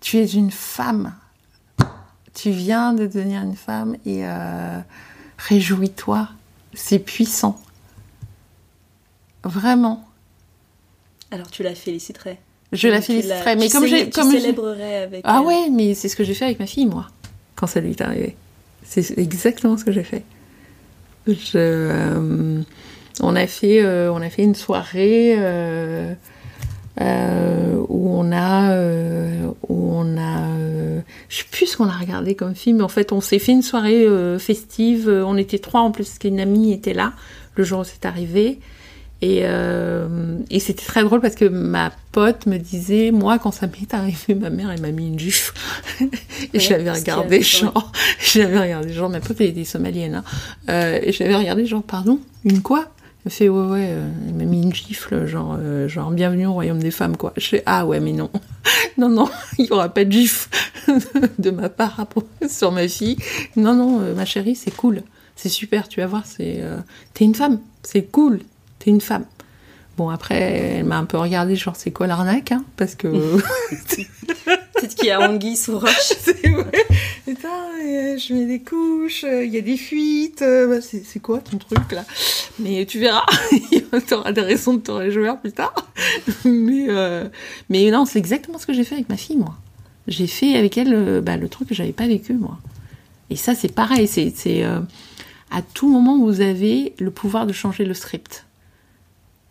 tu 0.00 0.18
es 0.18 0.26
une 0.26 0.50
femme 0.50 1.14
tu 2.36 2.50
viens 2.50 2.92
de 2.92 3.06
devenir 3.06 3.42
une 3.42 3.56
femme 3.56 3.96
et 4.04 4.26
euh, 4.26 4.78
réjouis-toi. 5.38 6.28
C'est 6.74 6.98
puissant. 6.98 7.58
Vraiment. 9.42 10.06
Alors 11.30 11.50
tu 11.50 11.62
la 11.62 11.74
féliciterais. 11.74 12.38
Je 12.72 12.88
la 12.88 13.00
féliciterais, 13.00 13.56
mais 13.56 13.70
comme 13.70 13.86
j'ai, 13.86 14.10
comme 14.10 14.30
célébrerais 14.30 14.96
avec. 14.98 15.22
Ah 15.24 15.40
ouais, 15.40 15.70
mais 15.70 15.94
c'est 15.94 16.08
ce 16.08 16.16
que 16.16 16.24
j'ai 16.24 16.34
fait 16.34 16.44
avec 16.44 16.58
ma 16.60 16.66
fille, 16.66 16.86
moi, 16.86 17.08
quand 17.54 17.66
ça 17.66 17.80
lui 17.80 17.90
est 17.90 18.00
arrivé. 18.02 18.36
C'est 18.84 19.18
exactement 19.18 19.78
ce 19.78 19.84
que 19.84 19.92
j'ai 19.92 20.04
fait. 20.04 20.22
Euh, 21.54 22.62
on 23.20 23.34
a 23.34 23.46
fait, 23.46 23.82
euh, 23.82 24.12
on 24.12 24.20
a 24.20 24.28
fait 24.28 24.42
une 24.42 24.54
soirée. 24.54 25.36
Euh, 27.00 27.76
où 27.88 28.10
on 28.10 28.32
a, 28.32 28.72
euh, 28.72 29.48
où 29.68 29.92
on 29.92 30.16
a, 30.16 30.48
euh, 30.48 31.00
je 31.28 31.36
sais 31.38 31.44
plus 31.50 31.66
ce 31.66 31.76
qu'on 31.76 31.88
a 31.88 31.96
regardé 31.96 32.34
comme 32.34 32.54
film, 32.54 32.78
mais 32.78 32.82
en 32.82 32.88
fait 32.88 33.12
on 33.12 33.20
s'est 33.20 33.38
fait 33.38 33.52
une 33.52 33.62
soirée 33.62 34.06
festive. 34.38 35.08
On 35.08 35.36
était 35.36 35.58
trois 35.58 35.80
en 35.80 35.90
plus, 35.90 36.18
qu'une 36.18 36.40
amie 36.40 36.72
était 36.72 36.94
là 36.94 37.12
le 37.56 37.64
jour 37.64 37.80
où 37.80 37.84
c'est 37.84 38.06
arrivé. 38.06 38.60
Et, 39.22 39.44
et 40.50 40.60
c'était 40.60 40.84
très 40.84 41.02
drôle 41.02 41.20
parce 41.20 41.34
que 41.34 41.46
ma 41.46 41.90
pote 42.12 42.44
me 42.46 42.58
disait, 42.58 43.10
moi, 43.12 43.38
quand 43.38 43.50
ça 43.50 43.66
m'est 43.66 43.94
arrivé, 43.94 44.34
ma 44.34 44.50
mère, 44.50 44.70
elle 44.70 44.80
m'a 44.82 44.90
mis 44.90 45.08
une 45.08 45.18
gifle. 45.18 45.54
et 46.52 46.60
j'avais 46.60 46.90
regardé, 46.90 47.40
genre, 47.40 47.92
j'avais 48.20 48.60
regardé, 48.60 48.92
genre, 48.92 49.08
ma 49.08 49.20
pote, 49.20 49.40
elle 49.40 49.48
était 49.48 49.64
somalienne, 49.64 50.22
hein. 50.68 50.98
et 51.02 51.12
j'avais 51.12 51.34
regardé, 51.34 51.64
genre, 51.64 51.82
pardon, 51.82 52.20
une 52.44 52.60
quoi? 52.60 52.90
Me 53.26 53.30
fait 53.30 53.48
ouais 53.48 53.66
ouais, 53.66 53.88
euh, 53.90 54.08
il 54.28 54.34
m'a 54.34 54.44
mis 54.44 54.62
une 54.62 54.72
gifle, 54.72 55.26
genre 55.26 55.56
euh, 55.58 55.88
genre 55.88 56.12
bienvenue 56.12 56.46
au 56.46 56.52
royaume 56.52 56.78
des 56.78 56.92
femmes 56.92 57.16
quoi. 57.16 57.32
Je 57.36 57.44
fais 57.44 57.62
ah 57.66 57.84
ouais 57.84 57.98
mais 57.98 58.12
non, 58.12 58.30
non 58.98 59.08
non, 59.08 59.28
il 59.58 59.66
y 59.66 59.72
aura 59.72 59.88
pas 59.88 60.04
de 60.04 60.12
gifle 60.12 60.48
de 61.38 61.50
ma 61.50 61.68
part 61.68 62.06
sur 62.48 62.70
ma 62.70 62.86
fille. 62.86 63.16
Non 63.56 63.74
non, 63.74 64.00
euh, 64.00 64.14
ma 64.14 64.24
chérie 64.24 64.54
c'est 64.54 64.70
cool, 64.70 65.02
c'est 65.34 65.48
super, 65.48 65.88
tu 65.88 66.00
vas 66.00 66.06
voir, 66.06 66.24
c'est 66.24 66.62
t'es 67.14 67.24
une 67.24 67.34
femme, 67.34 67.58
c'est 67.82 68.04
cool, 68.04 68.40
t'es 68.78 68.90
une 68.90 69.00
femme. 69.00 69.24
Bon, 69.96 70.10
après, 70.10 70.36
elle 70.36 70.84
m'a 70.84 70.98
un 70.98 71.06
peu 71.06 71.16
regardé, 71.16 71.56
genre, 71.56 71.74
c'est 71.74 71.90
quoi 71.90 72.06
l'arnaque, 72.06 72.52
hein 72.52 72.64
Parce 72.76 72.94
que. 72.94 73.08
Peut-être 74.74 74.94
qu'il 74.94 75.06
y 75.06 75.10
a 75.10 75.26
anguille 75.26 75.56
sous 75.56 75.78
roche. 75.78 76.12
c'est 76.20 76.46
vrai. 76.50 76.86
Euh, 77.28 78.18
je 78.18 78.34
mets 78.34 78.46
des 78.46 78.60
couches, 78.60 79.24
euh, 79.24 79.44
il 79.44 79.52
y 79.52 79.58
a 79.58 79.60
des 79.60 79.76
fuites. 79.76 80.42
Euh, 80.42 80.68
bah, 80.68 80.80
c'est 80.80 81.20
quoi 81.20 81.40
ton 81.40 81.58
truc, 81.58 81.90
là? 81.90 82.04
Mais 82.58 82.86
tu 82.86 83.00
verras, 83.00 83.26
t'auras 84.08 84.32
des 84.32 84.40
raisons 84.42 84.74
de 84.74 84.80
te 84.80 84.92
réjouir 84.92 85.38
plus 85.40 85.52
tard. 85.52 85.74
mais, 86.44 87.90
non, 87.90 88.04
c'est 88.04 88.18
exactement 88.18 88.58
ce 88.58 88.66
que 88.66 88.72
j'ai 88.72 88.84
fait 88.84 88.94
avec 88.94 89.08
ma 89.08 89.16
fille, 89.16 89.36
moi. 89.36 89.56
J'ai 90.06 90.28
fait 90.28 90.56
avec 90.56 90.78
elle 90.78 91.20
bah, 91.20 91.36
le 91.36 91.48
truc 91.48 91.68
que 91.68 91.74
j'avais 91.74 91.92
pas 91.92 92.06
vécu, 92.06 92.34
moi. 92.34 92.58
Et 93.30 93.36
ça, 93.36 93.56
c'est 93.56 93.72
pareil. 93.72 94.06
C'est 94.06 94.62
à 95.50 95.62
tout 95.62 95.88
moment, 95.88 96.18
vous 96.18 96.40
avez 96.40 96.94
le 96.98 97.10
pouvoir 97.10 97.46
de 97.46 97.52
changer 97.52 97.84
le 97.84 97.94
script 97.94 98.44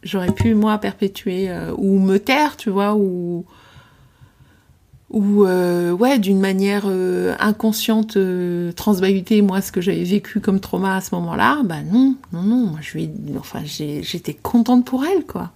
j'aurais 0.04 0.32
pu 0.32 0.54
moi 0.54 0.78
perpétuer 0.78 1.50
ou 1.78 1.98
me 1.98 2.20
taire, 2.20 2.58
tu 2.58 2.70
vois, 2.70 2.94
ou 2.94 3.44
ou 5.12 5.46
euh, 5.46 5.92
ouais 5.92 6.18
d'une 6.18 6.40
manière 6.40 6.86
euh, 6.88 7.36
inconsciente 7.40 8.18
transbahuter 8.76 9.42
moi 9.42 9.62
ce 9.62 9.72
que 9.72 9.82
j'avais 9.82 10.04
vécu 10.04 10.40
comme 10.40 10.60
trauma 10.60 10.96
à 10.96 11.02
ce 11.02 11.14
moment-là 11.16 11.62
bah 11.64 11.82
non 11.84 12.16
non 12.34 12.42
non 12.42 12.66
moi 12.68 12.80
je 12.82 12.98
lui 12.98 13.10
enfin 13.38 13.62
j'étais 13.66 14.34
contente 14.34 14.86
pour 14.86 15.06
elle 15.06 15.26
quoi. 15.26 15.52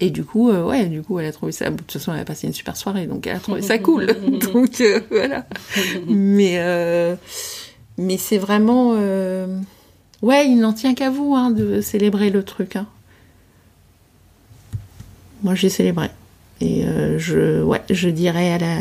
Et 0.00 0.10
du 0.10 0.24
coup 0.24 0.50
ouais 0.50 0.86
du 0.86 1.02
coup 1.02 1.18
elle 1.18 1.26
a 1.26 1.32
trouvé 1.32 1.52
ça 1.52 1.70
de 1.70 1.76
toute 1.76 1.92
façon 1.92 2.12
elle 2.12 2.20
a 2.20 2.24
passé 2.24 2.46
une 2.46 2.52
super 2.52 2.76
soirée 2.76 3.06
donc 3.06 3.26
elle 3.26 3.36
a 3.36 3.40
trouvé 3.40 3.62
ça 3.62 3.78
cool. 3.78 4.06
Donc 4.52 4.82
voilà. 5.10 5.46
Mais 6.08 7.16
mais 7.98 8.16
c'est 8.16 8.38
vraiment 8.38 8.92
ouais 8.92 10.48
il 10.48 10.58
n'en 10.58 10.72
tient 10.72 10.94
qu'à 10.94 11.10
vous 11.10 11.34
hein, 11.34 11.50
de 11.50 11.80
célébrer 11.80 12.30
le 12.30 12.42
truc 12.42 12.76
hein. 12.76 12.86
Moi 15.42 15.54
j'ai 15.54 15.68
célébré. 15.68 16.08
Et 16.60 16.84
euh, 16.84 17.18
je, 17.18 17.62
ouais, 17.62 17.82
je 17.90 18.08
dirais 18.08 18.52
à 18.52 18.58
la, 18.58 18.76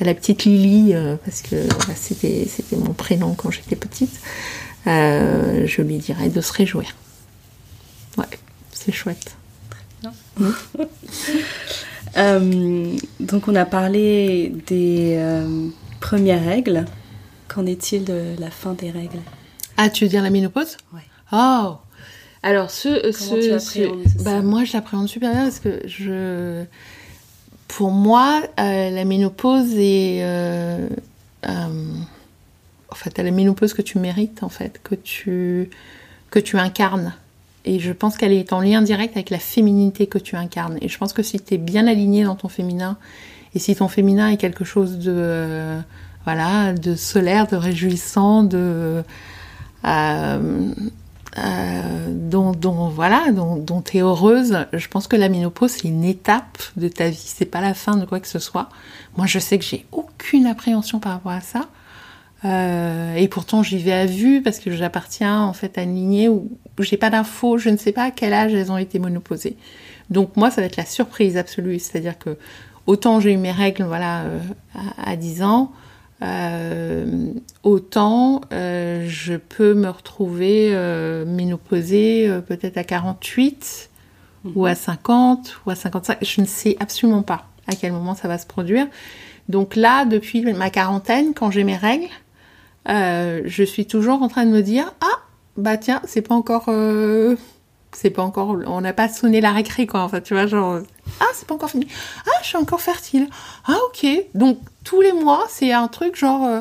à 0.00 0.04
la 0.04 0.14
petite 0.14 0.44
Lily, 0.44 0.94
euh, 0.94 1.16
parce 1.24 1.42
que 1.42 1.56
c'était, 1.96 2.46
c'était 2.48 2.76
mon 2.76 2.92
prénom 2.92 3.34
quand 3.34 3.50
j'étais 3.50 3.76
petite, 3.76 4.20
euh, 4.86 5.66
je 5.66 5.82
lui 5.82 5.98
dirais 5.98 6.28
de 6.28 6.40
se 6.40 6.52
réjouir. 6.52 6.94
Ouais, 8.16 8.24
c'est 8.72 8.92
chouette. 8.92 9.34
donc 13.20 13.48
on 13.48 13.54
a 13.56 13.64
parlé 13.64 14.52
des 14.66 15.20
premières 16.00 16.44
règles. 16.44 16.84
Qu'en 17.48 17.66
est-il 17.66 18.04
de 18.04 18.36
la 18.38 18.50
fin 18.50 18.74
des 18.74 18.90
règles? 18.90 19.18
Ah, 19.76 19.90
tu 19.90 20.04
veux 20.04 20.10
dire 20.10 20.22
la 20.22 20.30
ménopause? 20.30 20.76
Ouais. 20.92 21.00
Oh 21.32 21.78
alors, 22.42 22.70
ce, 22.70 23.10
ce, 23.10 24.22
bah, 24.22 24.42
moi, 24.42 24.64
je 24.64 24.72
l'appréhende 24.72 25.08
super 25.08 25.32
bien 25.32 25.42
parce 25.42 25.58
que 25.58 25.80
je, 25.86 26.64
pour 27.68 27.90
moi, 27.90 28.42
euh, 28.58 28.90
la 28.90 29.04
ménopause 29.04 29.74
est, 29.74 30.20
euh, 30.22 30.88
euh, 31.46 31.92
en 32.90 32.94
fait, 32.94 33.16
la 33.18 33.30
ménopause 33.30 33.74
que 33.74 33.82
tu 33.82 33.98
mérites, 33.98 34.42
en 34.42 34.48
fait, 34.48 34.80
que 34.82 34.94
tu, 34.94 35.70
que 36.30 36.38
tu 36.38 36.58
incarnes. 36.58 37.14
Et 37.64 37.78
je 37.78 37.92
pense 37.92 38.16
qu'elle 38.16 38.32
est 38.32 38.52
en 38.52 38.60
lien 38.60 38.80
direct 38.80 39.14
avec 39.16 39.28
la 39.30 39.38
féminité 39.38 40.06
que 40.06 40.18
tu 40.18 40.34
incarnes. 40.34 40.78
Et 40.80 40.88
je 40.88 40.96
pense 40.98 41.12
que 41.12 41.22
si 41.22 41.38
tu 41.38 41.54
es 41.54 41.58
bien 41.58 41.86
aligné 41.86 42.24
dans 42.24 42.36
ton 42.36 42.48
féminin, 42.48 42.96
et 43.54 43.58
si 43.58 43.76
ton 43.76 43.88
féminin 43.88 44.30
est 44.30 44.38
quelque 44.38 44.64
chose 44.64 44.98
de, 44.98 45.78
voilà, 46.24 46.72
de 46.72 46.94
solaire, 46.96 47.46
de 47.46 47.56
réjouissant, 47.56 48.42
de, 48.42 49.02
euh, 51.36 52.08
dont, 52.10 52.88
voilà, 52.88 53.30
dont, 53.32 53.56
dont 53.56 53.82
tu 53.82 53.98
es 53.98 54.00
heureuse, 54.00 54.66
je 54.72 54.88
pense 54.88 55.06
que 55.06 55.16
la 55.16 55.28
ménopause, 55.28 55.72
c'est 55.72 55.88
une 55.88 56.04
étape 56.04 56.58
de 56.76 56.88
ta 56.88 57.10
vie, 57.10 57.16
c'est 57.16 57.44
pas 57.44 57.60
la 57.60 57.74
fin 57.74 57.96
de 57.96 58.06
quoi 58.06 58.18
que 58.20 58.28
ce 58.28 58.38
soit. 58.38 58.68
Moi, 59.16 59.26
je 59.26 59.38
sais 59.38 59.58
que 59.58 59.64
j'ai 59.64 59.84
aucune 59.92 60.46
appréhension 60.46 61.00
par 61.00 61.12
rapport 61.12 61.32
à 61.32 61.40
ça. 61.40 61.68
Euh, 62.44 63.14
et 63.16 63.28
pourtant, 63.28 63.62
j'y 63.62 63.78
vais 63.78 63.92
à 63.92 64.06
vue 64.06 64.42
parce 64.42 64.58
que 64.60 64.70
j'appartiens 64.70 65.42
en 65.42 65.52
fait 65.52 65.76
à 65.76 65.82
une 65.82 65.94
lignée 65.94 66.28
où 66.28 66.48
j'ai 66.78 66.96
pas 66.96 67.10
d'infos, 67.10 67.58
je 67.58 67.68
ne 67.68 67.76
sais 67.76 67.92
pas 67.92 68.04
à 68.04 68.10
quel 68.10 68.32
âge 68.32 68.54
elles 68.54 68.70
ont 68.70 68.78
été 68.78 68.98
monoposées. 68.98 69.56
Donc 70.10 70.36
moi, 70.36 70.50
ça 70.50 70.60
va 70.60 70.68
être 70.68 70.76
la 70.76 70.86
surprise 70.86 71.36
absolue, 71.36 71.78
c'est-à-dire 71.78 72.16
que 72.16 72.38
autant 72.86 73.20
j'ai 73.20 73.32
eu 73.32 73.36
mes 73.36 73.50
règles, 73.50 73.82
voilà, 73.84 74.22
euh, 74.22 74.38
à, 74.74 75.10
à, 75.10 75.16
10 75.16 75.42
ans, 75.42 75.72
euh, 76.22 77.32
autant 77.62 78.40
euh, 78.52 79.06
je 79.08 79.34
peux 79.34 79.74
me 79.74 79.88
retrouver 79.88 80.70
euh, 80.72 81.24
ménopausée 81.24 82.28
euh, 82.28 82.40
peut-être 82.40 82.76
à 82.76 82.82
48 82.82 83.90
mmh. 84.44 84.50
ou 84.56 84.66
à 84.66 84.74
50 84.74 85.60
ou 85.64 85.70
à 85.70 85.74
55. 85.76 86.18
Je 86.22 86.40
ne 86.40 86.46
sais 86.46 86.76
absolument 86.80 87.22
pas 87.22 87.46
à 87.68 87.74
quel 87.74 87.92
moment 87.92 88.14
ça 88.14 88.26
va 88.26 88.38
se 88.38 88.46
produire. 88.46 88.86
Donc 89.48 89.76
là, 89.76 90.04
depuis 90.04 90.42
ma 90.52 90.70
quarantaine, 90.70 91.32
quand 91.34 91.50
j'ai 91.50 91.64
mes 91.64 91.76
règles, 91.76 92.08
euh, 92.88 93.42
je 93.44 93.62
suis 93.62 93.86
toujours 93.86 94.22
en 94.22 94.28
train 94.28 94.44
de 94.44 94.50
me 94.50 94.62
dire 94.62 94.92
ah 95.00 95.20
bah 95.56 95.76
tiens 95.76 96.00
c'est 96.04 96.22
pas 96.22 96.34
encore 96.34 96.66
euh, 96.68 97.36
c'est 97.92 98.10
pas 98.10 98.22
encore 98.22 98.56
on 98.66 98.80
n'a 98.80 98.92
pas 98.92 99.08
sonné 99.08 99.40
la 99.40 99.52
récré 99.52 99.86
quoi 99.86 100.00
en 100.00 100.08
fait 100.08 100.22
tu 100.22 100.34
vois 100.34 100.46
genre 100.46 100.80
ah 101.20 101.26
c'est 101.34 101.46
pas 101.46 101.54
encore 101.54 101.70
fini. 101.70 101.86
Ah 102.26 102.38
je 102.42 102.48
suis 102.48 102.56
encore 102.56 102.80
fertile. 102.80 103.28
Ah 103.66 103.76
ok. 103.88 104.06
Donc 104.34 104.58
tous 104.84 105.00
les 105.00 105.12
mois 105.12 105.46
c'est 105.48 105.72
un 105.72 105.88
truc 105.88 106.16
genre 106.16 106.44
euh, 106.44 106.60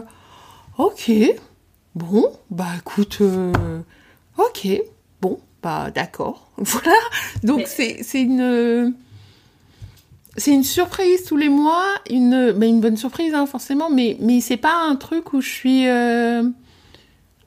ok. 0.78 1.12
Bon 1.96 2.32
bah 2.50 2.68
écoute 2.80 3.18
euh, 3.22 3.80
ok. 4.38 4.68
Bon 5.22 5.40
bah 5.62 5.92
d'accord. 5.92 6.50
Voilà. 6.58 6.98
Donc 7.44 7.64
c'est 7.68 8.04
c'est 8.04 8.22
une 8.22 8.96
c'est 10.38 10.52
une 10.52 10.64
surprise 10.64 11.24
tous 11.26 11.36
les 11.36 11.50
mois, 11.50 11.86
une, 12.10 12.52
bah 12.52 12.68
une 12.68 12.80
bonne 12.80 12.96
surprise 12.96 13.34
hein, 13.34 13.48
forcément, 13.48 13.90
mais, 13.90 14.18
mais 14.20 14.40
c'est 14.40 14.58
pas 14.58 14.76
un 14.88 14.96
truc 14.96 15.34
où 15.34 15.42
je 15.42 15.50
suis... 15.50 15.88
Euh, 15.88 16.44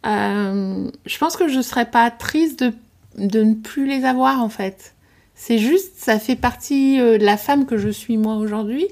je 0.05 1.19
pense 1.19 1.37
que 1.37 1.47
je 1.47 1.61
serais 1.61 1.89
pas 1.89 2.11
triste 2.11 2.65
de, 2.65 2.75
de 3.19 3.43
ne 3.43 3.55
plus 3.55 3.87
les 3.87 4.05
avoir 4.05 4.43
en 4.43 4.49
fait. 4.49 4.95
C'est 5.35 5.59
juste, 5.59 5.95
ça 5.97 6.19
fait 6.19 6.37
partie 6.37 7.01
euh, 7.01 7.19
de 7.19 7.25
la 7.25 7.37
femme 7.37 7.67
que 7.67 7.79
je 7.79 7.89
suis 7.89 8.17
moi 8.17 8.37
aujourd'hui, 8.37 8.87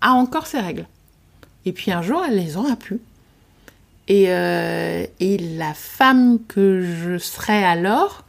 a 0.00 0.12
encore 0.12 0.46
ses 0.46 0.60
règles. 0.60 0.86
Et 1.66 1.72
puis 1.72 1.92
un 1.92 2.02
jour, 2.02 2.22
elle 2.26 2.36
les 2.36 2.56
aura 2.56 2.76
plus. 2.76 3.00
Et, 4.08 4.26
euh, 4.28 5.06
et 5.20 5.38
la 5.38 5.72
femme 5.72 6.38
que 6.46 6.82
je 6.82 7.16
serai 7.16 7.64
alors 7.64 8.24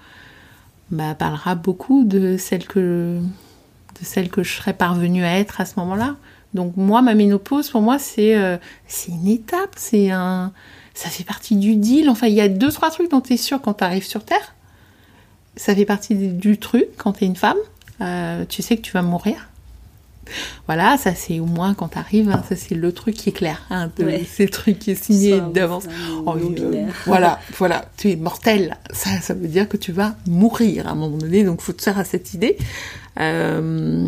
bah, 0.90 1.16
parlera 1.16 1.56
beaucoup 1.56 2.06
de 2.06 2.38
celle 2.38 2.66
que 2.66 3.20
de 3.20 4.06
celle 4.06 4.30
que 4.30 4.44
je 4.44 4.54
serais 4.54 4.74
parvenue 4.74 5.24
à 5.24 5.40
être 5.40 5.60
à 5.60 5.66
ce 5.66 5.80
moment-là. 5.80 6.16
Donc 6.54 6.78
moi, 6.78 7.02
ma 7.02 7.16
ménopause, 7.16 7.70
pour 7.70 7.82
moi, 7.82 8.00
c'est 8.00 8.36
euh, 8.38 8.58
c'est 8.88 9.12
une 9.12 9.28
étape, 9.28 9.74
c'est 9.76 10.12
un, 10.12 10.54
ça 10.94 11.10
fait 11.10 11.24
partie 11.24 11.56
du 11.56 11.76
deal. 11.76 12.10
Enfin, 12.10 12.28
il 12.28 12.34
y 12.34 12.42
a 12.42 12.48
deux 12.48 12.72
trois 12.72 12.92
trucs 12.92 13.12
dont 13.12 13.22
tu 13.22 13.34
es 13.34 13.38
sûr 13.38 13.62
quand 13.62 13.76
tu 13.76 13.84
arrives 13.84 14.06
sur 14.06 14.24
Terre. 14.24 14.56
Ça 15.56 15.76
fait 15.76 15.86
partie 15.86 16.16
du 16.16 16.58
truc 16.58 16.88
quand 16.98 17.14
tu 17.14 17.24
es 17.24 17.28
une 17.28 17.36
femme. 17.36 17.58
Euh, 18.02 18.46
tu 18.48 18.62
sais 18.62 18.78
que 18.78 18.82
tu 18.82 18.92
vas 18.92 19.02
mourir. 19.02 19.50
Voilà, 20.66 20.98
ça 20.98 21.14
c'est 21.14 21.40
au 21.40 21.46
moins 21.46 21.76
quand 21.76 21.90
tu 21.90 22.00
arrives, 22.00 22.30
hein, 22.32 22.44
ça 22.50 22.56
c'est 22.56 22.74
le 22.74 22.92
truc 22.92 23.14
qui 23.14 23.30
est 23.30 23.32
clair, 23.32 23.62
hein, 23.70 23.92
ouais. 24.00 24.26
c'est 24.28 24.46
le 24.46 24.50
truc 24.50 24.80
qui 24.80 24.90
est 24.90 24.96
signé 24.96 25.40
d'avance. 25.54 25.84
Oh, 26.26 26.36
euh, 26.36 26.88
voilà, 27.06 27.40
voilà, 27.60 27.86
tu 27.96 28.10
es 28.10 28.16
mortel, 28.16 28.76
ça, 28.92 29.12
ça 29.22 29.36
veut 29.36 29.48
dire 29.48 29.70
que 29.70 29.78
tu 29.78 29.92
vas 29.92 30.16
mourir 30.26 30.88
à 30.88 30.92
un 30.92 30.96
moment 30.96 31.18
donné, 31.18 31.44
donc 31.44 31.62
faut 31.62 31.74
te 31.74 31.84
faire 31.84 32.00
à 32.00 32.04
cette 32.04 32.34
idée. 32.34 32.58
Euh, 33.20 34.08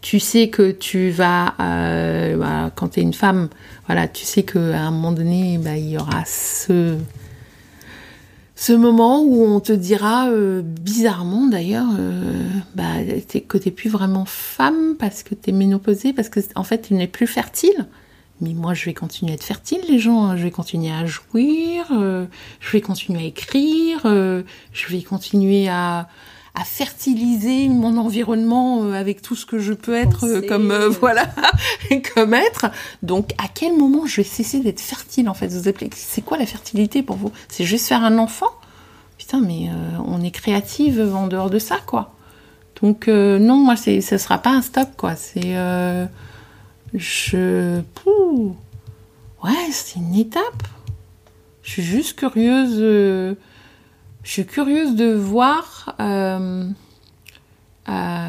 tu 0.00 0.18
sais 0.18 0.48
que 0.48 0.70
tu 0.70 1.10
vas, 1.10 1.54
bah, 1.58 2.70
quand 2.74 2.88
tu 2.88 3.00
es 3.00 3.02
une 3.02 3.12
femme, 3.12 3.50
voilà, 3.86 4.08
tu 4.08 4.24
sais 4.24 4.44
qu'à 4.44 4.80
un 4.80 4.90
moment 4.90 5.12
donné, 5.12 5.58
bah, 5.58 5.76
il 5.76 5.90
y 5.90 5.98
aura 5.98 6.24
ce, 6.24 6.96
ce 8.60 8.72
moment 8.72 9.22
où 9.22 9.44
on 9.44 9.60
te 9.60 9.72
dira, 9.72 10.30
euh, 10.30 10.62
bizarrement 10.62 11.46
d'ailleurs, 11.46 11.86
euh, 11.96 12.42
bah, 12.74 12.96
que 13.46 13.56
tu 13.56 13.68
n'es 13.68 13.72
plus 13.72 13.88
vraiment 13.88 14.24
femme 14.24 14.96
parce 14.98 15.22
que 15.22 15.36
tu 15.36 15.50
es 15.50 15.52
ménopausée, 15.52 16.12
parce 16.12 16.28
que 16.28 16.40
en 16.56 16.64
fait 16.64 16.88
tu 16.88 16.94
n'es 16.94 17.06
plus 17.06 17.28
fertile. 17.28 17.86
Mais 18.40 18.54
moi, 18.54 18.74
je 18.74 18.84
vais 18.86 18.94
continuer 18.94 19.30
à 19.30 19.34
être 19.36 19.44
fertile, 19.44 19.80
les 19.88 20.00
gens. 20.00 20.24
Hein. 20.24 20.36
Je 20.36 20.42
vais 20.42 20.50
continuer 20.50 20.90
à 20.90 21.06
jouir, 21.06 21.86
euh, 21.92 22.26
je 22.58 22.72
vais 22.72 22.80
continuer 22.80 23.20
à 23.20 23.26
écrire, 23.26 24.00
je 24.04 24.86
vais 24.88 25.02
continuer 25.02 25.68
à, 25.68 26.08
à 26.58 26.64
fertiliser 26.64 27.68
mon 27.68 27.96
environnement 27.98 28.82
euh, 28.82 28.92
avec 28.92 29.22
tout 29.22 29.36
ce 29.36 29.46
que 29.46 29.58
je 29.60 29.72
peux 29.72 29.94
être 29.94 30.24
euh, 30.24 30.40
comme 30.46 30.72
euh, 30.72 30.88
voilà 31.00 31.26
comme 32.14 32.34
être. 32.34 32.66
Donc 33.02 33.32
à 33.38 33.46
quel 33.52 33.76
moment 33.76 34.06
je 34.06 34.16
vais 34.16 34.24
cesser 34.24 34.60
d'être 34.60 34.80
fertile 34.80 35.28
en 35.28 35.34
fait 35.34 35.48
Vous 35.48 35.68
appelez 35.68 35.88
c'est 35.94 36.22
quoi 36.22 36.36
la 36.36 36.46
fertilité 36.46 37.02
pour 37.02 37.16
vous? 37.16 37.30
C'est 37.48 37.64
juste 37.64 37.86
faire 37.86 38.02
un 38.02 38.18
enfant? 38.18 38.50
Putain 39.18 39.40
mais 39.40 39.68
euh, 39.68 39.98
on 40.04 40.22
est 40.22 40.30
créative 40.32 41.00
en 41.14 41.28
dehors 41.28 41.50
de 41.50 41.60
ça 41.60 41.78
quoi. 41.86 42.14
Donc 42.82 43.06
euh, 43.06 43.38
non 43.38 43.56
moi 43.56 43.76
c'est 43.76 44.00
ce 44.00 44.18
sera 44.18 44.38
pas 44.38 44.50
un 44.50 44.62
stop 44.62 44.88
quoi. 44.96 45.14
C'est 45.14 45.54
je 46.94 47.80
Pouh. 47.94 48.56
ouais 49.44 49.70
c'est 49.70 50.00
une 50.00 50.14
étape. 50.14 50.62
Je 51.62 51.70
suis 51.72 51.82
juste 51.82 52.18
curieuse 52.18 53.36
je 54.28 54.34
suis 54.34 54.46
curieuse 54.46 54.94
de 54.94 55.14
voir. 55.14 55.96
Euh, 56.00 56.68
euh, 57.88 58.28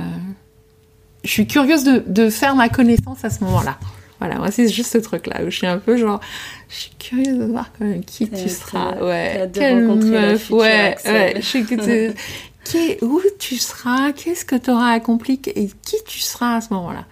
je 1.26 1.30
suis 1.30 1.46
curieuse 1.46 1.84
de, 1.84 2.02
de, 2.08 2.30
faire 2.30 2.56
ma 2.56 2.70
connaissance 2.70 3.26
à 3.26 3.30
ce 3.30 3.44
moment-là. 3.44 3.78
Voilà, 4.20 4.38
moi 4.38 4.50
c'est 4.50 4.70
juste 4.70 4.94
ce 4.94 4.98
truc-là 4.98 5.42
où 5.44 5.50
je 5.50 5.58
suis 5.58 5.68
un 5.68 5.78
peu 5.78 5.98
genre, 5.98 6.22
je 6.70 6.76
suis 6.76 6.92
curieuse 6.98 7.38
de 7.38 7.44
voir 7.44 7.70
quand 7.78 7.84
même 7.84 8.06
qui 8.06 8.30
tu 8.30 8.48
seras. 8.48 8.96
Ouais, 9.04 9.50
quelle 9.54 9.86
meuf. 9.86 10.50
Ouais, 10.50 10.96
ouais. 11.06 11.42
Je 11.42 11.58
tu, 11.58 12.14
qui, 12.64 13.04
où 13.04 13.22
tu 13.38 13.58
seras, 13.58 14.14
qu'est-ce 14.14 14.46
que 14.46 14.56
tu 14.56 14.72
auras 14.72 14.92
accompli 14.92 15.42
et 15.48 15.68
qui 15.68 15.98
tu 16.08 16.20
seras 16.20 16.56
à 16.56 16.62
ce 16.62 16.74
moment-là. 16.76 17.04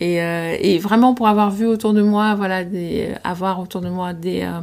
Et, 0.00 0.20
euh, 0.22 0.54
et, 0.60 0.78
vraiment 0.78 1.14
pour 1.14 1.28
avoir 1.28 1.50
vu 1.50 1.64
autour 1.64 1.94
de 1.94 2.02
moi, 2.02 2.34
voilà, 2.34 2.62
des, 2.62 3.08
avoir 3.24 3.58
autour 3.58 3.80
de 3.80 3.88
moi 3.88 4.12
des 4.12 4.42
euh, 4.42 4.60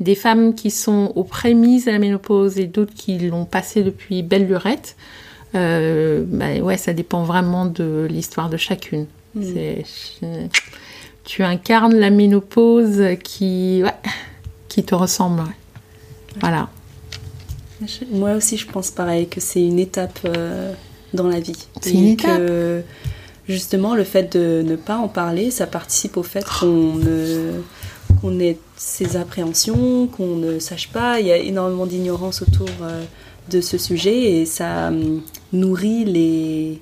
des 0.00 0.14
femmes 0.14 0.54
qui 0.54 0.70
sont 0.70 1.12
aux 1.16 1.24
prémices 1.24 1.88
à 1.88 1.92
la 1.92 1.98
ménopause 1.98 2.58
et 2.58 2.66
d'autres 2.66 2.94
qui 2.94 3.18
l'ont 3.18 3.44
passé 3.44 3.82
depuis 3.82 4.22
belle 4.22 4.46
lurette. 4.46 4.96
Euh, 5.54 6.24
bah 6.26 6.56
ouais, 6.60 6.76
ça 6.76 6.92
dépend 6.92 7.24
vraiment 7.24 7.66
de 7.66 8.06
l'histoire 8.08 8.50
de 8.50 8.56
chacune. 8.56 9.06
Mmh. 9.34 10.48
tu 11.24 11.44
incarnes 11.44 11.94
la 11.94 12.10
ménopause 12.10 13.02
qui, 13.22 13.82
ouais, 13.84 13.94
qui 14.68 14.84
te 14.84 14.94
ressemble. 14.94 15.42
Ouais. 15.42 16.38
Voilà. 16.40 16.68
Moi 18.10 18.32
aussi, 18.32 18.56
je 18.56 18.66
pense 18.66 18.90
pareil 18.90 19.28
que 19.28 19.40
c'est 19.40 19.64
une 19.64 19.78
étape 19.78 20.18
euh, 20.24 20.72
dans 21.14 21.28
la 21.28 21.40
vie. 21.40 21.66
C'est 21.80 21.92
une 21.92 22.06
étape. 22.06 22.38
Que, 22.38 22.82
justement, 23.48 23.94
le 23.94 24.04
fait 24.04 24.36
de 24.36 24.62
ne 24.62 24.76
pas 24.76 24.96
en 24.96 25.08
parler, 25.08 25.50
ça 25.50 25.66
participe 25.66 26.16
au 26.16 26.22
fait 26.22 26.44
qu'on 26.44 26.94
ne 26.94 27.52
qu'on 28.20 28.40
ait 28.40 28.58
ces 28.76 29.16
appréhensions, 29.16 30.06
qu'on 30.06 30.36
ne 30.36 30.58
sache 30.58 30.88
pas. 30.88 31.20
Il 31.20 31.26
y 31.26 31.32
a 31.32 31.36
énormément 31.36 31.86
d'ignorance 31.86 32.42
autour 32.42 32.68
euh, 32.82 33.04
de 33.50 33.60
ce 33.60 33.78
sujet 33.78 34.40
et 34.40 34.46
ça 34.46 34.88
euh, 34.88 35.18
nourrit 35.52 36.04
les, 36.04 36.80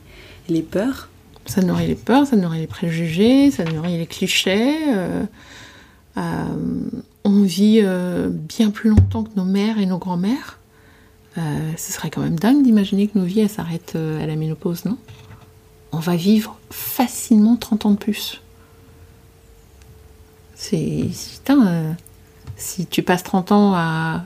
les 0.48 0.62
peurs. 0.62 1.08
Ça 1.46 1.62
nourrit 1.62 1.86
les 1.86 1.94
peurs, 1.94 2.26
ça 2.26 2.36
nourrit 2.36 2.60
les 2.60 2.66
préjugés, 2.66 3.50
ça 3.50 3.64
nourrit 3.64 3.98
les 3.98 4.06
clichés. 4.06 4.76
Euh, 4.94 5.24
euh 6.16 6.22
on 7.28 7.42
vit 7.42 7.82
bien 8.30 8.70
plus 8.70 8.88
longtemps 8.88 9.24
que 9.24 9.30
nos 9.34 9.44
mères 9.44 9.80
et 9.80 9.86
nos 9.86 9.98
grands-mères. 9.98 10.60
ce 11.34 11.92
serait 11.92 12.08
quand 12.08 12.20
même 12.20 12.38
dingue 12.38 12.62
d'imaginer 12.62 13.08
que 13.08 13.18
nos 13.18 13.24
vies 13.24 13.48
s'arrêtent 13.48 13.96
à 13.96 14.24
la 14.24 14.36
ménopause, 14.36 14.84
non? 14.84 14.96
On 15.90 15.98
va 15.98 16.14
vivre 16.14 16.56
facilement 16.70 17.56
30 17.56 17.86
ans 17.86 17.90
de 17.90 17.96
plus. 17.96 18.40
C'est. 20.56 21.10
Euh, 21.50 21.92
si 22.56 22.86
tu 22.86 23.02
passes 23.02 23.22
30 23.22 23.52
ans 23.52 23.74
à 23.74 24.24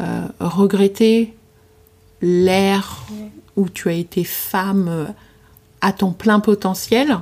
euh, 0.00 0.26
regretter 0.40 1.34
l'ère 2.20 3.06
où 3.54 3.68
tu 3.68 3.88
as 3.88 3.92
été 3.92 4.24
femme 4.24 4.88
euh, 4.88 5.06
à 5.80 5.92
ton 5.92 6.12
plein 6.12 6.40
potentiel, 6.40 7.20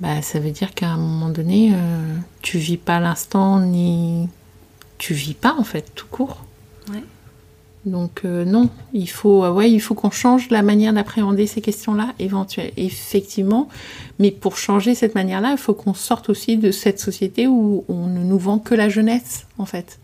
bah, 0.00 0.20
ça 0.22 0.38
veut 0.38 0.50
dire 0.50 0.74
qu'à 0.74 0.90
un 0.90 0.98
moment 0.98 1.30
donné, 1.30 1.74
tu 2.42 2.58
vis 2.58 2.76
pas 2.76 3.00
l'instant 3.00 3.58
ni. 3.58 4.28
Tu 4.98 5.14
vis 5.14 5.34
pas 5.34 5.54
en 5.58 5.64
fait, 5.64 5.92
tout 5.94 6.06
court. 6.08 6.44
Donc 7.90 8.24
non, 8.24 8.68
il 8.92 9.08
faut, 9.08 9.46
ouais, 9.46 9.70
il 9.70 9.80
faut 9.80 9.94
qu'on 9.94 10.10
change 10.10 10.50
la 10.50 10.62
manière 10.62 10.92
d'appréhender 10.92 11.46
ces 11.46 11.60
questions-là, 11.60 12.14
éventuellement, 12.18 12.72
effectivement. 12.76 13.68
Mais 14.18 14.30
pour 14.30 14.56
changer 14.56 14.94
cette 14.94 15.14
manière-là, 15.14 15.52
il 15.52 15.58
faut 15.58 15.74
qu'on 15.74 15.94
sorte 15.94 16.28
aussi 16.28 16.56
de 16.56 16.70
cette 16.70 17.00
société 17.00 17.46
où 17.46 17.84
on 17.88 18.06
ne 18.06 18.22
nous 18.22 18.38
vend 18.38 18.58
que 18.58 18.74
la 18.74 18.88
jeunesse, 18.88 19.46
en 19.58 19.66
fait. 19.66 19.98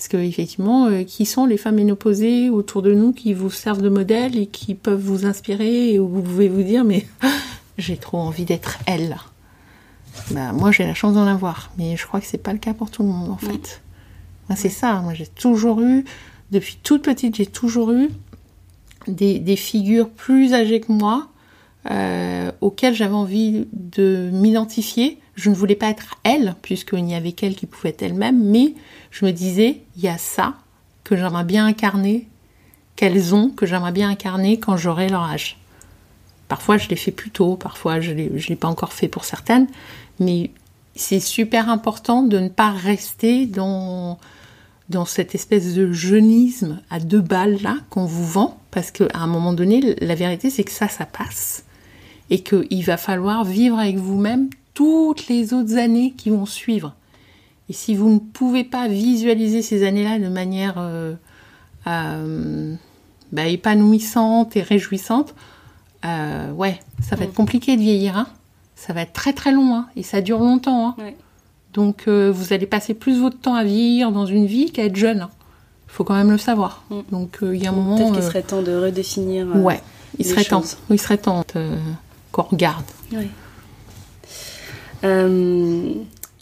Parce 0.00 0.08
que 0.08 0.16
effectivement, 0.16 0.86
euh, 0.86 1.04
qui 1.04 1.26
sont 1.26 1.44
les 1.44 1.58
femmes 1.58 1.74
ménopausées 1.74 2.48
autour 2.48 2.80
de 2.80 2.94
nous 2.94 3.12
qui 3.12 3.34
vous 3.34 3.50
servent 3.50 3.82
de 3.82 3.90
modèle 3.90 4.38
et 4.38 4.46
qui 4.46 4.74
peuvent 4.74 4.98
vous 4.98 5.26
inspirer 5.26 5.92
et 5.92 5.98
où 5.98 6.08
vous 6.08 6.22
pouvez 6.22 6.48
vous 6.48 6.62
dire 6.62 6.84
mais 6.84 7.06
j'ai 7.76 7.98
trop 7.98 8.16
envie 8.16 8.46
d'être 8.46 8.78
elle. 8.86 9.18
Bah, 10.30 10.52
moi 10.54 10.70
j'ai 10.72 10.86
la 10.86 10.94
chance 10.94 11.12
d'en 11.12 11.26
avoir, 11.26 11.70
mais 11.76 11.98
je 11.98 12.06
crois 12.06 12.18
que 12.18 12.24
c'est 12.24 12.42
pas 12.42 12.54
le 12.54 12.58
cas 12.58 12.72
pour 12.72 12.90
tout 12.90 13.02
le 13.02 13.10
monde 13.10 13.28
en 13.28 13.36
fait. 13.36 13.82
c'est 14.56 14.70
ça. 14.70 15.02
Moi 15.02 15.12
j'ai 15.12 15.26
toujours 15.26 15.82
eu, 15.82 16.06
depuis 16.50 16.78
toute 16.82 17.02
petite, 17.02 17.36
j'ai 17.36 17.46
toujours 17.46 17.92
eu 17.92 18.08
des, 19.06 19.56
figures 19.56 20.10
plus 20.10 20.52
âgées 20.52 20.80
que 20.80 20.92
moi 20.92 21.28
euh, 21.90 22.50
auxquelles 22.60 22.94
j'avais 22.94 23.14
envie 23.14 23.66
de 23.72 24.28
m'identifier 24.32 25.18
je 25.40 25.50
ne 25.50 25.54
voulais 25.54 25.74
pas 25.74 25.88
être 25.88 26.16
elle, 26.22 26.54
puisqu'il 26.62 27.04
n'y 27.04 27.14
avait 27.14 27.32
qu'elle 27.32 27.54
qui 27.54 27.66
pouvait 27.66 27.90
être 27.90 28.02
elle-même, 28.02 28.44
mais 28.44 28.74
je 29.10 29.24
me 29.24 29.32
disais, 29.32 29.80
il 29.96 30.02
y 30.02 30.08
a 30.08 30.18
ça 30.18 30.54
que 31.02 31.16
j'aimerais 31.16 31.44
bien 31.44 31.66
incarner, 31.66 32.28
qu'elles 32.94 33.34
ont, 33.34 33.48
que 33.48 33.64
j'aimerais 33.64 33.92
bien 33.92 34.10
incarner 34.10 34.58
quand 34.58 34.76
j'aurai 34.76 35.08
leur 35.08 35.22
âge. 35.22 35.58
Parfois, 36.48 36.76
je 36.76 36.88
l'ai 36.88 36.96
fait 36.96 37.10
plus 37.10 37.30
tôt, 37.30 37.56
parfois, 37.56 38.00
je 38.00 38.12
ne 38.12 38.28
l'ai 38.28 38.56
pas 38.56 38.68
encore 38.68 38.92
fait 38.92 39.08
pour 39.08 39.24
certaines, 39.24 39.66
mais 40.18 40.50
c'est 40.94 41.20
super 41.20 41.70
important 41.70 42.22
de 42.22 42.38
ne 42.38 42.48
pas 42.48 42.70
rester 42.70 43.46
dans, 43.46 44.18
dans 44.90 45.04
cette 45.04 45.34
espèce 45.34 45.74
de 45.74 45.92
jeunisme 45.92 46.80
à 46.90 46.98
deux 46.98 47.20
balles 47.20 47.58
là 47.62 47.76
qu'on 47.88 48.04
vous 48.04 48.26
vend, 48.26 48.58
parce 48.70 48.90
qu'à 48.90 49.08
un 49.14 49.26
moment 49.26 49.52
donné, 49.52 49.96
la 50.00 50.14
vérité, 50.14 50.50
c'est 50.50 50.64
que 50.64 50.72
ça, 50.72 50.88
ça 50.88 51.06
passe. 51.06 51.64
Et 52.28 52.40
qu'il 52.40 52.84
va 52.84 52.96
falloir 52.96 53.44
vivre 53.44 53.78
avec 53.78 53.96
vous-même 53.96 54.50
toutes 54.74 55.28
les 55.28 55.54
autres 55.54 55.76
années 55.76 56.12
qui 56.16 56.30
vont 56.30 56.46
suivre. 56.46 56.94
Et 57.68 57.72
si 57.72 57.94
vous 57.94 58.10
ne 58.10 58.18
pouvez 58.18 58.64
pas 58.64 58.88
visualiser 58.88 59.62
ces 59.62 59.86
années-là 59.86 60.18
de 60.18 60.28
manière 60.28 60.74
euh, 60.78 61.14
euh, 61.86 62.74
bah, 63.30 63.46
épanouissante 63.46 64.56
et 64.56 64.62
réjouissante, 64.62 65.34
euh, 66.04 66.50
ouais, 66.52 66.80
ça 67.00 67.14
va 67.14 67.24
être 67.24 67.30
mm. 67.30 67.34
compliqué 67.34 67.76
de 67.76 67.80
vieillir. 67.80 68.16
Hein. 68.16 68.26
Ça 68.74 68.92
va 68.92 69.02
être 69.02 69.12
très 69.12 69.32
très 69.32 69.52
long 69.52 69.74
hein, 69.74 69.86
et 69.94 70.02
ça 70.02 70.20
dure 70.20 70.40
longtemps. 70.40 70.96
Hein. 70.98 71.12
Donc 71.72 72.08
vous 72.08 72.52
allez 72.52 72.66
passer 72.66 72.94
plus 72.94 73.20
votre 73.20 73.38
temps 73.38 73.54
à 73.54 73.64
vieillir 73.64 74.12
dans 74.12 74.26
une 74.26 74.46
vie 74.46 74.72
qu'à 74.72 74.84
être 74.84 74.96
jeune. 74.96 75.18
Il 75.18 75.22
hein. 75.22 75.30
faut 75.86 76.04
quand 76.04 76.14
même 76.14 76.30
le 76.30 76.38
savoir. 76.38 76.84
Mm. 76.90 77.00
Donc 77.12 77.38
il 77.42 77.62
y 77.62 77.66
a 77.66 77.70
un 77.70 77.72
moment. 77.72 77.96
Peut-être 77.96 78.14
qu'il 78.14 78.22
serait 78.22 78.42
temps 78.42 78.62
de 78.62 78.74
redéfinir. 78.74 79.46
ouais, 79.56 79.80
il 80.18 80.26
serait 80.26 80.44
temps. 80.44 80.64
Il 80.90 81.00
serait 81.00 81.18
temps 81.18 81.44
qu'on 82.32 82.42
regarde. 82.42 82.84
Ouais. 83.12 83.28
Euh, 85.04 85.92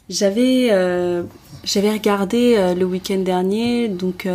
j'avais 0.08 0.68
euh, 0.70 1.22
j'avais 1.64 1.92
regardé 1.92 2.54
euh, 2.56 2.74
le 2.74 2.84
week-end 2.84 3.18
dernier 3.18 3.88
donc 3.88 4.26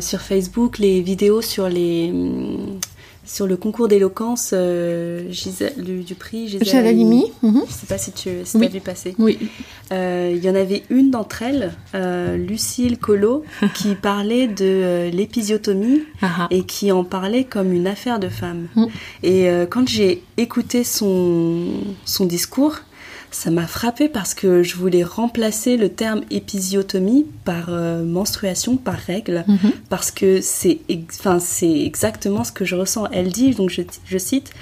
sur 0.00 0.20
Facebook 0.20 0.78
les 0.78 1.02
vidéos 1.02 1.42
sur 1.42 1.68
les 1.68 2.12
sur 3.26 3.46
le 3.46 3.56
concours 3.56 3.88
d'éloquence 3.88 4.54
du 4.54 6.14
prix 6.18 6.48
Gisèle 6.48 6.86
Halimi. 6.86 7.24
Mhm. 7.42 7.62
Je 7.66 7.72
sais 7.72 7.86
pas 7.86 7.98
si 7.98 8.12
tu 8.12 8.30
si 8.44 8.56
as 8.56 8.68
vu 8.68 8.80
passer. 8.80 9.14
Oui. 9.18 9.38
Il 9.90 10.38
y 10.42 10.48
en 10.48 10.54
avait 10.54 10.82
une 10.90 11.10
d'entre 11.10 11.42
elles, 11.42 11.72
Lucille 12.38 12.98
Colo, 12.98 13.44
qui 13.74 13.94
parlait 13.94 14.46
de 14.46 15.10
l'épisiotomie 15.12 16.02
ah 16.22 16.30
ah. 16.38 16.48
et 16.50 16.64
qui 16.64 16.92
en 16.92 17.04
parlait 17.04 17.44
comme 17.44 17.72
une 17.72 17.86
affaire 17.86 18.18
de 18.18 18.28
femme. 18.28 18.68
Mm. 18.74 18.86
Et 19.22 19.48
quand 19.70 19.88
j'ai 19.88 20.22
écouté 20.36 20.84
son, 20.84 21.66
son 22.04 22.26
discours, 22.26 22.76
ça 23.36 23.50
m'a 23.50 23.66
frappé 23.66 24.08
parce 24.08 24.32
que 24.32 24.62
je 24.62 24.76
voulais 24.76 25.04
remplacer 25.04 25.76
le 25.76 25.90
terme 25.90 26.22
épisiotomie 26.30 27.26
par 27.44 27.66
euh, 27.68 28.02
menstruation, 28.02 28.78
par 28.78 28.94
règle, 28.94 29.44
mhm. 29.46 29.72
parce 29.90 30.10
que 30.10 30.40
c'est 30.40 30.78
enfin, 31.20 31.36
exactement 31.60 32.44
ce 32.44 32.52
que 32.52 32.64
je 32.64 32.74
ressens. 32.74 33.08
Elle 33.12 33.30
dit, 33.30 33.50
donc 33.50 33.68
je, 33.68 34.18
cite, 34.18 34.52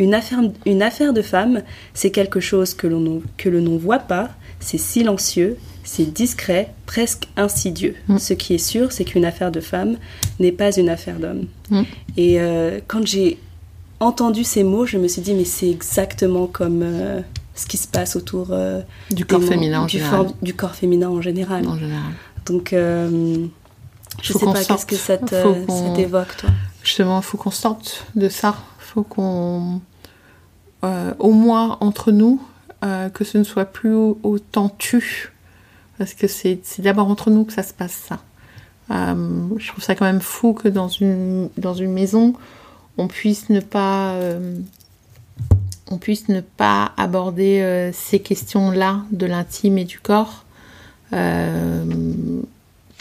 une 0.00 0.14
affaire, 0.14 0.40
une 0.66 0.82
affaire 0.82 1.12
de 1.12 1.22
femme, 1.22 1.62
c'est 1.94 2.10
quelque 2.10 2.40
chose 2.40 2.74
que 2.74 2.88
l'on 2.88 3.22
ne 3.44 3.78
voit 3.78 4.00
pas, 4.00 4.30
c'est 4.58 4.78
silencieux, 4.78 5.56
c'est 5.84 6.12
discret, 6.12 6.74
presque 6.86 7.28
insidieux. 7.36 7.94
Mhm. 8.08 8.18
Ce 8.18 8.34
qui 8.34 8.54
est 8.54 8.58
sûr, 8.58 8.90
c'est 8.90 9.04
qu'une 9.04 9.26
affaire 9.26 9.52
de 9.52 9.60
femme 9.60 9.96
n'est 10.40 10.50
pas 10.50 10.76
une 10.76 10.88
affaire 10.88 11.20
d'homme. 11.20 11.46
Mhm. 11.70 11.84
Et 12.16 12.40
euh, 12.40 12.80
quand 12.88 13.06
j'ai 13.06 13.38
entendu 14.00 14.42
ces 14.42 14.64
mots, 14.64 14.86
je 14.86 14.98
me 14.98 15.06
suis 15.06 15.22
dit, 15.22 15.34
mais 15.34 15.44
c'est 15.44 15.70
exactement 15.70 16.48
comme... 16.48 16.80
Euh, 16.82 17.20
ce 17.54 17.66
qui 17.66 17.76
se 17.76 17.86
passe 17.86 18.16
autour 18.16 18.48
euh, 18.50 18.82
du 19.10 19.24
corps 19.24 19.42
féminin 19.42 19.82
en 19.82 19.86
du, 19.86 19.98
général. 19.98 20.26
du 20.42 20.54
corps 20.54 20.74
féminin 20.74 21.08
en 21.08 21.20
général. 21.20 21.66
En 21.66 21.78
général. 21.78 22.12
Donc, 22.46 22.72
euh, 22.72 23.46
je 24.22 24.32
sais 24.32 24.44
pas 24.44 24.64
qu'est-ce 24.64 24.86
que 24.86 24.96
ça 24.96 25.16
t'évoque, 25.18 26.36
toi? 26.36 26.50
Justement, 26.82 27.20
il 27.20 27.24
faut 27.24 27.38
qu'on 27.38 27.50
sorte 27.50 28.06
de 28.14 28.28
ça. 28.28 28.56
Il 28.80 28.84
faut 28.84 29.02
qu'on, 29.04 29.80
euh, 30.84 31.14
au 31.18 31.30
moins 31.30 31.78
entre 31.80 32.12
nous, 32.12 32.42
que 33.14 33.24
ce 33.24 33.38
ne 33.38 33.44
soit 33.44 33.64
plus 33.64 33.94
autant 33.94 34.68
tu, 34.76 35.32
parce 35.96 36.12
que 36.12 36.26
c'est 36.26 36.60
d'abord 36.80 37.08
entre 37.08 37.30
nous 37.30 37.44
que 37.44 37.52
ça 37.54 37.62
se 37.62 37.72
passe 37.72 37.92
ça. 38.08 38.18
je 38.90 39.68
trouve 39.68 39.82
ça 39.82 39.94
quand 39.94 40.04
même 40.04 40.20
fou 40.20 40.52
que 40.52 40.68
dans 40.68 40.88
une 40.88 41.48
dans 41.56 41.72
une 41.72 41.92
maison, 41.92 42.34
on 42.98 43.08
puisse 43.08 43.48
ne 43.48 43.60
pas 43.60 44.14
on 45.90 45.98
puisse 45.98 46.28
ne 46.28 46.40
pas 46.40 46.92
aborder 46.96 47.60
euh, 47.60 47.90
ces 47.92 48.20
questions-là 48.20 49.02
de 49.10 49.26
l'intime 49.26 49.78
et 49.78 49.84
du 49.84 49.98
corps 49.98 50.44
euh, 51.12 51.84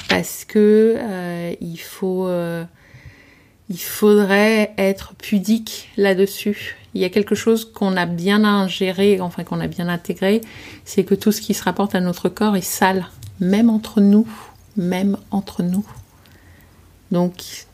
parce 0.10 0.46
que 0.46 0.96
euh, 0.98 1.54
il 1.62 1.78
faut 1.78 2.30
il 3.70 3.80
faudrait 3.80 4.74
être 4.78 5.14
pudique 5.16 5.90
là-dessus. 5.98 6.76
Il 6.94 7.02
y 7.02 7.06
a 7.06 7.10
quelque 7.10 7.34
chose 7.34 7.66
qu'on 7.66 7.96
a 7.96 8.06
bien 8.06 8.44
ingéré, 8.44 9.20
enfin 9.22 9.44
qu'on 9.44 9.62
a 9.62 9.68
bien 9.68 9.88
intégré, 9.88 10.42
c'est 10.86 11.04
que 11.04 11.16
tout 11.16 11.32
ce 11.32 11.42
qui 11.42 11.54
se 11.54 11.64
rapporte 11.64 11.96
à 11.96 12.02
notre 12.02 12.30
corps 12.30 12.56
est 12.56 12.62
sale, 12.62 13.08
même 13.40 13.70
entre 13.70 14.02
nous, 14.02 14.28
même 14.76 15.18
entre 15.32 15.64
nous. 15.64 15.86
Donc 17.12 17.66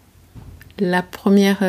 la 0.78 1.02
première 1.02 1.64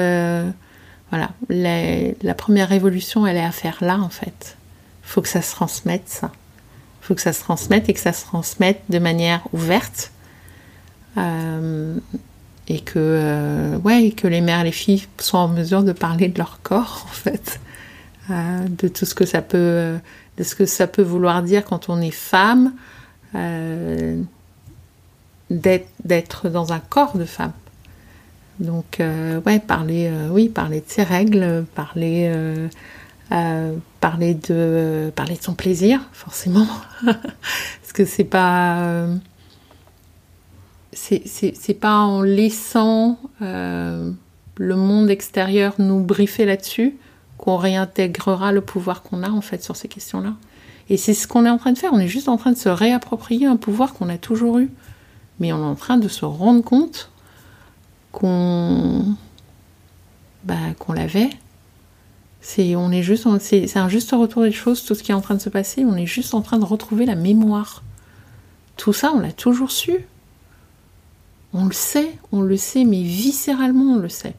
voilà, 1.10 1.30
la, 1.48 2.34
première 2.34 2.68
révolution, 2.68 3.26
elle 3.26 3.36
est 3.36 3.44
à 3.44 3.50
faire 3.50 3.78
là, 3.80 3.98
en 3.98 4.08
fait. 4.08 4.56
Il 5.04 5.08
faut 5.08 5.20
que 5.20 5.28
ça 5.28 5.42
se 5.42 5.52
transmette, 5.52 6.08
ça. 6.08 6.30
Il 7.02 7.06
faut 7.06 7.14
que 7.16 7.20
ça 7.20 7.32
se 7.32 7.40
transmette 7.40 7.88
et 7.88 7.94
que 7.94 8.00
ça 8.00 8.12
se 8.12 8.24
transmette 8.24 8.80
de 8.88 9.00
manière 9.00 9.42
ouverte. 9.52 10.12
Euh, 11.18 11.96
et 12.68 12.80
que, 12.80 12.92
euh, 12.98 13.78
ouais, 13.78 14.12
que 14.12 14.28
les 14.28 14.40
mères 14.40 14.60
et 14.60 14.64
les 14.64 14.72
filles 14.72 15.08
soient 15.18 15.40
en 15.40 15.48
mesure 15.48 15.82
de 15.82 15.92
parler 15.92 16.28
de 16.28 16.38
leur 16.38 16.60
corps, 16.62 17.06
en 17.10 17.12
fait. 17.12 17.60
Euh, 18.30 18.68
de 18.68 18.86
tout 18.86 19.04
ce 19.04 19.14
que 19.16 19.26
ça 19.26 19.42
peut, 19.42 19.98
de 20.36 20.44
ce 20.44 20.54
que 20.54 20.64
ça 20.64 20.86
peut 20.86 21.02
vouloir 21.02 21.42
dire 21.42 21.64
quand 21.64 21.88
on 21.88 22.00
est 22.00 22.12
femme, 22.12 22.72
d'être 25.50 26.48
dans 26.48 26.72
un 26.72 26.78
corps 26.78 27.16
de 27.16 27.24
femme. 27.24 27.52
Donc, 28.60 29.00
euh, 29.00 29.40
ouais, 29.46 29.58
parler, 29.58 30.08
euh, 30.12 30.28
oui, 30.30 30.50
parler 30.50 30.80
de 30.80 30.84
ses 30.86 31.02
règles, 31.02 31.64
parler, 31.74 32.30
euh, 33.32 33.74
parler 34.00 34.34
de, 34.34 35.10
parler 35.16 35.36
de 35.36 35.42
son 35.42 35.54
plaisir, 35.54 36.00
forcément, 36.12 36.66
parce 37.04 37.92
que 37.94 38.04
c'est 38.04 38.24
pas, 38.24 39.06
c'est 40.92 41.80
pas 41.80 41.96
en 41.96 42.20
laissant 42.20 43.18
le 43.40 44.76
monde 44.76 45.08
extérieur 45.08 45.74
nous 45.78 46.00
briefer 46.00 46.44
là-dessus 46.44 46.96
qu'on 47.38 47.56
réintégrera 47.56 48.52
le 48.52 48.60
pouvoir 48.60 49.02
qu'on 49.02 49.22
a 49.22 49.30
en 49.30 49.40
fait 49.40 49.64
sur 49.64 49.74
ces 49.74 49.88
questions-là. 49.88 50.34
Et 50.90 50.98
c'est 50.98 51.14
ce 51.14 51.26
qu'on 51.26 51.46
est 51.46 51.50
en 51.50 51.56
train 51.56 51.72
de 51.72 51.78
faire. 51.78 51.94
On 51.94 51.98
est 52.00 52.08
juste 52.08 52.28
en 52.28 52.36
train 52.36 52.52
de 52.52 52.58
se 52.58 52.68
réapproprier 52.68 53.46
un 53.46 53.56
pouvoir 53.56 53.94
qu'on 53.94 54.10
a 54.10 54.18
toujours 54.18 54.58
eu, 54.58 54.70
mais 55.38 55.50
on 55.54 55.60
est 55.62 55.66
en 55.66 55.76
train 55.76 55.96
de 55.96 56.08
se 56.08 56.26
rendre 56.26 56.62
compte 56.62 57.09
qu'on 58.12 59.16
bah, 60.44 60.56
l'avait. 60.94 61.30
C'est 62.40 62.74
on 62.74 62.90
est 62.90 63.02
juste 63.02 63.26
c'est 63.40 63.76
un 63.76 63.88
juste 63.88 64.12
retour 64.12 64.42
des 64.42 64.52
choses 64.52 64.84
tout 64.84 64.94
ce 64.94 65.02
qui 65.02 65.12
est 65.12 65.14
en 65.14 65.20
train 65.20 65.34
de 65.34 65.40
se 65.40 65.50
passer, 65.50 65.84
on 65.84 65.96
est 65.96 66.06
juste 66.06 66.34
en 66.34 66.40
train 66.40 66.58
de 66.58 66.64
retrouver 66.64 67.04
la 67.04 67.14
mémoire. 67.14 67.82
Tout 68.76 68.94
ça, 68.94 69.12
on 69.14 69.20
l'a 69.20 69.32
toujours 69.32 69.70
su. 69.70 70.06
On 71.52 71.66
le 71.66 71.72
sait, 71.72 72.16
on 72.32 72.40
le 72.40 72.56
sait 72.56 72.84
mais 72.84 73.02
viscéralement 73.02 73.94
on 73.94 73.96
le 73.96 74.08
sait. 74.08 74.34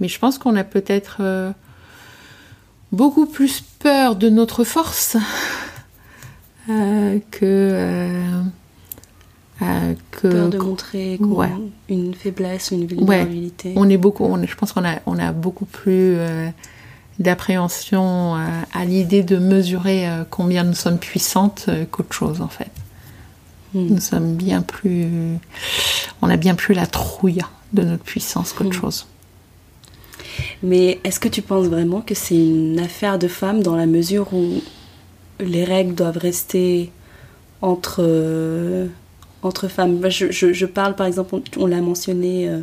Mais 0.00 0.08
je 0.08 0.18
pense 0.18 0.38
qu'on 0.38 0.56
a 0.56 0.64
peut-être 0.64 1.18
euh, 1.20 1.52
beaucoup 2.92 3.26
plus 3.26 3.62
peur 3.78 4.16
de 4.16 4.28
notre 4.28 4.64
force 4.64 5.16
euh, 6.68 7.18
que 7.30 7.44
euh, 7.44 8.42
que 10.10 10.28
peur 10.28 10.48
de 10.48 10.58
montrer 10.58 11.18
une 11.88 12.14
faiblesse, 12.14 12.70
une 12.70 12.86
vulnérabilité. 12.86 13.74
On 13.76 13.88
est 13.88 13.96
beaucoup, 13.96 14.36
je 14.44 14.54
pense 14.54 14.72
qu'on 14.72 14.84
a, 14.84 14.96
on 15.06 15.18
a 15.18 15.32
beaucoup 15.32 15.66
plus 15.66 16.16
d'appréhension 17.18 18.34
à 18.34 18.84
l'idée 18.84 19.22
de 19.22 19.36
mesurer 19.36 20.06
combien 20.30 20.64
nous 20.64 20.74
sommes 20.74 20.98
puissantes 20.98 21.68
qu'autre 21.90 22.14
chose 22.14 22.40
en 22.40 22.48
fait. 22.48 22.70
Hmm. 23.74 23.86
Nous 23.88 24.00
sommes 24.00 24.34
bien 24.34 24.62
plus, 24.62 25.06
on 26.22 26.28
a 26.28 26.36
bien 26.36 26.54
plus 26.54 26.74
la 26.74 26.86
trouille 26.86 27.42
de 27.72 27.82
notre 27.82 28.02
puissance 28.02 28.52
qu'autre 28.52 28.70
hmm. 28.70 28.80
chose. 28.80 29.06
Mais 30.62 31.00
est-ce 31.04 31.20
que 31.20 31.28
tu 31.28 31.42
penses 31.42 31.66
vraiment 31.66 32.00
que 32.00 32.14
c'est 32.14 32.36
une 32.36 32.78
affaire 32.78 33.18
de 33.18 33.28
femme 33.28 33.62
dans 33.62 33.76
la 33.76 33.86
mesure 33.86 34.32
où 34.32 34.62
les 35.38 35.64
règles 35.64 35.94
doivent 35.94 36.18
rester 36.18 36.90
entre, 37.62 38.00
euh, 38.00 38.86
entre 39.42 39.68
femmes 39.68 40.08
je, 40.10 40.30
je, 40.30 40.66
parle 40.66 40.94
par 40.94 41.06
exemple, 41.06 41.40
on, 41.56 41.66
l'a 41.66 41.80
mentionné 41.80 42.48
euh, 42.48 42.60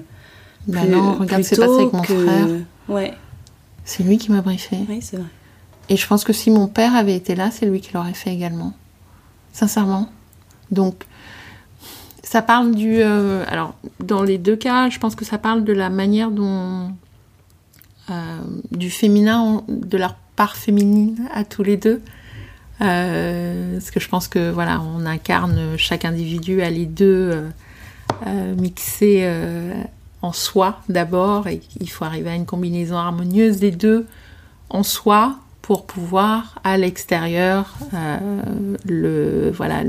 bah 0.67 0.85
non, 0.85 1.13
regarde 1.13 1.43
ce 1.43 1.49
qui 1.49 1.55
s'est 1.55 1.61
passé 1.61 1.75
avec 1.75 1.93
mon 1.93 2.03
frère. 2.03 2.47
Ouais. 2.89 3.13
C'est 3.85 4.03
lui 4.03 4.17
qui 4.17 4.31
m'a 4.31 4.41
briefé. 4.41 4.77
Oui, 4.89 4.99
c'est 5.01 5.17
vrai. 5.17 5.27
Et 5.89 5.95
je 5.95 6.05
pense 6.05 6.23
que 6.23 6.33
si 6.33 6.51
mon 6.51 6.67
père 6.67 6.95
avait 6.95 7.15
été 7.15 7.35
là, 7.35 7.51
c'est 7.51 7.65
lui 7.65 7.79
qui 7.79 7.93
l'aurait 7.93 8.13
fait 8.13 8.33
également. 8.33 8.73
Sincèrement. 9.53 10.09
Donc, 10.71 11.05
ça 12.21 12.41
parle 12.41 12.75
du. 12.75 12.97
Euh, 13.01 13.45
alors, 13.47 13.75
dans 14.03 14.23
les 14.23 14.37
deux 14.37 14.57
cas, 14.57 14.89
je 14.89 14.99
pense 14.99 15.15
que 15.15 15.23
ça 15.23 15.37
parle 15.37 15.63
de 15.63 15.73
la 15.73 15.89
manière 15.89 16.31
dont. 16.31 16.91
Euh, 18.09 18.37
du 18.71 18.89
féminin, 18.89 19.63
de 19.67 19.97
leur 19.97 20.15
part 20.35 20.55
féminine 20.55 21.27
à 21.33 21.43
tous 21.43 21.63
les 21.63 21.75
deux. 21.75 22.01
Euh, 22.81 23.73
parce 23.73 23.91
que 23.91 23.99
je 23.99 24.07
pense 24.07 24.27
que 24.27 24.51
voilà, 24.51 24.81
on 24.81 25.05
incarne 25.05 25.77
chaque 25.77 26.05
individu 26.05 26.61
à 26.61 26.69
les 26.69 26.85
deux 26.85 27.43
mixés 28.57 29.29
en 30.21 30.33
soi 30.33 30.79
d'abord, 30.89 31.47
et 31.47 31.61
il 31.79 31.89
faut 31.89 32.05
arriver 32.05 32.29
à 32.29 32.35
une 32.35 32.45
combinaison 32.45 32.97
harmonieuse 32.97 33.57
des 33.57 33.71
deux 33.71 34.07
en 34.69 34.83
soi 34.83 35.37
pour 35.67 35.85
pouvoir 35.85 36.59
à 36.63 36.77
l'extérieur 36.77 37.75
euh, 37.93 38.17
le 38.85 39.51
voilà 39.51 39.83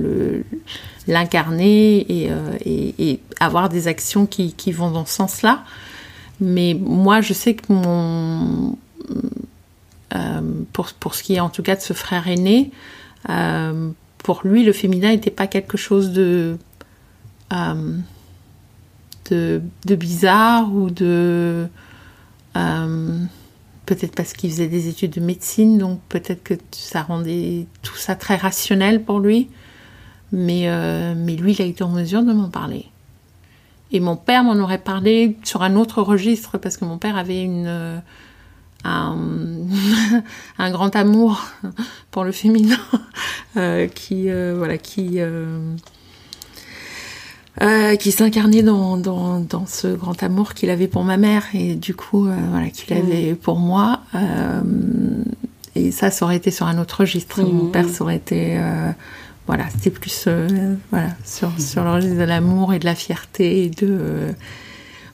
l'incarner 1.06 2.04
et, 2.08 2.30
euh, 2.32 3.16
avoir 3.38 3.68
des 3.68 3.86
actions 3.86 4.26
qui, 4.26 4.72
vont 4.72 4.90
dans 4.90 5.06
ce 5.06 5.14
sens-là. 5.14 5.62
Mais 6.40 6.74
moi, 6.74 7.20
je 7.20 7.32
sais 7.32 7.54
que 7.54 7.72
mon 7.72 8.76
euh, 9.10 9.14
pour, 10.72 10.92
pour 10.94 11.14
ce 11.14 11.22
qui 11.22 11.34
est 11.34 11.40
en 11.40 11.50
tout 11.50 11.62
cas 11.62 11.76
de 11.76 11.80
ce 11.80 11.92
frère 11.92 12.28
aîné, 12.28 12.70
pour 14.18 14.40
lui, 14.44 14.64
le 14.64 14.72
féminin 14.72 15.10
n'était 15.10 15.30
pas 15.30 15.46
quelque 15.46 15.76
chose 15.76 16.12
de, 16.12 16.56
de, 19.30 19.62
de 19.86 19.94
bizarre 19.94 20.72
ou 20.74 20.90
de 20.90 21.68
peut-être 23.88 24.14
parce 24.14 24.34
qu'il 24.34 24.50
faisait 24.50 24.68
des 24.68 24.88
études 24.88 25.12
de 25.12 25.20
médecine, 25.20 25.78
donc 25.78 26.00
peut-être 26.10 26.42
que 26.42 26.54
ça 26.72 27.02
rendait 27.02 27.66
tout 27.82 27.96
ça 27.96 28.14
très 28.16 28.36
rationnel 28.36 29.02
pour 29.02 29.18
lui. 29.18 29.48
Mais, 30.30 30.64
euh, 30.68 31.14
mais 31.16 31.36
lui, 31.36 31.52
il 31.54 31.62
a 31.62 31.64
été 31.64 31.82
en 31.82 31.88
mesure 31.88 32.22
de 32.22 32.34
m'en 32.34 32.50
parler. 32.50 32.84
Et 33.90 34.00
mon 34.00 34.16
père 34.16 34.44
m'en 34.44 34.56
aurait 34.56 34.76
parlé 34.76 35.38
sur 35.42 35.62
un 35.62 35.74
autre 35.74 36.02
registre, 36.02 36.58
parce 36.58 36.76
que 36.76 36.84
mon 36.84 36.98
père 36.98 37.16
avait 37.16 37.42
une, 37.42 37.64
euh, 37.66 37.98
un, 38.84 39.16
un, 40.58 40.70
grand 40.70 40.94
amour 40.96 41.44
pour 42.10 42.24
le 42.24 42.32
féminin, 42.32 42.78
euh, 43.56 43.86
qui, 43.88 44.30
voilà, 44.30 44.78
qui, 44.78 45.20
euh, 47.60 47.96
qui 47.96 48.12
s'incarnait 48.12 48.62
dans, 48.62 48.96
dans, 48.96 49.40
dans, 49.40 49.66
ce 49.66 49.88
grand 49.88 50.22
amour 50.22 50.54
qu'il 50.54 50.70
avait 50.70 50.86
pour 50.86 51.02
ma 51.02 51.16
mère 51.16 51.44
et 51.54 51.74
du 51.74 51.92
coup 51.92 52.28
euh, 52.28 52.36
voilà 52.50 52.68
qu'il 52.68 52.96
avait 52.96 53.34
pour 53.34 53.58
moi 53.58 54.02
euh, 54.14 54.60
et 55.74 55.90
ça 55.90 56.12
ça 56.12 56.24
aurait 56.24 56.36
été 56.36 56.52
sur 56.52 56.66
un 56.66 56.78
autre 56.78 57.00
registre 57.00 57.42
mon 57.42 57.64
mm. 57.64 57.72
père 57.72 57.88
ça 57.88 58.04
aurait 58.04 58.14
été 58.14 58.60
voilà 59.48 59.64
c'était 59.70 59.90
plus 59.90 60.28
voilà 60.92 61.08
sur, 61.24 61.48
mm. 61.48 61.58
sur 61.58 61.82
le 61.82 61.90
registre 61.90 62.18
de 62.18 62.22
l'amour 62.22 62.74
et 62.74 62.78
de 62.78 62.84
la 62.84 62.94
fierté 62.94 63.64
et 63.64 63.70
de 63.70 64.28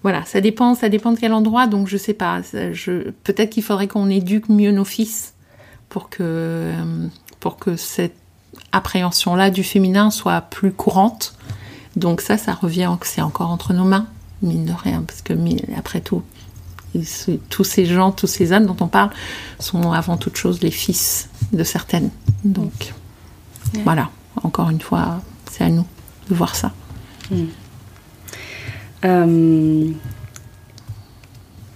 voilà 0.04 0.24
ça 0.24 0.40
dépend 0.40 0.76
ça 0.76 0.88
dépend 0.88 1.10
de 1.10 1.18
quel 1.18 1.32
endroit 1.32 1.66
donc 1.66 1.88
je 1.88 1.96
sais 1.96 2.14
pas 2.14 2.40
je 2.72 3.10
peut-être 3.24 3.50
qu'il 3.50 3.64
faudrait 3.64 3.88
qu'on 3.88 4.08
éduque 4.08 4.48
mieux 4.48 4.70
nos 4.70 4.84
fils 4.84 5.34
pour 5.88 6.08
que 6.08 6.72
pour 7.40 7.56
que 7.56 7.74
cette 7.74 8.14
appréhension 8.70 9.34
là 9.34 9.50
du 9.50 9.64
féminin 9.64 10.12
soit 10.12 10.40
plus 10.42 10.70
courante 10.70 11.34
donc 11.96 12.20
ça, 12.20 12.36
ça 12.36 12.54
revient, 12.54 12.90
c'est 13.02 13.20
encore 13.20 13.50
entre 13.50 13.72
nos 13.72 13.84
mains, 13.84 14.06
mine 14.42 14.64
de 14.64 14.72
rien, 14.72 15.02
parce 15.02 15.22
que 15.22 15.34
après 15.76 16.00
tout, 16.00 16.22
tous 17.48 17.64
ces 17.64 17.86
gens, 17.86 18.10
tous 18.10 18.26
ces 18.26 18.52
âmes 18.52 18.66
dont 18.66 18.76
on 18.80 18.88
parle, 18.88 19.10
sont 19.60 19.92
avant 19.92 20.16
toute 20.16 20.36
chose 20.36 20.60
les 20.60 20.70
fils 20.70 21.28
de 21.52 21.62
certaines. 21.62 22.10
Donc 22.44 22.94
voilà, 23.84 24.10
encore 24.42 24.70
une 24.70 24.80
fois, 24.80 25.20
c'est 25.50 25.64
à 25.64 25.68
nous 25.68 25.86
de 26.28 26.34
voir 26.34 26.54
ça. 26.54 26.72
Hmm. 27.30 27.46
Euh, 29.04 29.90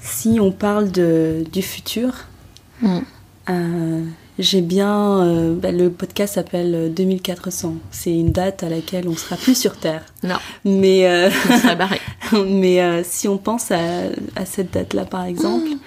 si 0.00 0.40
on 0.40 0.50
parle 0.50 0.90
de, 0.90 1.44
du 1.52 1.62
futur, 1.62 2.12
hmm. 2.82 2.98
euh, 3.50 4.04
j'ai 4.38 4.62
bien. 4.62 5.20
Euh, 5.22 5.54
bah, 5.54 5.72
le 5.72 5.90
podcast 5.90 6.34
s'appelle 6.34 6.92
2400. 6.94 7.68
Euh, 7.68 7.72
C'est 7.90 8.16
une 8.16 8.32
date 8.32 8.62
à 8.62 8.68
laquelle 8.68 9.08
on 9.08 9.16
sera 9.16 9.36
plus 9.36 9.58
sur 9.58 9.76
Terre. 9.76 10.04
Non. 10.22 10.36
Mais. 10.64 11.06
Euh, 11.06 11.30
mais 12.46 13.02
si 13.04 13.28
on 13.28 13.38
pense 13.38 13.70
à, 13.70 13.78
à 14.36 14.44
cette 14.44 14.72
date-là, 14.72 15.04
par 15.04 15.24
exemple, 15.24 15.68
mm. 15.68 15.78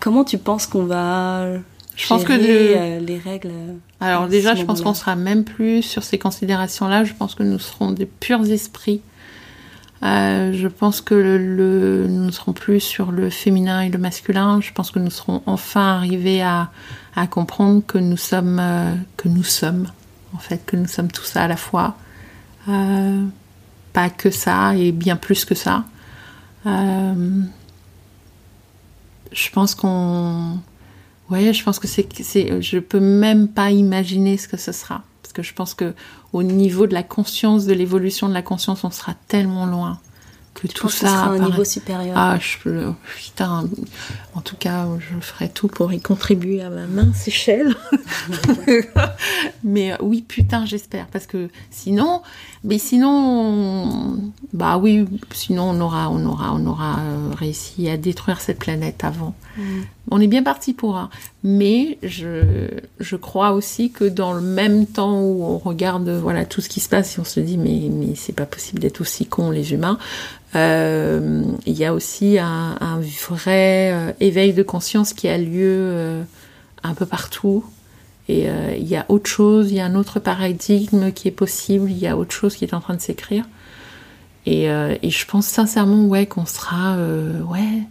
comment 0.00 0.24
tu 0.24 0.38
penses 0.38 0.66
qu'on 0.66 0.84
va. 0.84 1.46
Je 1.94 2.06
pense 2.08 2.24
que 2.24 2.32
les 2.32 3.18
règles. 3.18 3.50
Alors 4.00 4.26
déjà, 4.26 4.54
je 4.54 4.64
pense 4.64 4.80
qu'on 4.80 4.94
sera 4.94 5.14
même 5.14 5.44
plus 5.44 5.82
sur 5.82 6.02
ces 6.02 6.18
considérations-là. 6.18 7.04
Je 7.04 7.12
pense 7.12 7.34
que 7.34 7.42
nous 7.42 7.58
serons 7.58 7.92
des 7.92 8.06
purs 8.06 8.50
esprits. 8.50 9.02
Je 10.02 10.68
pense 10.68 11.00
que 11.00 12.06
nous 12.06 12.24
ne 12.24 12.30
serons 12.30 12.52
plus 12.52 12.80
sur 12.80 13.12
le 13.12 13.30
féminin 13.30 13.82
et 13.82 13.88
le 13.88 13.98
masculin. 13.98 14.60
Je 14.60 14.72
pense 14.72 14.90
que 14.90 14.98
nous 14.98 15.10
serons 15.10 15.42
enfin 15.46 15.96
arrivés 15.96 16.42
à, 16.42 16.70
comprendre 17.30 17.82
que 17.86 17.98
nous 17.98 18.16
sommes, 18.16 18.58
euh, 18.60 18.94
que 19.16 19.28
nous 19.28 19.44
sommes, 19.44 19.86
en 20.34 20.38
fait, 20.38 20.64
que 20.66 20.76
nous 20.76 20.88
sommes 20.88 21.10
tout 21.10 21.24
ça 21.24 21.44
à 21.44 21.48
la 21.48 21.56
fois. 21.56 21.96
Euh, 22.68 23.24
pas 23.92 24.08
que 24.08 24.30
ça 24.30 24.74
et 24.76 24.92
bien 24.92 25.16
plus 25.16 25.44
que 25.44 25.54
ça. 25.54 25.84
Euh, 26.66 27.42
je 29.30 29.50
pense 29.50 29.74
qu'on. 29.74 30.58
Ouais, 31.30 31.52
je 31.52 31.62
pense 31.62 31.78
que 31.78 31.86
c'est. 31.86 32.06
Je 32.60 32.78
peux 32.78 33.00
même 33.00 33.48
pas 33.48 33.70
imaginer 33.70 34.36
ce 34.36 34.48
que 34.48 34.56
ce 34.56 34.72
sera. 34.72 35.02
Parce 35.22 35.32
que 35.32 35.42
je 35.42 35.54
pense 35.54 35.74
que 35.74 35.94
au 36.32 36.42
niveau 36.42 36.86
de 36.86 36.94
la 36.94 37.02
conscience, 37.02 37.66
de 37.66 37.72
l'évolution 37.72 38.28
de 38.28 38.34
la 38.34 38.42
conscience, 38.42 38.84
on 38.84 38.90
sera 38.90 39.14
tellement 39.28 39.66
loin 39.66 39.98
que 40.54 40.66
tout 40.66 40.88
ça 40.88 41.06
sera 41.06 41.24
un 41.30 41.38
niveau 41.38 41.64
supérieur. 41.64 42.14
Ah, 42.16 42.38
je, 42.38 42.92
putain, 43.16 43.64
en 44.34 44.40
tout 44.40 44.56
cas, 44.56 44.88
je 44.98 45.20
ferai 45.20 45.50
tout 45.50 45.68
pour 45.68 45.92
y 45.92 46.00
contribuer 46.00 46.62
à 46.62 46.70
ma 46.70 46.86
mince 46.86 47.28
échelle. 47.28 47.74
mais 49.64 49.92
euh, 49.92 49.96
oui, 50.00 50.24
putain, 50.26 50.64
j'espère, 50.64 51.06
parce 51.08 51.26
que 51.26 51.50
sinon, 51.70 52.22
mais 52.64 52.78
sinon, 52.78 54.18
bah 54.54 54.78
oui, 54.78 55.06
sinon 55.34 55.64
on 55.70 55.80
aura, 55.80 56.08
on 56.08 56.24
aura, 56.24 56.54
on 56.54 56.64
aura 56.64 57.00
euh, 57.00 57.34
réussi 57.36 57.90
à 57.90 57.98
détruire 57.98 58.40
cette 58.40 58.58
planète 58.58 59.04
avant. 59.04 59.34
Mm. 59.58 59.62
On 60.10 60.20
est 60.20 60.28
bien 60.28 60.42
parti 60.42 60.72
pour 60.72 60.96
un, 60.96 61.10
mais 61.44 61.98
je, 62.02 62.68
je 63.00 63.16
crois 63.16 63.52
aussi 63.52 63.90
que 63.90 64.04
dans 64.04 64.32
le 64.32 64.40
même 64.40 64.86
temps 64.86 65.20
où 65.20 65.44
on 65.44 65.58
regarde, 65.58 66.08
voilà, 66.08 66.46
tout 66.46 66.62
ce 66.62 66.70
qui 66.70 66.80
se 66.80 66.88
passe, 66.88 67.18
et 67.18 67.20
on 67.20 67.24
se 67.24 67.40
dit 67.40 67.58
mais 67.58 67.90
mais 67.90 68.14
c'est 68.14 68.32
pas 68.32 68.46
possible 68.46 68.80
d'être 68.80 69.02
aussi 69.02 69.26
cons 69.26 69.50
les 69.50 69.74
humains. 69.74 69.98
Euh, 70.54 71.42
il 71.66 71.72
y 71.72 71.84
a 71.84 71.94
aussi 71.94 72.38
un, 72.38 73.00
vrai 73.28 73.92
euh, 73.92 74.12
éveil 74.20 74.52
de 74.52 74.62
conscience 74.62 75.14
qui 75.14 75.28
a 75.28 75.38
lieu 75.38 75.78
euh, 75.80 76.22
un 76.82 76.94
peu 76.94 77.06
partout. 77.06 77.64
Et 78.28 78.46
il 78.78 78.86
y 78.86 78.96
a 78.96 79.04
autre 79.08 79.28
chose, 79.28 79.72
il 79.72 79.76
y 79.76 79.80
a 79.80 79.84
un 79.84 79.96
autre 79.96 80.20
paradigme 80.20 81.10
qui 81.12 81.28
est 81.28 81.32
possible, 81.32 81.90
il 81.90 81.98
y 81.98 82.06
a 82.06 82.16
autre 82.16 82.32
chose 82.32 82.54
qui 82.54 82.64
est 82.64 82.72
en 82.72 82.80
train 82.80 82.94
de 82.94 83.00
s'écrire. 83.00 83.44
Et, 84.46 84.66
et, 84.66 85.10
je 85.10 85.26
pense 85.26 85.46
sincèrement 85.46 86.06
ouais, 86.06 86.24
qu'on 86.26 86.46
sera... 86.46 86.96
ouais, 86.96 87.82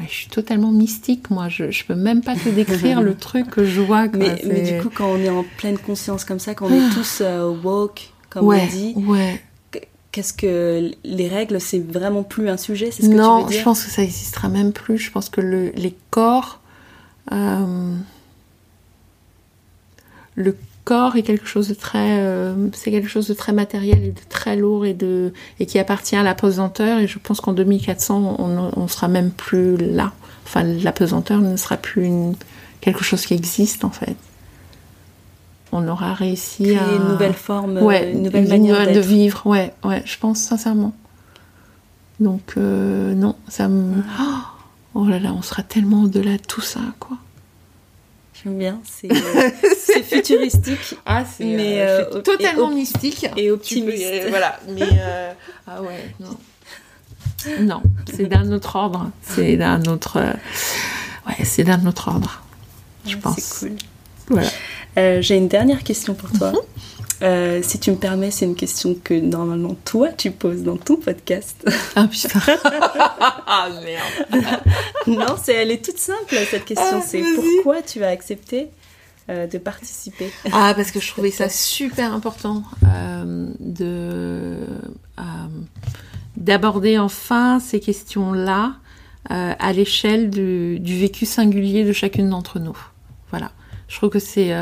je 0.00 0.08
suis 0.08 0.28
totalement 0.28 0.70
mystique, 0.70 1.28
moi. 1.28 1.48
Je, 1.48 1.70
je 1.70 1.84
peux 1.84 1.96
même 1.96 2.22
pas 2.22 2.36
te 2.36 2.48
décrire 2.48 3.02
le 3.02 3.14
truc 3.16 3.50
que 3.50 3.64
je 3.64 3.80
vois. 3.80 4.06
mais, 4.06 4.40
mais, 4.46 4.72
du 4.72 4.80
coup, 4.80 4.90
quand 4.94 5.10
on 5.10 5.18
est 5.18 5.28
en 5.28 5.44
pleine 5.58 5.76
conscience 5.76 6.24
comme 6.24 6.38
ça, 6.38 6.54
quand 6.54 6.68
on 6.68 6.72
est 6.72 6.82
ah. 6.82 6.94
tous 6.94 7.22
woke, 7.64 8.10
comme 8.30 8.46
on 8.46 8.66
dit, 8.66 8.94
ouais 8.96 9.42
qu'est-ce 10.14 10.32
que 10.32 10.92
les 11.02 11.28
règles, 11.28 11.60
c'est 11.60 11.80
vraiment 11.80 12.22
plus 12.22 12.48
un 12.48 12.56
sujet 12.56 12.92
C'est 12.92 13.02
ce 13.02 13.08
que 13.08 13.14
non, 13.14 13.38
tu 13.38 13.44
veux 13.44 13.50
dire 13.50 13.58
je 13.58 13.64
pense 13.64 13.82
que 13.82 13.90
ça 13.90 14.02
existera 14.02 14.48
même 14.48 14.72
plus. 14.72 14.96
Je 14.96 15.10
pense 15.10 15.28
que 15.28 15.40
le, 15.40 15.70
les 15.70 15.96
corps, 16.10 16.60
euh, 17.32 17.96
le 20.36 20.56
corps 20.84 21.16
est 21.16 21.22
quelque 21.22 21.46
chose 21.46 21.66
de 21.66 21.74
très, 21.74 22.20
euh, 22.20 22.54
c'est 22.74 22.92
quelque 22.92 23.08
chose 23.08 23.26
de 23.26 23.34
très 23.34 23.52
matériel 23.52 24.04
et 24.04 24.12
de 24.12 24.20
très 24.28 24.54
lourd 24.54 24.86
et 24.86 24.94
de 24.94 25.32
et 25.58 25.66
qui 25.66 25.80
appartient 25.80 26.14
à 26.14 26.22
la 26.22 26.36
pesanteur. 26.36 27.00
Et 27.00 27.08
je 27.08 27.18
pense 27.18 27.40
qu'en 27.40 27.52
2400, 27.52 28.36
on, 28.38 28.70
on 28.76 28.86
sera 28.86 29.08
même 29.08 29.32
plus 29.32 29.76
là. 29.76 30.12
Enfin, 30.44 30.62
la 30.62 30.92
pesanteur 30.92 31.40
ne 31.40 31.56
sera 31.56 31.76
plus 31.76 32.04
une, 32.04 32.36
quelque 32.80 33.02
chose 33.02 33.26
qui 33.26 33.34
existe 33.34 33.84
en 33.84 33.90
fait. 33.90 34.14
On 35.76 35.88
aura 35.88 36.14
réussi 36.14 36.76
à 36.76 36.92
une 36.94 37.08
nouvelle 37.08 37.32
forme, 37.34 37.78
ouais, 37.78 38.12
une 38.12 38.22
nouvelle 38.22 38.46
manière 38.46 38.92
de 38.92 39.00
vivre. 39.00 39.44
Ouais, 39.44 39.74
ouais, 39.82 40.02
je 40.04 40.16
pense 40.18 40.38
sincèrement. 40.38 40.94
Donc 42.20 42.54
euh, 42.56 43.12
non, 43.12 43.34
ça 43.48 43.66
me. 43.66 44.00
Oh 44.94 45.04
là 45.08 45.18
là, 45.18 45.32
on 45.36 45.42
sera 45.42 45.64
tellement 45.64 46.04
au-delà 46.04 46.36
de 46.36 46.42
tout 46.46 46.60
ça, 46.60 46.78
quoi. 47.00 47.16
J'aime 48.34 48.56
bien, 48.56 48.80
c'est 48.84 49.10
euh, 49.10 49.50
futuristique. 50.04 50.94
Ah, 51.04 51.24
c'est 51.24 51.44
mais 51.44 51.82
euh, 51.82 52.20
totalement 52.20 52.70
mystique 52.70 53.26
et 53.36 53.50
optimiste. 53.50 54.28
voilà, 54.28 54.60
mais 54.68 54.86
ah 55.66 55.82
ouais, 55.82 56.14
non. 56.20 56.36
Non, 57.58 57.82
c'est 58.14 58.26
d'un 58.26 58.52
autre 58.52 58.76
ordre. 58.76 59.10
C'est 59.22 59.56
d'un 59.56 59.82
autre. 59.86 60.20
ouais, 61.26 61.44
c'est 61.44 61.64
d'un 61.64 61.84
autre 61.84 62.06
ordre. 62.06 62.42
Je 63.04 63.16
pense. 63.16 63.40
C'est 63.40 63.70
cool. 63.70 63.76
Voilà. 64.28 64.48
J'ai 65.20 65.36
une 65.36 65.48
dernière 65.48 65.82
question 65.82 66.14
pour 66.14 66.30
toi. 66.32 66.52
Mhm. 66.52 66.58
Euh, 67.22 67.60
si 67.62 67.78
tu 67.78 67.90
me 67.90 67.96
permets, 67.96 68.30
c'est 68.30 68.44
une 68.44 68.56
question 68.56 68.94
que 69.02 69.14
normalement 69.14 69.76
toi 69.84 70.08
tu 70.10 70.30
poses 70.30 70.62
dans 70.62 70.76
ton 70.76 70.96
podcast. 70.96 71.64
Ah 71.96 72.06
putain. 72.06 72.40
ah 73.46 73.68
merde. 73.82 74.60
non, 75.06 75.36
c'est, 75.42 75.54
elle 75.54 75.70
est 75.70 75.84
toute 75.84 75.98
simple 75.98 76.36
cette 76.50 76.64
question. 76.64 76.98
Ah, 76.98 77.02
c'est 77.04 77.22
pourquoi 77.22 77.82
tu 77.82 78.02
as 78.02 78.08
accepté 78.08 78.68
euh, 79.30 79.46
de 79.46 79.58
participer? 79.58 80.30
Ah 80.52 80.74
parce 80.76 80.90
que 80.90 81.00
je 81.00 81.08
trouvais 81.08 81.30
ça 81.30 81.48
super 81.48 82.12
important 82.12 82.62
euh, 82.84 83.48
de 83.60 84.58
d'aborder 86.36 86.98
enfin 86.98 87.60
ces 87.60 87.78
questions-là 87.78 88.74
à 89.30 89.72
l'échelle 89.72 90.28
du, 90.28 90.78
du, 90.80 90.98
vécu 90.98 91.24
singulier 91.24 91.84
de 91.84 91.92
chacune 91.94 92.28
d'entre 92.28 92.58
nous. 92.58 92.76
Voilà. 93.30 93.52
Je 93.88 93.96
trouve 93.96 94.10
que 94.10 94.18
c'est 94.18 94.52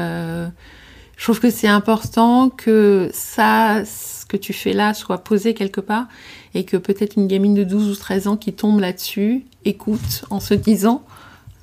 je 1.22 1.24
trouve 1.24 1.38
que 1.38 1.50
c'est 1.50 1.68
important 1.68 2.50
que 2.50 3.08
ça, 3.12 3.84
ce 3.84 4.26
que 4.26 4.36
tu 4.36 4.52
fais 4.52 4.72
là, 4.72 4.92
soit 4.92 5.18
posé 5.18 5.54
quelque 5.54 5.80
part 5.80 6.06
et 6.52 6.64
que 6.64 6.76
peut-être 6.76 7.16
une 7.16 7.28
gamine 7.28 7.54
de 7.54 7.62
12 7.62 7.90
ou 7.90 7.94
13 7.94 8.26
ans 8.26 8.36
qui 8.36 8.52
tombe 8.52 8.80
là-dessus 8.80 9.44
écoute 9.64 10.24
en 10.30 10.40
se 10.40 10.54
disant 10.54 11.04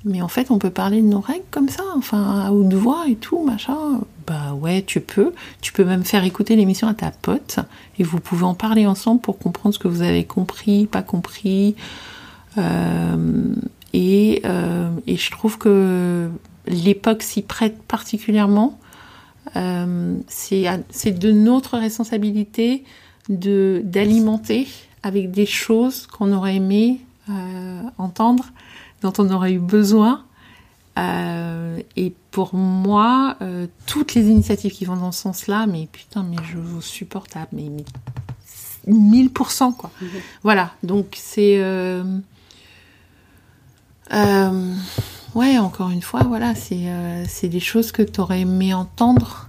mais 0.06 0.22
en 0.22 0.28
fait 0.28 0.50
on 0.50 0.58
peut 0.58 0.70
parler 0.70 1.02
de 1.02 1.06
nos 1.06 1.20
règles 1.20 1.44
comme 1.50 1.68
ça, 1.68 1.82
enfin 1.94 2.46
à 2.46 2.52
haute 2.52 2.72
voix 2.72 3.04
et 3.06 3.16
tout, 3.16 3.44
machin. 3.44 4.00
Bah 4.26 4.54
ouais, 4.54 4.82
tu 4.86 5.02
peux. 5.02 5.34
Tu 5.60 5.74
peux 5.74 5.84
même 5.84 6.04
faire 6.04 6.24
écouter 6.24 6.56
l'émission 6.56 6.88
à 6.88 6.94
ta 6.94 7.10
pote 7.10 7.58
et 7.98 8.02
vous 8.02 8.18
pouvez 8.18 8.44
en 8.44 8.54
parler 8.54 8.86
ensemble 8.86 9.20
pour 9.20 9.38
comprendre 9.38 9.74
ce 9.74 9.78
que 9.78 9.88
vous 9.88 10.00
avez 10.00 10.24
compris, 10.24 10.86
pas 10.86 11.02
compris. 11.02 11.74
Euh, 12.56 13.54
euh, 13.94 14.90
et 15.06 15.16
je 15.16 15.30
trouve 15.30 15.58
que 15.58 16.30
l'époque 16.66 17.22
s'y 17.22 17.42
prête 17.42 17.82
particulièrement 17.82 18.78
euh, 19.56 20.18
c'est 20.28 21.18
de 21.18 21.32
notre 21.32 21.78
responsabilité 21.78 22.84
de 23.28 23.82
d'alimenter 23.84 24.68
avec 25.02 25.30
des 25.30 25.46
choses 25.46 26.06
qu'on 26.06 26.32
aurait 26.32 26.56
aimé 26.56 27.00
euh, 27.28 27.82
entendre, 27.98 28.44
dont 29.02 29.12
on 29.18 29.30
aurait 29.30 29.52
eu 29.52 29.58
besoin. 29.58 30.24
Euh, 30.98 31.80
et 31.96 32.12
pour 32.30 32.54
moi, 32.54 33.36
euh, 33.40 33.66
toutes 33.86 34.14
les 34.14 34.26
initiatives 34.26 34.72
qui 34.72 34.84
vont 34.84 34.96
dans 34.96 35.12
ce 35.12 35.22
sens-là, 35.22 35.66
mais 35.66 35.88
putain, 35.90 36.22
mais 36.22 36.36
je 36.50 36.58
vous 36.58 36.82
supporte 36.82 37.36
à 37.36 37.46
mais, 37.52 37.70
1000% 38.88 39.74
quoi. 39.74 39.90
Mhm. 40.00 40.08
Voilà, 40.42 40.72
donc 40.82 41.16
c'est 41.16 41.62
ouais, 45.34 45.58
encore 45.58 45.90
une 45.90 46.02
fois, 46.02 46.22
voilà, 46.24 46.54
c'est 46.54 46.86
euh, 46.86 47.24
des 47.42 47.60
choses 47.60 47.92
que 47.92 48.02
tu 48.02 48.20
aurais 48.20 48.40
aimé 48.40 48.74
entendre 48.74 49.48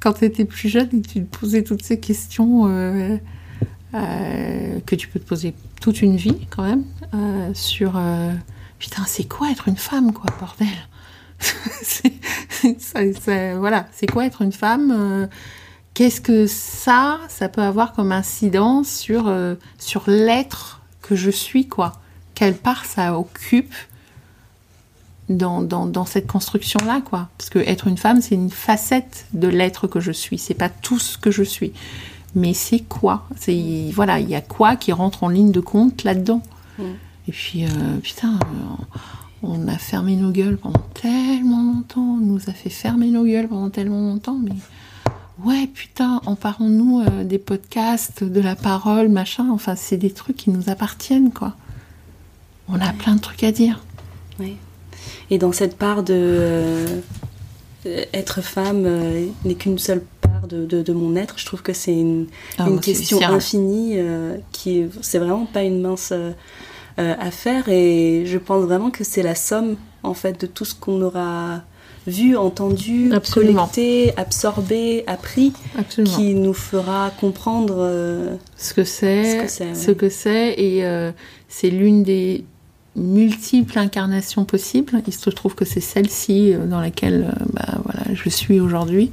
quand 0.00 0.14
tu 0.14 0.24
étais 0.24 0.44
plus 0.44 0.68
jeune 0.68 0.88
et 0.92 1.02
tu 1.02 1.24
te 1.24 1.38
posais 1.38 1.62
toutes 1.62 1.82
ces 1.82 2.00
questions 2.00 2.66
euh, 2.66 3.16
euh, 3.94 4.80
que 4.86 4.94
tu 4.96 5.08
peux 5.08 5.20
te 5.20 5.26
poser 5.26 5.54
toute 5.80 6.00
une 6.02 6.16
vie 6.16 6.46
quand 6.48 6.62
même 6.62 6.84
euh, 7.14 7.50
sur 7.54 7.96
euh, 7.96 8.32
putain, 8.78 9.04
c'est 9.06 9.24
quoi 9.24 9.50
être 9.50 9.68
une 9.68 9.76
femme, 9.76 10.12
quoi, 10.12 10.26
bordel? 10.38 10.68
C'est, 11.82 12.12
Voilà, 13.56 13.88
c'est 13.92 14.06
quoi 14.06 14.26
être 14.26 14.42
une 14.42 14.52
femme 14.52 14.92
euh, 14.94 15.26
Qu'est-ce 15.94 16.20
que 16.20 16.46
ça, 16.46 17.18
ça 17.28 17.48
peut 17.48 17.62
avoir 17.62 17.94
comme 17.94 18.12
incidence 18.12 18.88
sur, 18.90 19.34
sur 19.78 20.04
l'être 20.06 20.82
que 21.00 21.16
je 21.16 21.30
suis, 21.30 21.66
quoi? 21.66 21.94
Quelle 22.34 22.54
part 22.54 22.84
ça 22.84 23.18
occupe 23.18 23.74
dans, 25.30 25.62
dans, 25.62 25.86
dans 25.86 26.04
cette 26.04 26.26
construction-là, 26.26 27.00
quoi. 27.00 27.28
Parce 27.38 27.48
que 27.48 27.60
être 27.60 27.86
une 27.86 27.96
femme, 27.96 28.20
c'est 28.20 28.34
une 28.34 28.50
facette 28.50 29.26
de 29.32 29.48
l'être 29.48 29.86
que 29.86 30.00
je 30.00 30.12
suis. 30.12 30.36
C'est 30.36 30.54
pas 30.54 30.68
tout 30.68 30.98
ce 30.98 31.16
que 31.16 31.30
je 31.30 31.42
suis. 31.42 31.72
Mais 32.34 32.52
c'est 32.52 32.80
quoi? 32.80 33.26
C'est 33.36 33.90
voilà, 33.92 34.20
il 34.20 34.28
y 34.28 34.34
a 34.34 34.40
quoi 34.40 34.76
qui 34.76 34.92
rentre 34.92 35.24
en 35.24 35.28
ligne 35.28 35.52
de 35.52 35.60
compte 35.60 36.04
là-dedans? 36.04 36.42
Mm. 36.78 36.82
Et 37.28 37.32
puis, 37.32 37.64
euh, 37.64 37.68
putain, 38.02 38.34
euh, 38.34 38.96
on 39.42 39.68
a 39.68 39.78
fermé 39.78 40.16
nos 40.16 40.30
gueules 40.30 40.56
pendant 40.56 40.84
tellement 40.94 41.62
longtemps. 41.62 42.00
On 42.00 42.16
nous 42.16 42.48
a 42.48 42.52
fait 42.52 42.70
fermer 42.70 43.08
nos 43.08 43.24
gueules 43.24 43.48
pendant 43.48 43.70
tellement 43.70 44.00
longtemps, 44.00 44.38
mais 44.42 44.52
ouais, 45.44 45.66
putain, 45.66 46.20
emparons-nous 46.26 47.00
euh, 47.00 47.24
des 47.24 47.38
podcasts, 47.38 48.24
de 48.24 48.40
la 48.40 48.56
parole, 48.56 49.08
machin. 49.08 49.48
Enfin, 49.50 49.76
c'est 49.76 49.96
des 49.96 50.10
trucs 50.10 50.36
qui 50.36 50.50
nous 50.50 50.70
appartiennent, 50.70 51.32
quoi. 51.32 51.54
On 52.68 52.80
a 52.80 52.86
ouais. 52.86 52.92
plein 52.92 53.16
de 53.16 53.20
trucs 53.20 53.44
à 53.44 53.52
dire. 53.52 53.80
Oui. 54.38 54.56
Et 55.30 55.38
dans 55.38 55.52
cette 55.52 55.76
part 55.76 56.02
de 56.02 56.14
euh, 56.14 57.00
être 57.84 58.42
femme 58.42 58.84
euh, 58.86 59.26
n'est 59.44 59.54
qu'une 59.54 59.78
seule 59.78 60.02
part 60.20 60.46
de, 60.48 60.64
de, 60.64 60.82
de, 60.82 60.92
mon 60.92 61.16
être, 61.16 61.38
je 61.38 61.46
trouve 61.46 61.62
que 61.62 61.72
c'est 61.72 61.94
une, 61.94 62.26
ah, 62.58 62.68
une 62.68 62.80
question 62.80 63.20
infinie 63.22 63.94
euh, 63.96 64.36
qui 64.52 64.84
c'est 65.00 65.18
vraiment 65.18 65.46
pas 65.46 65.62
une 65.62 65.80
mince 65.80 66.12
affaire 66.96 67.70
et 67.70 68.24
je 68.26 68.36
pense 68.36 68.64
vraiment 68.64 68.90
que 68.90 69.04
c'est 69.04 69.22
la 69.22 69.34
somme 69.34 69.76
en 70.02 70.12
fait 70.12 70.38
de 70.38 70.46
tout 70.46 70.66
ce 70.66 70.74
qu'on 70.74 71.00
aura 71.00 71.62
vu, 72.06 72.36
entendu, 72.36 73.12
Absolument. 73.12 73.66
collecté, 73.66 74.12
absorbé, 74.16 75.04
appris, 75.06 75.52
Absolument. 75.78 76.16
qui 76.16 76.34
nous 76.34 76.54
fera 76.54 77.10
comprendre 77.20 77.76
euh, 77.78 78.36
ce 78.56 78.74
que 78.74 78.84
c'est, 78.84 79.48
ce 79.48 79.90
que 79.90 80.08
c'est, 80.08 80.54
et 80.56 80.84
euh, 80.84 81.12
c'est 81.48 81.70
l'une 81.70 82.02
des 82.02 82.44
multiples 82.96 83.78
incarnations 83.78 84.44
possibles. 84.44 85.02
Il 85.06 85.12
se 85.12 85.30
trouve 85.30 85.54
que 85.54 85.64
c'est 85.64 85.80
celle-ci 85.80 86.52
euh, 86.52 86.66
dans 86.66 86.80
laquelle 86.80 87.28
euh, 87.28 87.44
bah, 87.52 87.78
voilà, 87.84 88.02
je 88.12 88.28
suis 88.28 88.60
aujourd'hui. 88.60 89.10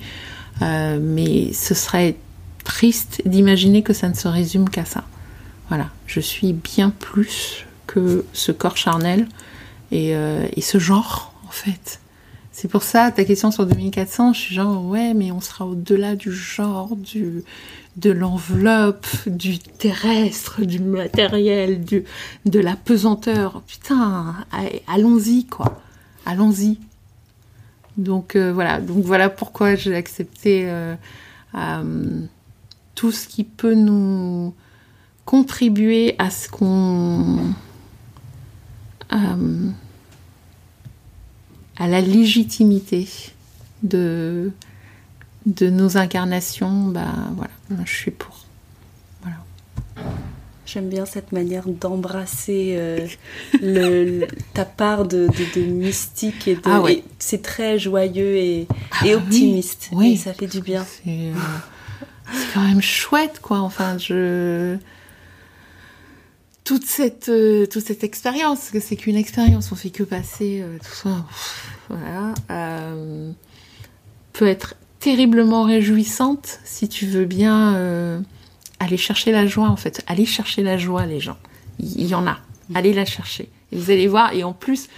Euh, 0.62 1.00
mais 1.02 1.54
ce 1.54 1.74
serait 1.74 2.16
triste 2.64 3.22
d'imaginer 3.26 3.84
que 3.84 3.94
ça 3.94 4.10
ne 4.10 4.16
se 4.16 4.28
résume 4.28 4.70
qu'à 4.70 4.86
ça. 4.86 5.04
Voilà, 5.70 5.90
je 6.06 6.20
suis 6.20 6.54
bien 6.54 6.90
plus 6.90 7.66
que 7.86 8.26
ce 8.34 8.52
corps 8.52 8.78
charnel 8.78 9.28
et, 9.92 10.12
et 10.12 10.62
ce 10.62 10.78
genre, 10.78 11.34
en 11.46 11.52
fait. 11.52 12.00
C'est 12.52 12.68
pour 12.70 12.84
ça, 12.84 13.12
ta 13.12 13.24
question 13.24 13.52
sur 13.52 13.66
2400, 13.66 14.34
je 14.34 14.40
suis 14.40 14.56
genre, 14.56 14.84
ouais, 14.86 15.14
mais 15.14 15.32
on 15.32 15.42
sera 15.42 15.66
au-delà 15.66 16.16
du 16.16 16.32
genre, 16.32 16.96
du, 16.96 17.44
de 17.98 18.12
l'enveloppe, 18.12 19.08
du 19.26 19.60
terrestre, 19.60 20.64
du 20.64 20.80
matériel, 20.80 21.84
du, 21.84 22.04
de 22.46 22.60
la 22.60 22.76
pesanteur. 22.76 23.62
Putain, 23.68 24.36
allons-y, 24.88 25.46
quoi. 25.46 25.82
Allons-y. 26.26 26.80
Donc 27.98 28.36
euh, 28.36 28.54
voilà, 28.54 28.80
donc 28.80 29.04
voilà 29.04 29.30
pourquoi 29.30 29.76
j'ai 29.76 29.96
accepté 29.96 30.70
euh, 30.70 30.96
euh, 31.56 32.22
tout 32.94 33.12
ce 33.12 33.28
qui 33.28 33.44
peut 33.44 33.74
nous 33.74 34.54
contribuer 35.26 36.16
à 36.20 36.30
ce 36.30 36.48
qu'on 36.48 37.54
à 41.80 41.88
la 41.88 42.02
légitimité 42.02 43.08
de 43.82 44.52
de 45.48 45.70
nos 45.70 45.98
incarnations, 45.98 46.84
bah 46.88 47.14
voilà, 47.36 47.84
je 47.86 47.96
suis 47.96 48.12
pour. 48.12 48.46
Voilà. 49.22 49.38
J'aime 50.66 50.90
bien 50.90 51.06
cette 51.06 51.32
manière 51.32 51.64
d'embrasser 51.68 52.76
euh, 52.78 53.08
le, 53.62 54.28
ta 54.54 54.66
part 54.66 55.06
de, 55.06 55.28
de, 55.28 55.60
de 55.60 55.66
mystique 55.66 56.50
et, 56.50 56.56
de, 56.56 56.62
ah 56.66 56.82
ouais. 56.82 57.04
c'est 57.18 57.42
très 57.42 57.80
joyeux 57.80 58.36
et, 58.36 58.68
ah 58.92 59.08
et 59.08 59.16
optimiste. 59.16 59.88
Oui, 59.94 59.98
oui. 59.98 60.14
Et 60.14 60.18
ça 60.18 60.34
fait 60.34 60.48
du 60.48 60.60
bien. 60.60 60.86
C'est 60.86 61.32
euh, 61.32 61.34
quand 62.54 62.62
même 62.62 62.82
chouette, 62.82 63.40
quoi. 63.42 63.60
Enfin, 63.60 63.98
je 63.98 64.76
toute 66.66 66.86
cette 66.86 67.30
euh, 67.30 67.66
toute 67.68 67.86
cette 67.86 68.04
expérience, 68.04 68.70
que 68.70 68.82
c'est 68.82 68.98
qu'une 68.98 69.16
expérience, 69.16 69.72
on 69.72 69.76
fait 69.76 69.92
que 69.92 70.04
passer 70.04 70.62
tout 70.84 71.08
ça, 71.08 71.26
voilà, 71.88 72.34
peut 74.34 74.48
être 74.48 74.76
terriblement 75.08 75.64
réjouissante 75.64 76.60
si 76.66 76.90
tu 76.90 77.06
veux 77.06 77.24
bien 77.24 77.76
euh, 77.76 78.20
aller 78.82 78.98
chercher 78.98 79.32
la 79.32 79.48
joie 79.48 79.70
en 79.70 79.78
fait. 79.78 80.04
Aller 80.06 80.26
chercher 80.26 80.64
la 80.64 80.78
joie 80.78 81.06
les 81.06 81.22
gens. 81.22 81.38
Il 81.80 82.06
y, 82.06 82.14
en 82.14 82.28
a. 82.28 82.40
Allez 82.76 82.92
la 82.92 83.06
chercher. 83.06 83.48
Et 83.72 83.78
vous 83.78 83.90
allez 83.90 84.10
voir. 84.10 84.34
Et 84.34 84.44
en 84.44 84.52
plus, 84.52 84.90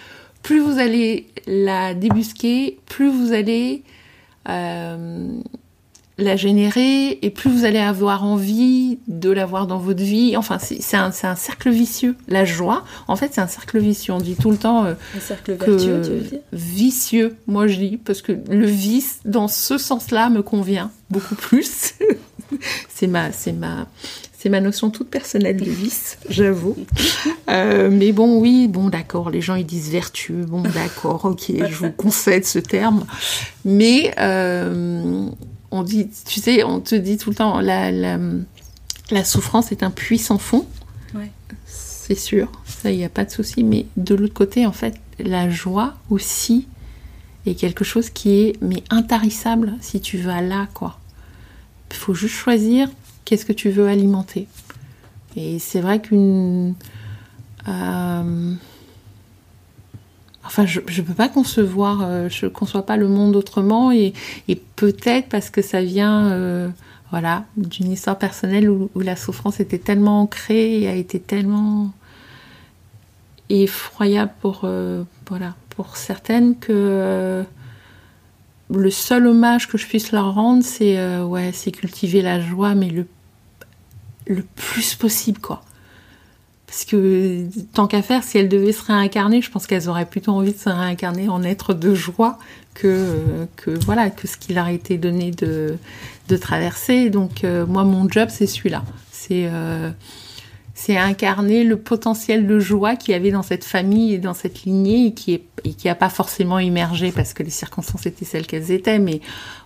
plus 0.42 0.62
vous 0.62 0.80
allez 0.80 1.28
la 1.46 1.94
débusquer, 1.94 2.80
plus 2.88 3.12
vous 3.12 3.34
allez 3.34 3.84
euh, 4.50 5.30
la 6.24 6.36
générer 6.36 7.20
et 7.22 7.30
plus 7.30 7.50
vous 7.50 7.66
allez 7.66 7.80
avoir 7.80 8.24
envie 8.24 9.00
de 9.08 9.30
l'avoir 9.30 9.68
dans 9.68 9.78
votre 9.78 10.04
vie. 10.04 10.36
Enfin, 10.38 10.58
c'est 10.60 10.98
un, 10.98 11.12
un, 11.24 11.36
cercle 11.36 11.70
vicieux. 11.70 12.16
La 12.28 12.46
joie, 12.46 12.86
en 13.08 13.16
fait, 13.16 13.34
c'est 13.34 13.42
un 13.42 13.48
cercle 13.48 13.80
vicieux. 13.80 14.14
On 14.14 14.20
dit 14.20 14.36
tout 14.36 14.52
le 14.52 14.58
temps. 14.58 14.86
Euh, 14.86 14.94
un 15.16 15.20
cercle 15.20 15.54
vertueux, 15.54 16.02
tu 16.04 16.10
veux 16.12 16.20
dire? 16.20 16.40
Vicieux, 16.54 17.36
moi 17.48 17.68
je 17.68 17.78
dis, 17.78 17.98
parce 17.98 18.22
que 18.22 18.34
le 18.50 18.66
vice, 18.66 19.20
dans 19.26 19.48
ce 19.48 19.78
sens-là, 19.78 20.30
me 20.30 20.42
convient 20.42 20.92
beaucoup 21.10 21.36
plus. 21.36 21.96
c'est 22.90 23.08
ma, 23.08 23.32
c'est 23.32 23.54
ma, 23.54 23.88
c'est 24.38 24.50
ma 24.50 24.62
notion 24.62 24.90
toute 24.90 25.10
personnelle 25.10 25.58
de 25.58 25.70
vice, 25.70 26.18
j'avoue. 26.30 26.78
Euh, 27.50 27.90
mais 27.92 28.12
bon, 28.12 28.40
oui, 28.40 28.68
bon, 28.68 28.90
d'accord, 28.90 29.32
les 29.32 29.42
gens 29.42 29.56
ils 29.56 29.66
disent 29.66 29.90
vertueux, 29.90 30.46
bon, 30.46 30.62
d'accord, 30.62 31.26
ok, 31.26 31.46
je 31.48 31.76
vous 31.76 31.90
concède 31.90 32.46
ce 32.46 32.60
terme. 32.60 33.08
Mais 33.66 34.14
euh, 34.20 35.28
on 35.72 35.84
dit, 35.84 36.10
tu 36.26 36.40
sais, 36.40 36.64
on 36.64 36.80
te 36.80 36.96
dit 36.96 37.18
tout 37.18 37.30
le 37.30 37.36
temps, 37.36 37.60
la, 37.60 37.92
la, 37.92 39.24
souffrance 39.24 39.72
est 39.72 39.84
un 39.84 39.92
puits 39.92 40.18
sans 40.18 40.38
fond. 40.38 40.66
C'est 41.66 42.16
sûr, 42.16 42.52
ça, 42.66 42.90
il 42.90 42.98
n'y 42.98 43.06
a 43.06 43.10
pas 43.10 43.24
de 43.24 43.30
souci. 43.30 43.64
Mais 43.64 43.86
de 43.96 44.16
l'autre 44.16 44.34
côté, 44.34 44.66
en 44.66 44.72
fait, 44.72 44.96
la 45.20 45.48
joie 45.48 45.94
aussi 46.10 46.68
est 47.46 47.54
quelque 47.54 47.84
chose 47.84 48.10
qui 48.10 48.42
est 48.42 48.62
mais 48.62 48.84
intarissable 48.90 49.76
si 49.80 50.02
tu 50.02 50.18
vas 50.18 50.42
là, 50.42 50.68
quoi. 50.74 50.98
Il 51.92 51.98
faut 51.98 52.16
juste 52.16 52.34
choisir 52.34 52.90
qu'est-ce 53.26 53.46
que 53.46 53.54
tu 53.54 53.70
veux 53.70 53.88
alimenter. 53.88 54.48
Et 55.36 55.60
c'est 55.60 55.82
vrai 55.82 56.02
qu'une... 56.02 56.74
Euh, 57.68 58.54
Enfin, 60.50 60.66
je 60.66 60.80
ne 60.80 61.06
peux 61.06 61.14
pas 61.14 61.30
concevoir, 61.30 62.02
euh, 62.02 62.28
je 62.28 62.48
ne 62.48 62.50
conçois 62.50 62.84
pas 62.84 62.98
le 62.98 63.08
monde 63.08 63.36
autrement 63.36 63.92
et, 63.92 64.14
peut-être 64.78 65.30
parce 65.30 65.52
que 65.52 65.62
ça 65.62 65.84
vient 65.84 66.26
euh, 66.32 66.70
voilà, 67.12 67.46
d'une 67.56 67.92
histoire 67.92 68.18
personnelle 68.18 68.68
où, 68.68 68.90
la 68.96 69.16
souffrance 69.16 69.60
était 69.60 69.78
tellement 69.78 70.22
ancrée 70.22 70.82
et 70.82 70.88
a 70.88 70.96
été 70.96 71.20
tellement 71.20 71.92
effroyable 73.50 74.32
pour, 74.42 74.62
euh, 74.64 75.04
voilà, 75.28 75.54
pour 75.70 75.98
certaines 75.98 76.58
que 76.58 77.46
le 78.72 78.90
seul 78.90 79.28
hommage 79.28 79.68
que 79.68 79.78
je 79.78 79.86
puisse 79.86 80.12
leur 80.12 80.34
rendre, 80.34 80.64
c'est 80.64 81.20
ouais, 81.22 81.52
cultiver 81.72 82.24
la 82.24 82.42
joie, 82.42 82.74
mais 82.74 82.90
le, 82.90 83.06
le 84.26 84.44
plus 84.56 84.96
possible, 84.96 85.38
quoi. 85.38 85.62
Parce 86.70 86.86
que 86.86 87.48
tant 87.74 87.88
qu'à 87.88 88.04
faire, 88.04 88.24
si 88.24 88.38
elles 88.38 88.48
devaient 88.48 88.74
se 88.74 88.84
réincarner, 88.84 89.42
je 89.42 89.50
pense 89.50 89.66
qu'elles 89.66 89.90
auraient 89.90 90.06
plutôt 90.06 90.34
envie 90.34 90.54
de 90.54 90.58
se 90.58 90.70
réincarner 90.70 91.28
en 91.28 91.42
être 91.42 91.74
de 91.74 91.96
joie 91.96 92.38
que, 92.76 93.48
que 93.56 93.72
voilà 93.86 94.12
que 94.12 94.28
ce 94.28 94.38
qui 94.38 94.54
leur 94.54 94.66
a 94.66 94.72
été 94.72 95.00
donné 95.00 95.32
de, 95.32 95.78
de 96.28 96.38
traverser. 96.38 97.10
Donc 97.10 97.44
euh, 97.44 97.66
moi, 97.66 97.86
mon 97.86 98.08
job, 98.08 98.30
c'est 98.32 98.46
celui-là. 98.46 98.84
C'est 99.12 99.50
euh, 99.52 99.90
c'est 100.76 100.96
incarner 100.96 101.64
le 101.64 101.76
potentiel 101.76 102.46
de 102.46 102.60
joie 102.60 102.96
qu'il 102.96 103.14
y 103.14 103.16
avait 103.16 103.32
dans 103.32 103.42
cette 103.42 103.66
famille 103.66 104.14
et 104.14 104.20
dans 104.20 104.36
cette 104.36 104.62
lignée 104.62 105.08
et 105.08 105.14
qui 105.16 105.34
est 105.34 105.44
et 105.64 105.74
qui 105.74 105.90
a 105.90 105.96
pas 105.96 106.10
forcément 106.10 106.60
émergé 106.60 107.12
parce 107.12 107.34
que 107.34 107.42
les 107.42 107.50
circonstances 107.50 108.06
étaient 108.06 108.26
celles 108.26 108.46
qu'elles 108.46 108.70
étaient. 108.70 109.00
Mais 109.00 109.22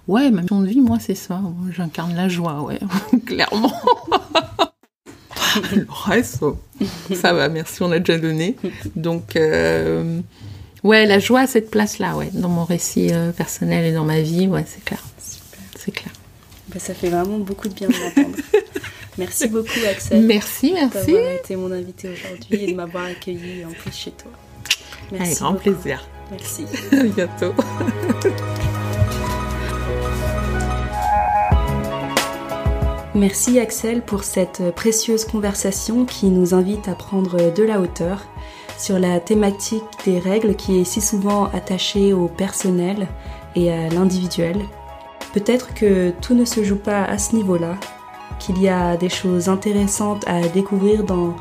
ouais, 0.07 0.31
ma 0.31 0.41
mission 0.41 0.61
de 0.61 0.67
vie, 0.67 0.79
moi, 0.79 0.99
c'est 1.01 1.15
ça. 1.15 1.41
J'incarne 1.75 2.15
la 2.15 2.29
joie, 2.29 2.61
ouais, 2.61 2.79
clairement. 3.25 3.73
le 5.75 5.87
reste, 5.89 6.43
ça 7.13 7.33
va, 7.33 7.49
merci, 7.49 7.81
on 7.81 7.91
a 7.91 7.99
déjà 7.99 8.19
donné. 8.19 8.55
Donc, 8.95 9.35
euh, 9.35 10.19
ouais, 10.83 11.05
la 11.05 11.19
joie 11.19 11.41
à 11.41 11.47
cette 11.47 11.71
place-là, 11.71 12.15
ouais, 12.15 12.29
dans 12.33 12.49
mon 12.49 12.65
récit 12.65 13.09
euh, 13.11 13.31
personnel 13.31 13.85
et 13.85 13.91
dans 13.91 14.05
ma 14.05 14.21
vie, 14.21 14.47
ouais, 14.47 14.65
c'est 14.67 14.83
clair. 14.83 15.03
C'est 15.77 15.91
clair. 15.91 16.13
Bah, 16.69 16.79
ça 16.79 16.93
fait 16.93 17.09
vraiment 17.09 17.39
beaucoup 17.39 17.67
de 17.67 17.73
bien 17.73 17.87
de 17.87 17.93
m'entendre. 17.93 18.37
merci 19.17 19.47
beaucoup, 19.47 19.69
Axel. 19.89 20.23
Merci, 20.23 20.73
merci. 20.73 21.11
D'avoir 21.13 21.31
été 21.31 21.55
mon 21.55 21.71
invité 21.71 22.09
aujourd'hui 22.09 22.63
et 22.63 22.71
de 22.71 22.75
m'avoir 22.75 23.05
accueilli 23.05 23.65
en 23.65 23.71
plus 23.71 23.93
chez 23.93 24.11
toi. 24.11 24.31
Merci. 25.11 25.27
Avec 25.27 25.39
grand 25.39 25.53
plaisir. 25.55 26.07
Merci. 26.31 26.65
à 26.91 27.03
bientôt. 27.03 27.53
Merci 33.15 33.59
Axel 33.59 34.01
pour 34.01 34.23
cette 34.23 34.73
précieuse 34.73 35.25
conversation 35.25 36.03
qui 36.03 36.29
nous 36.29 36.55
invite 36.55 36.87
à 36.87 36.95
prendre 36.95 37.53
de 37.53 37.61
la 37.61 37.79
hauteur 37.79 38.23
sur 38.79 38.97
la 38.97 39.19
thématique 39.19 39.83
des 40.03 40.17
règles 40.17 40.55
qui 40.55 40.79
est 40.79 40.83
si 40.83 40.99
souvent 40.99 41.45
attachée 41.53 42.11
au 42.11 42.27
personnel 42.27 43.07
et 43.55 43.71
à 43.71 43.87
l'individuel. 43.89 44.65
Peut-être 45.31 45.75
que 45.75 46.11
tout 46.21 46.33
ne 46.33 46.43
se 46.43 46.63
joue 46.63 46.79
pas 46.79 47.03
à 47.03 47.19
ce 47.19 47.35
niveau-là, 47.35 47.77
qu'il 48.39 48.59
y 48.59 48.67
a 48.67 48.97
des 48.97 49.09
choses 49.09 49.47
intéressantes 49.47 50.27
à 50.27 50.41
découvrir 50.47 51.03
dans 51.03 51.35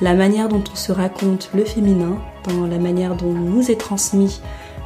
la 0.00 0.14
manière 0.14 0.48
dont 0.48 0.64
on 0.72 0.76
se 0.76 0.92
raconte 0.92 1.50
le 1.52 1.66
féminin, 1.66 2.16
dans 2.44 2.66
la 2.66 2.78
manière 2.78 3.16
dont 3.16 3.34
nous 3.34 3.70
est 3.70 3.78
transmis 3.78 4.40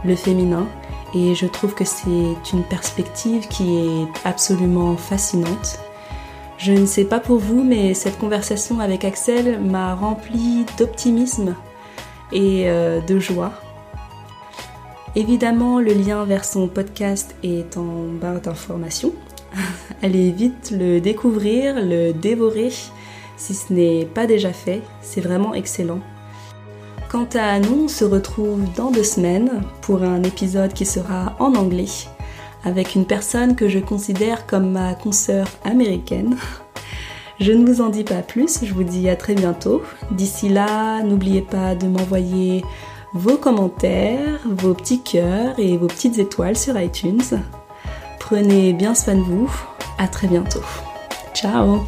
le 0.04 0.16
féminin, 0.16 0.66
et 1.14 1.36
je 1.36 1.46
trouve 1.46 1.74
que 1.74 1.84
c'est 1.84 2.52
une 2.52 2.64
perspective 2.68 3.46
qui 3.46 3.76
est 3.76 4.08
absolument 4.24 4.96
fascinante 4.96 5.78
je 6.62 6.72
ne 6.72 6.86
sais 6.86 7.04
pas 7.04 7.18
pour 7.18 7.38
vous, 7.38 7.64
mais 7.64 7.92
cette 7.92 8.18
conversation 8.18 8.78
avec 8.78 9.04
Axel 9.04 9.60
m'a 9.60 9.96
rempli 9.96 10.64
d'optimisme 10.78 11.56
et 12.30 12.70
euh, 12.70 13.00
de 13.00 13.18
joie. 13.18 13.52
Évidemment, 15.16 15.80
le 15.80 15.92
lien 15.92 16.24
vers 16.24 16.44
son 16.44 16.68
podcast 16.68 17.34
est 17.42 17.76
en 17.76 18.06
barre 18.20 18.40
d'informations. 18.40 19.12
Allez 20.02 20.30
vite 20.30 20.70
le 20.70 21.00
découvrir, 21.00 21.74
le 21.76 22.12
dévorer 22.12 22.70
si 23.36 23.54
ce 23.54 23.72
n'est 23.72 24.04
pas 24.06 24.28
déjà 24.28 24.52
fait. 24.52 24.82
C'est 25.00 25.20
vraiment 25.20 25.54
excellent. 25.54 25.98
Quant 27.10 27.28
à 27.34 27.58
nous, 27.58 27.86
on 27.86 27.88
se 27.88 28.04
retrouve 28.04 28.62
dans 28.76 28.92
deux 28.92 29.02
semaines 29.02 29.62
pour 29.80 30.04
un 30.04 30.22
épisode 30.22 30.72
qui 30.72 30.86
sera 30.86 31.34
en 31.40 31.56
anglais 31.56 31.86
avec 32.64 32.94
une 32.94 33.06
personne 33.06 33.56
que 33.56 33.68
je 33.68 33.78
considère 33.78 34.46
comme 34.46 34.70
ma 34.70 34.94
consoeur 34.94 35.46
américaine. 35.64 36.36
Je 37.40 37.52
ne 37.52 37.66
vous 37.66 37.80
en 37.80 37.88
dis 37.88 38.04
pas 38.04 38.22
plus, 38.22 38.64
je 38.64 38.72
vous 38.72 38.84
dis 38.84 39.08
à 39.08 39.16
très 39.16 39.34
bientôt. 39.34 39.82
D'ici 40.12 40.48
là, 40.48 41.02
n'oubliez 41.02 41.42
pas 41.42 41.74
de 41.74 41.88
m'envoyer 41.88 42.62
vos 43.14 43.36
commentaires, 43.36 44.40
vos 44.46 44.74
petits 44.74 45.02
cœurs 45.02 45.58
et 45.58 45.76
vos 45.76 45.88
petites 45.88 46.18
étoiles 46.18 46.56
sur 46.56 46.80
iTunes. 46.80 47.22
Prenez 48.20 48.72
bien 48.72 48.94
soin 48.94 49.16
de 49.16 49.22
vous, 49.22 49.50
à 49.98 50.08
très 50.08 50.28
bientôt. 50.28 50.62
Ciao 51.34 51.80